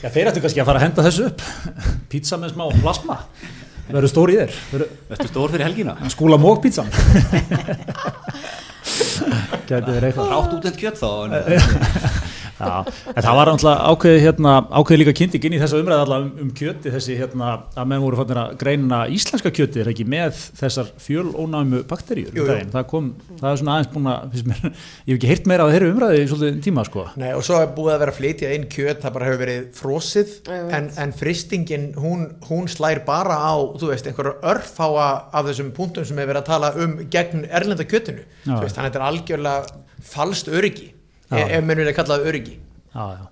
[0.00, 1.42] Já, þeir ættu kannski að fara að henda þessu upp.
[2.08, 3.18] Pizza með smá plasma.
[3.90, 4.56] Verður stór í þér.
[4.72, 5.98] Verður stór fyrir helgina.
[6.14, 6.88] Skúla mók pizzan
[9.70, 10.32] Gæti verið eitthvað.
[10.34, 11.08] Rátt út en kjött þá
[12.60, 16.28] en, Já, en það var ákveðið hérna, ákveðið líka kynnti inn í þessa umræða allavega
[16.28, 20.06] um, um kjöti þessi hérna að menn voru fannir að greina íslenska kjöti er ekki
[20.08, 22.48] með þessar fjölónæmu bakteríur Jú, um jú.
[22.52, 22.72] daginn.
[22.74, 25.66] það kom, það er svona aðeins búin að finnst mér, ég hef ekki heyrt meira
[25.66, 28.20] af þeirri umræði í svolítið tíma sko Nei, og svo er búið að vera að
[28.20, 33.38] flytja inn kjöt það bara hefur verið frosið en, en fristingin, hún, hún slær bara
[33.40, 37.46] á, þú veist, einhverju örfáa af þessum punktum sem hefur verið að tala um gegn
[37.48, 39.80] erlenda kjötinu veist, þannig að þetta er algjörlega
[40.10, 40.90] falskt öryggi.
[41.38, 42.56] Ef ef menn vilja kalla það öryggi
[42.94, 43.29] Já, já.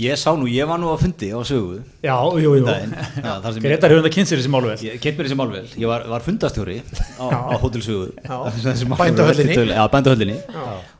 [0.00, 2.64] Ég sá nú, ég var nú að fundi á sögu Já, jú, jú.
[2.64, 2.94] daginn.
[3.26, 4.76] Já, þar sem ég- Gretar hefur þetta kynnt sér þessi málvel.
[4.80, 6.78] Ég kent mér þessi málvel, ég var, var fundastjóri
[7.20, 8.38] á, á hótelsögu Já.
[8.96, 9.56] Bændahöllinni.
[9.76, 10.38] Já, bændahöllinni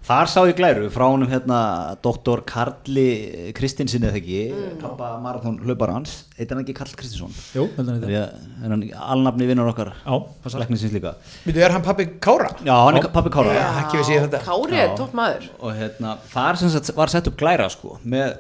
[0.03, 1.59] Þar sá ég glæru frá honum hérna
[2.03, 4.79] doktor Karli Kristinsin eða ekki, Mm.
[4.83, 8.41] pappa marathón hlaupar hans, heitir hann ekki Karl Kristinsson Jú, heldur Því þetta.
[8.67, 8.83] hann
[9.15, 10.61] alnafni vinnur okkar Já, passar.
[10.65, 11.15] læknisins líka
[11.47, 12.51] Við er hann pappi Kára?
[12.67, 14.43] Já, hann er pappi Kára Já, ekki vissi ég þetta.
[14.45, 18.35] Kári er topp maður og hérna, þar sem sagt var sett upp glæra sko, með,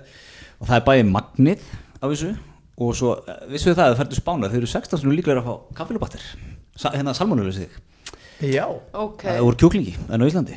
[0.63, 1.65] og það er bæði magnið
[1.99, 2.31] á þessu
[2.83, 5.43] og svo, eh, vissu þið það að það færðu spánar, þeir eru 16 sem líklega
[5.43, 6.23] að fá kaffilubattir
[6.77, 7.69] Sa, hérna salmonulega sig.
[8.41, 8.65] Já.
[8.65, 9.39] Ok, okay.
[9.45, 10.57] úr kjúklingi en á Íslandi,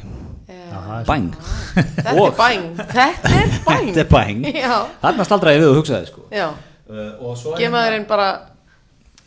[0.76, 1.28] Aha, bæng.
[1.76, 2.64] Þetta er og- bæng.
[2.80, 3.90] Þetta er bæng.
[3.92, 4.46] Þetta er bæng.
[4.56, 6.24] Já, þarna staldraði við og hugsaði sko.
[6.32, 6.48] já.
[6.86, 8.30] Uh, og svo Gemaðurinn bara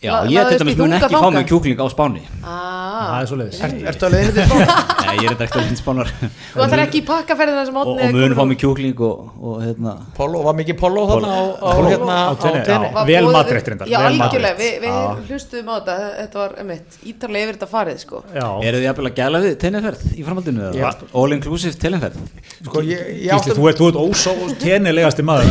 [0.02, 2.22] já, La- ég til dæmis mun ekki fá mig kjúkling á Spáni.
[2.44, 3.60] Ah, Það er svo leiðis.
[3.62, 4.76] Er, ertu að leiðinu til spána?
[5.08, 6.08] Nei, ég er ekki alveg Spánar.
[6.52, 9.56] Þú ætlar ekki í pakkaferðina sem og, átni og mun fá mig kjúkling og, og
[9.64, 9.94] hérna.
[10.16, 12.90] Polo, var mikið polo þarna á, hérna, tenni.
[13.08, 14.92] Vel matreitt reyndar, Já, algjörlega, við, við
[15.28, 15.96] hlustuðum á þetta.
[16.18, 18.22] Þetta var, emitt, ítarlega yfir þetta farið sko.
[18.34, 20.94] Já, eru þið jafnvel að gæla við teineferð í framhaldinu eða?
[21.18, 22.18] all inclusive teineferð
[22.58, 25.46] Sko, ég, ég Gísli, átti þú ert, þú ert ósó tenilegasti maður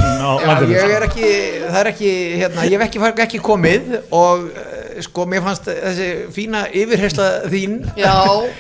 [4.38, 7.73] og eh, sko, mér fannst þessi fína yfirhersla þín
[8.05, 8.15] Já,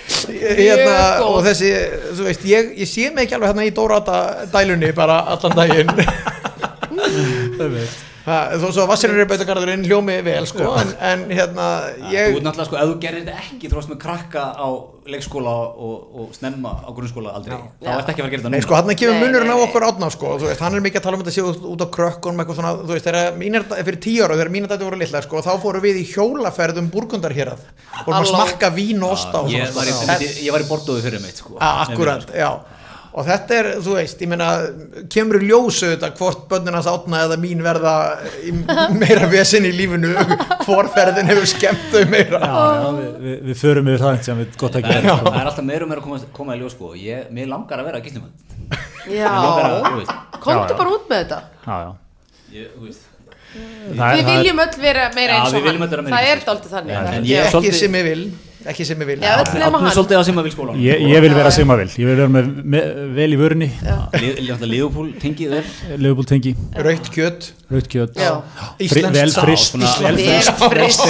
[0.59, 0.97] hérna,
[1.29, 1.71] og þessi,
[2.17, 4.17] þú veist, ég, ég sé mig ekki alveg hérna í Dórata
[4.53, 5.93] dælunni bara allan daginn.
[8.27, 12.33] Það- þó svo að Vassarinn er bautagarðurinn hljómi vel, sko, en, en hérna, Þú ég,
[12.35, 14.67] ert náttúrulega sko, ef þú gerir þetta ekki þróst með krakka á
[15.11, 18.51] leikskóla og, og snemma á grunnskóla aldrei, þá ert ekki að fara að gera þetta
[18.51, 18.65] Nei, núna.
[18.67, 21.05] sko, hann kemur Nei, munurinn á okkur átna, sko, þú veist, hann er mikið að
[21.07, 24.23] tala um þetta séu út, á krökkunum, eitthvað svona, þú veist, þegar mínir, fyrir tíu
[24.27, 27.67] ára, þegar mínir dæti voru litlar, sko, þá fórum við í hjólaferðum burgundar hér að,
[28.05, 30.43] vorum að smakka vín og osta og ég, svona, var í, sko.
[30.45, 32.49] ég, var í bordóðu fyrir mitt sko, Ja, akkurat, já,
[33.17, 34.47] og þetta er, þú veist, ég meina,
[35.13, 37.93] kemur ljósu þetta hvort börnin hans átna eða mín verða
[39.01, 40.11] meira vesen í lífinu,
[40.67, 42.41] hvor ferðin hefur skemmt þau meira.
[42.43, 45.17] Já, já, við, við, við förum yfir það sem við gott að það, er, gera.
[45.25, 46.93] það er alltaf meira og meira að koma, koma í ljós sko.
[47.01, 48.09] ég, mér langar að vera að,
[49.07, 50.77] þú veist, Komdu Já, já.
[50.77, 51.37] bara út með þetta
[51.67, 51.91] Já, já.
[52.57, 53.05] ég, þú veist
[53.97, 56.17] Það er- Við viljum öll vera meira eins og við viljum öll vera hann meira
[56.17, 56.93] Það er dálítið þannig
[57.37, 58.23] er- ekki sem ég vil,
[58.65, 59.17] ekki sem ég vil.
[59.21, 59.93] Hann.
[59.95, 62.87] svolítið að vil skólan Ég, ég vil vera vil, ég vil vera með, með
[63.17, 63.69] vel í vörunni,
[66.01, 66.55] Leopold tengi,
[66.87, 68.17] Raukt kjöt, raut kjöt,
[70.57, 71.05] svona- frist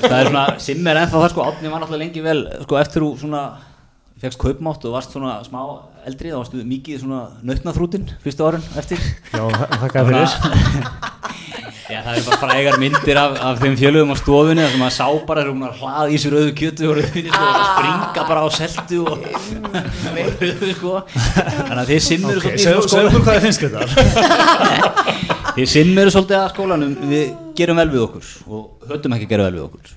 [0.00, 3.12] það er svona, Simmer ennþá það sko, Átni var náttúrulega lengi vel sko, eftir þú
[3.22, 3.44] svona
[4.18, 5.60] fegst kaupmátt og varst svona smá
[6.08, 8.98] eldri þá varstu mikið svona nautnaþrútin fyrstu árun eftir
[9.36, 9.44] Já,
[9.84, 10.30] þakka fyrir.
[11.88, 14.96] Já, það er bara frægar myndir af, af þeim fjölugum á stofunni þar sem maður
[14.98, 17.54] sá bara þegar hún var hlað í sér auðu kjötu og rauðinni sko, Ah.
[17.56, 19.14] að springa bara á seltu og,
[20.18, 23.80] og rauðu sko þannig að þið simmir Ok, svolítið skólanum okkur hvað þið finnst þetta.
[25.56, 27.24] þið simmir svolítið að skólanum við
[27.62, 29.96] gerum vel við okkur og höfum ekki að gera vel við okkur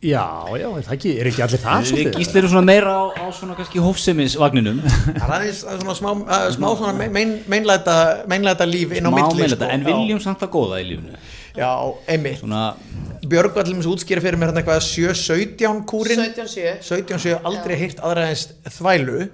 [0.00, 0.22] Já,
[0.56, 2.14] já, er það ekki, er ekki allir það við svolítið?
[2.22, 6.94] gíslirum svona meira á, á svona kannski hófsemisvagninum það er svona smá, að, smá svona
[6.96, 7.96] mein, mein, meinlæta,
[8.32, 9.68] meinlæta líf inn á milli, Mámeil sko.
[9.76, 11.20] en viljum samt að góða í lífinu.
[11.58, 11.68] Já,
[12.14, 12.40] einmitt.
[12.40, 12.62] svona,
[13.28, 18.00] Björg var til dæmis útskýra fyrir mér hann eitthvað 7-17 kúrin 17-7 17-7 aldrei heyrt
[18.00, 18.46] aðra eins
[18.78, 19.26] þvælu.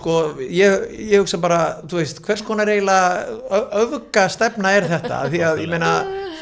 [0.00, 5.22] Sko, ég, ég hugsa bara þú veist, hvers konar eiginlega ö- öfga stefna er þetta?
[5.30, 5.92] Því að ég meina,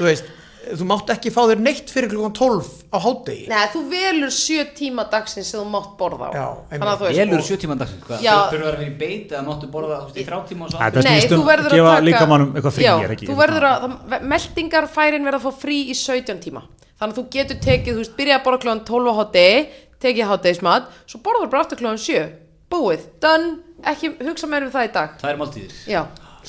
[0.01, 0.33] þú veist
[0.77, 3.47] þú mátt ekki fá þér neitt fyrir klukkan 12 á hádegi.
[3.49, 6.33] Nei, þú velur sjö tíma dagsins sem þú mátt borða á.
[6.37, 8.35] Já, Þannig að þú veist elur og- sjö tíma dagsins hvað, Já.
[8.51, 11.05] þurfa að vera í beiti að máttu borða þú í þrjá tíma og svo Þetta
[11.07, 13.27] Nei, þú verður gefa að taka líkamannum eitthvað frí, Já, er ekki?
[13.31, 16.63] þú verður að, það, meldingarfærin verða að fá frí í 17 tíma.
[17.01, 19.67] Þannig að þú getur tekið, þú veist, byrja að borða klóðan 12 á hátegi
[20.01, 22.29] Tekið hátegismat, svo borður bara aftur klóðan 7
[22.71, 25.15] Búið, done, ekki hugsa meira um það í dag.
[25.19, 25.73] Það er máltíðir.
[25.91, 26.01] Já,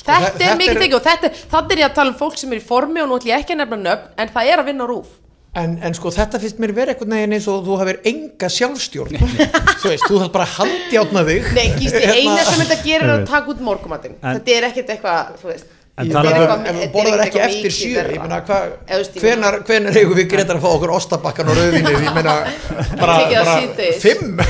[0.02, 2.10] Sko, þetta þe- er þetta mikið er- tekið og þetta, þannig er ég að tala
[2.10, 4.28] um fólk sem er í formi og nú ætlum ég ekki að nefna nöfn En
[4.34, 5.10] það er að vinna rúf
[5.54, 9.18] en, en sko þetta finnst mér verið einhvern veginn eins og þú hafir enga sjálfstjórn.
[9.82, 11.50] Þú veist, þú þarf bara að handjátna þig.
[11.52, 14.66] Nei, gísti, Hérna- eina sem þetta gerir er að taka út morgumatinn En- Þetta er
[14.70, 15.66] ekkert eitthvað, þú veist.
[16.00, 18.12] En talandi meina, um- þetta þú er borðar ekkert ekki eitthvað eftir verra.
[18.16, 22.34] ég hvenar, hvenar eigum við greitar að fá okkur ostabakkan og rauðvinnið, ég meina
[23.02, 23.60] bara, bara
[24.00, 24.40] fimm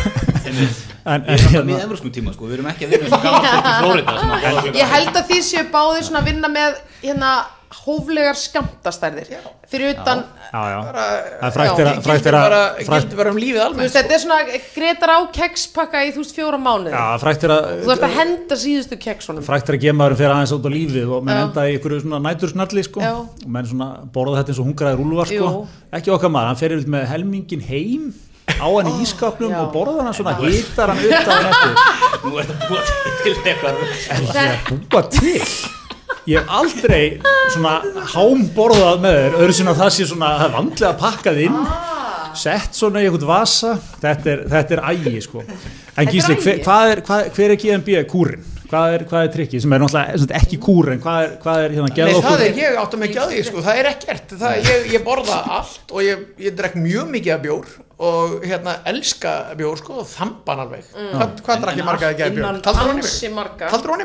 [1.02, 3.08] En, við en, erum alltaf hérna, við evróskum tíma sko, við erum ekki að vinna
[3.10, 6.52] svo gaman fólk í sem borða Ég held að því séu báðir svona að vinna
[6.52, 7.32] með hérna
[7.82, 9.28] hóflegar skamtastærðir
[9.70, 10.22] fyrir utan,
[10.52, 11.04] já, já, Bara-
[11.40, 11.54] það
[12.04, 14.38] gildi að, bara, um lífið þú almennt veist, þetta er svona
[14.76, 16.92] gretar á kekspakka í þú veist fjóra mánuði.
[16.92, 19.46] Já, frækt er þú þarfst að, henda síðustu keksunum.
[19.46, 22.20] Frækt er að gemaðurum fyrir aðeins út á lífið og menn enda í ykkur svona
[22.28, 25.54] nætursnalli, sko, og menn svona borða þetta eins og hungraðir úlfar, sko,
[25.96, 28.12] ekki okkar maður, hann fer yfir með helmingin heim
[28.48, 31.78] á hann í ískapnum og borðar hann svona, hitar hann upp á hann eftir,
[32.24, 35.46] nú er þetta búið til eitthvað það er búa til.
[36.30, 37.04] ég hef aldrei
[37.54, 37.78] svona
[38.14, 41.58] hámborðað með þér öðru sinna það sé svona það er vandlega pakkað inn
[42.38, 43.74] sett svona í einhvern vasa.
[44.00, 45.42] Þetta er, þetta er ægi sko.
[45.42, 45.52] En
[45.92, 48.48] Þetta Gísli, hver, hvað er, hvað, hver er GMB kúrin?
[48.72, 49.60] Hvað er, hvað er trikkið?
[49.60, 52.60] Sem er náttúrulega ekki kúrin, hvað er, hvað er hérna Nei, geða það okkur er,
[52.62, 56.22] ég átta mig því, sko, það er ekkert, það, ég, ég borða allt og ég,
[56.40, 60.88] ég drekk mjög mikið af bjór og hérna elska bjór, sko, og þamban alveg.
[60.92, 62.60] Hvað, hvað drakk ég marga að gera bjór?
[62.66, 63.36] Taldur honni ansi mig?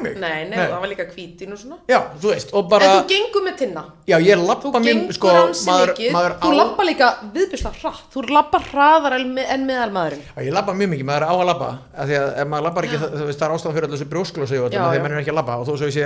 [0.06, 0.18] mig?
[0.22, 1.80] Nei, nei, það var líka hvítin og svona.
[1.90, 3.84] Já, þú veist, og bara, En þú gengur með tinna?
[4.08, 5.28] Já, ég lappa mér, sko,
[5.68, 8.04] maður, maður Þú á, lappa líka viðbjörsla hratt.
[8.14, 11.48] Þú lappa hraðar en, en meðal maðurinn já, ég lappa mjög mikið, maður á að
[11.50, 14.68] lappa, að ef maður lappar ekki, það, það er ástæðan fyrir allir þessu brjósklósi og
[14.72, 14.80] já.
[14.84, 16.06] að maður er ekki að lappa og þó svo ég sé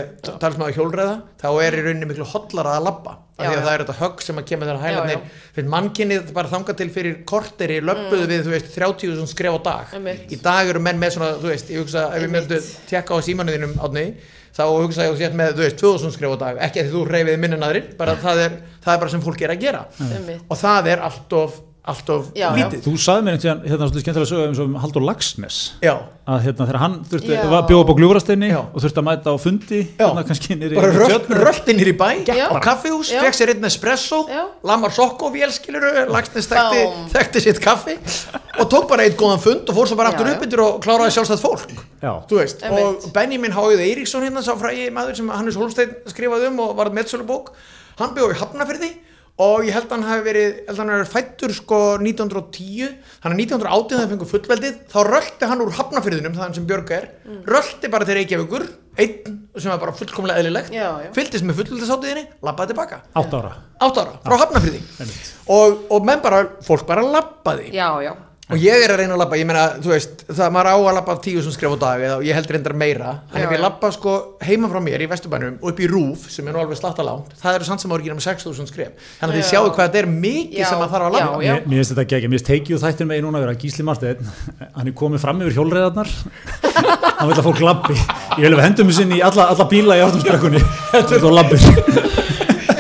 [3.42, 5.22] að af því að það er þetta högg sem að kemur þegar Já, hælarnir,
[5.56, 9.86] fyrir mannkynnið bara þangað til fyrir korteri löppuðu við, þú veist, 30.000 skref á dag,
[9.92, 9.98] Mm.
[10.08, 10.32] Einmitt.
[10.32, 12.50] í dag eru menn með svona, þú veist, ég hugsa, ef ég Einmitt.
[12.50, 14.06] myndu tekka á símanuðinum átni,
[14.52, 16.92] þá hugsa ég að þú sért með, þú veist, 2000 skref á dag, ekki að
[16.92, 18.52] þú reyfið minni en aðrir, bara það er,
[18.84, 20.42] það er bara sem fólk er að gera Einmitt.
[20.50, 22.58] og það er allt of, allt of Já, já.
[22.60, 22.82] lítið.
[22.86, 25.94] Þú sagði mér einhvern veginn hérna svolítið skemmtilega sögum eins og um Haldur Lagsnes Já,
[26.30, 27.46] að hérna þegar hann þurfti, Já.
[27.50, 28.60] var bjóð upp á gljúfrasteini Já.
[28.62, 30.04] og þurfti að mæta á fundi Já.
[30.06, 32.46] hérna kannski nýri bara rölt, hér í bæ Já.
[32.54, 33.24] á kaffihús, Já.
[33.26, 34.44] fekk sér einn espresso Já.
[34.62, 36.86] lamar sokko vélskiluru lagsnes þekkti,
[37.18, 37.98] þekkti sitt kaffi
[38.62, 40.38] og tók bara eitt góðan fund og fór svo bara Já, aftur já.
[40.38, 41.66] upp yfir og kláraði sjálfstætt fólk
[41.98, 42.14] Já.
[42.30, 43.10] þú veist, Einmitt.
[43.10, 46.94] og Benjamin Háið Eiríksson hérna sá frægi maður sem Hannes Holstein skrifaði um og var
[46.94, 47.56] meðsölubók
[47.98, 48.94] hann bjóði Hafnafyrði
[49.42, 52.92] og ég held að hann hafi verið, held að hann hafi verið fættur sko 1910,
[53.24, 56.92] hann er 1918 þegar það fengur fullveldið, þá rölti hann úr Hafnafyrðinum, það sem Björg
[56.98, 57.44] er Mm.
[57.48, 58.66] rölti bara til Reykjavíkur,
[58.98, 61.12] einn sem var bara fullkomlega eðlilegt, Já, já.
[61.16, 63.02] fylgdist með fullveldisáttiðinni, labbaði tilbaka.
[63.16, 63.54] Átt ára.
[63.82, 64.82] Átt ára, frá Hafnafyrði
[65.48, 67.72] og, og menn bara, fólk bara labbaði.
[67.74, 68.14] Já, já
[68.52, 70.96] og ég er að reyna að labba, ég meina, þú veist það maður á að
[70.98, 73.88] labba tíu sem skref á dag eða ég held reyndar meira, en ef ég labba
[73.96, 74.12] sko
[74.44, 77.30] heima frá mér í Vesturbænum og upp í Rúf sem er nú alveg slatta langt,
[77.42, 78.92] það eru samt sem ári ekki nema 6.000 skref,
[79.22, 79.52] þannig að þið Já.
[79.52, 81.32] sjáu hvað þetta er mikið Já, sem maður þarf að labba.
[81.32, 81.54] Já, já.
[81.54, 84.22] Mér mér finnst þetta ekki, mér finnst teikið þættin með núna að vera Gísli Marsteinn,
[84.76, 86.10] hann er komið fram yfir hjólreiðarnar.
[87.22, 87.96] Hann vil að fólk labbi.
[88.38, 88.90] Ég vil að við hendum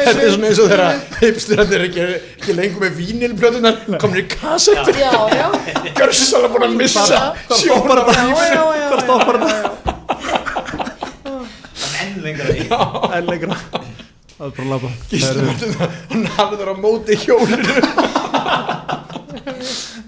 [0.05, 0.83] þetta er er svona eins og þegar
[1.21, 2.05] hipsturandi er ekki,
[2.41, 5.47] ekki lengur með vínilblöðunar komin í kassett, Já, já.
[5.97, 7.03] Görsalega búin að missa
[7.61, 9.59] sjónar Já, já, já Hvað stoppar þetta?
[12.01, 12.67] enn lengra í.
[13.17, 13.55] En lengra.
[14.41, 14.89] Það er bara að labba.
[16.11, 17.73] Hann hafði þar á móti hjólinu.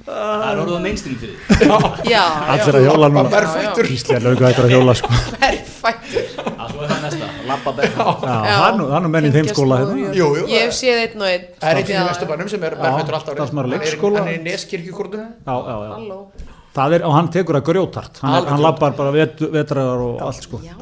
[0.03, 2.09] Það er orðið á mainstream fyrir því.
[2.11, 3.31] Já, allir að hjóla Labba núna.
[3.33, 3.87] berfættur.
[3.93, 5.09] Gísli er löngu hættur að hjóla sko.
[5.39, 7.01] Perfættur að svo er það
[7.63, 8.55] Já,
[8.93, 10.09] hann og menn í þeim skóla hérna.
[10.17, 11.45] Jú, jú, Ég hef séð einn og einn.
[11.61, 13.39] Það er eitthvað í Já, Vesturbænum sem er berfættur alltaf er.
[14.17, 15.23] Hann er í.
[15.47, 16.19] Halló.
[16.73, 18.21] Það er, og hann tekur að grjótart.
[18.25, 20.59] Hann, labbar bara vet, vetræðar og allt sko.
[20.65, 20.73] Já,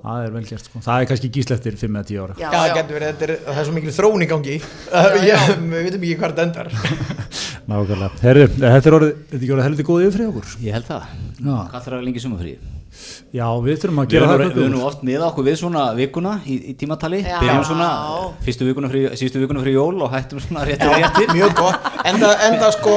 [0.00, 0.80] það er vel gert sko.
[0.80, 2.36] það er kannski Gísli eftir 5 eða 10 ára.
[2.38, 2.74] Já, Já, það já.
[2.78, 4.56] getur verið, þetta er, það er svo mikil þróun í gangi.
[5.30, 6.72] Ég, Við veitum ekki hvað þetta endar.
[7.70, 10.54] Nákvæmlega, herri, þetta er orðið þetta er ekki orðið heldur góð yfir fyrir okkur?
[10.64, 12.54] Ég held það, já, hvað þarf að lengi sumafrí
[13.32, 15.82] já við þurfum að gera það nú- við erum nú oft með okkur við svona
[15.94, 17.38] vikuna í, í tímatali Já.
[17.40, 17.88] byrjum svona
[18.44, 22.30] fyrstu vikuna frí, síðustu vikuna frí jól og hættum svona réttir réttir Mjög gott Enda,
[22.48, 22.90] enda sko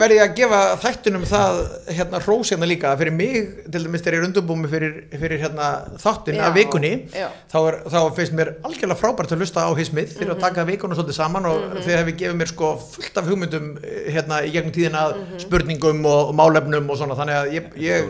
[0.00, 1.58] verði ég að gefa þættunum það
[1.98, 3.36] hérna hrós hérna líka fyrir mig,
[3.70, 7.28] til dæmis þegar ég er undurbúmi fyrir, fyrir hérna þáttin Já, af vikunni já.
[7.52, 10.36] þá, er, þá finnst mér algjörlega frábært að lusta á hismið fyrir Mhm.
[10.38, 11.84] að taka vikuna svolítið saman og mm -hmm.
[11.84, 15.38] þeir hefði gefið mér sko fullt af hugmyndum eh, hérna í gegnum tíðina að Mhm.
[15.38, 18.04] spurningum og, og málefnum og svona þannig að ég, ég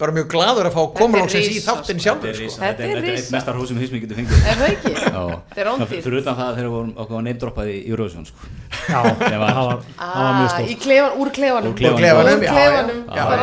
[0.00, 2.82] bara mjög gladur að fá koma er langsins í þáttin sjálfur þetta er risa, Þetta
[2.86, 4.46] er er er mestar hús sem hismi getur fengið.
[4.50, 4.92] Er það ekki?
[5.14, 5.22] Já.
[5.50, 5.92] Þetta er rándýrt.
[6.06, 8.50] fyrir utan það að þeir voru okkur að neymdroppaði í Eurovision sko.
[8.90, 10.70] já, það var, það var mjög Ah, stórt.
[10.70, 11.70] í klefan, úr klefanum.
[11.70, 12.40] Úr klefanum.
[12.50, 13.34] Það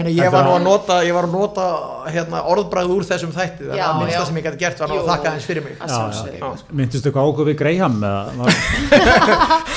[0.00, 1.66] er ég, var nú að nota ég var að nota
[2.10, 3.68] hérna, orðbræð úr þessum þætti.
[3.70, 4.26] Þannig Já, að minnsta já.
[4.30, 5.76] sem ég gæti gert var að þakka aðeins fyrir mig.
[5.80, 6.38] Að Já, sjálfsögðu.
[6.40, 6.74] Já.
[6.80, 8.50] myndist eitthvað ákveð við Graham eða, var,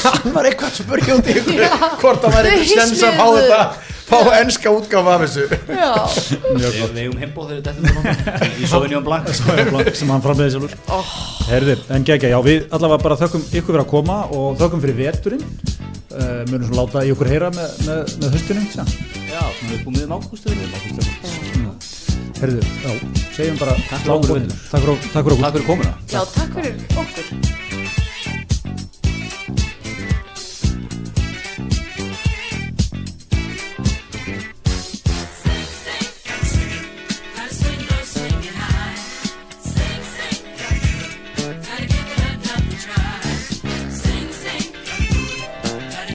[0.03, 0.71] hann var eitthvað
[1.33, 1.61] ykkur
[2.01, 2.49] hvort það var
[4.13, 5.43] fá ennska útgáfa af þessu.
[5.73, 5.93] Já,
[6.53, 9.29] mjög við eigum heimbóð þegar þetta er í Sauvignon Blanc
[9.73, 10.75] gott sem hann framleiði sjálfur.
[10.93, 11.13] Oh,
[11.49, 14.99] Herði, en gegja, já, við allavega bara þökkum ykkur fyrir að koma og þökkum fyrir
[14.99, 15.47] veturinn.
[16.13, 18.67] Uh, munum svona láta í okkur heyra með, með, með höstunum
[19.33, 19.39] já,
[19.71, 20.53] við búum við um ágústu
[22.37, 22.91] Herði, já,
[23.33, 25.43] segjum bara Takk fyrir okkur, takk fyrir, takk fyrir okkur.
[25.47, 25.97] Takk fyrir komuna.
[26.13, 27.62] Já, takk fyrir okkur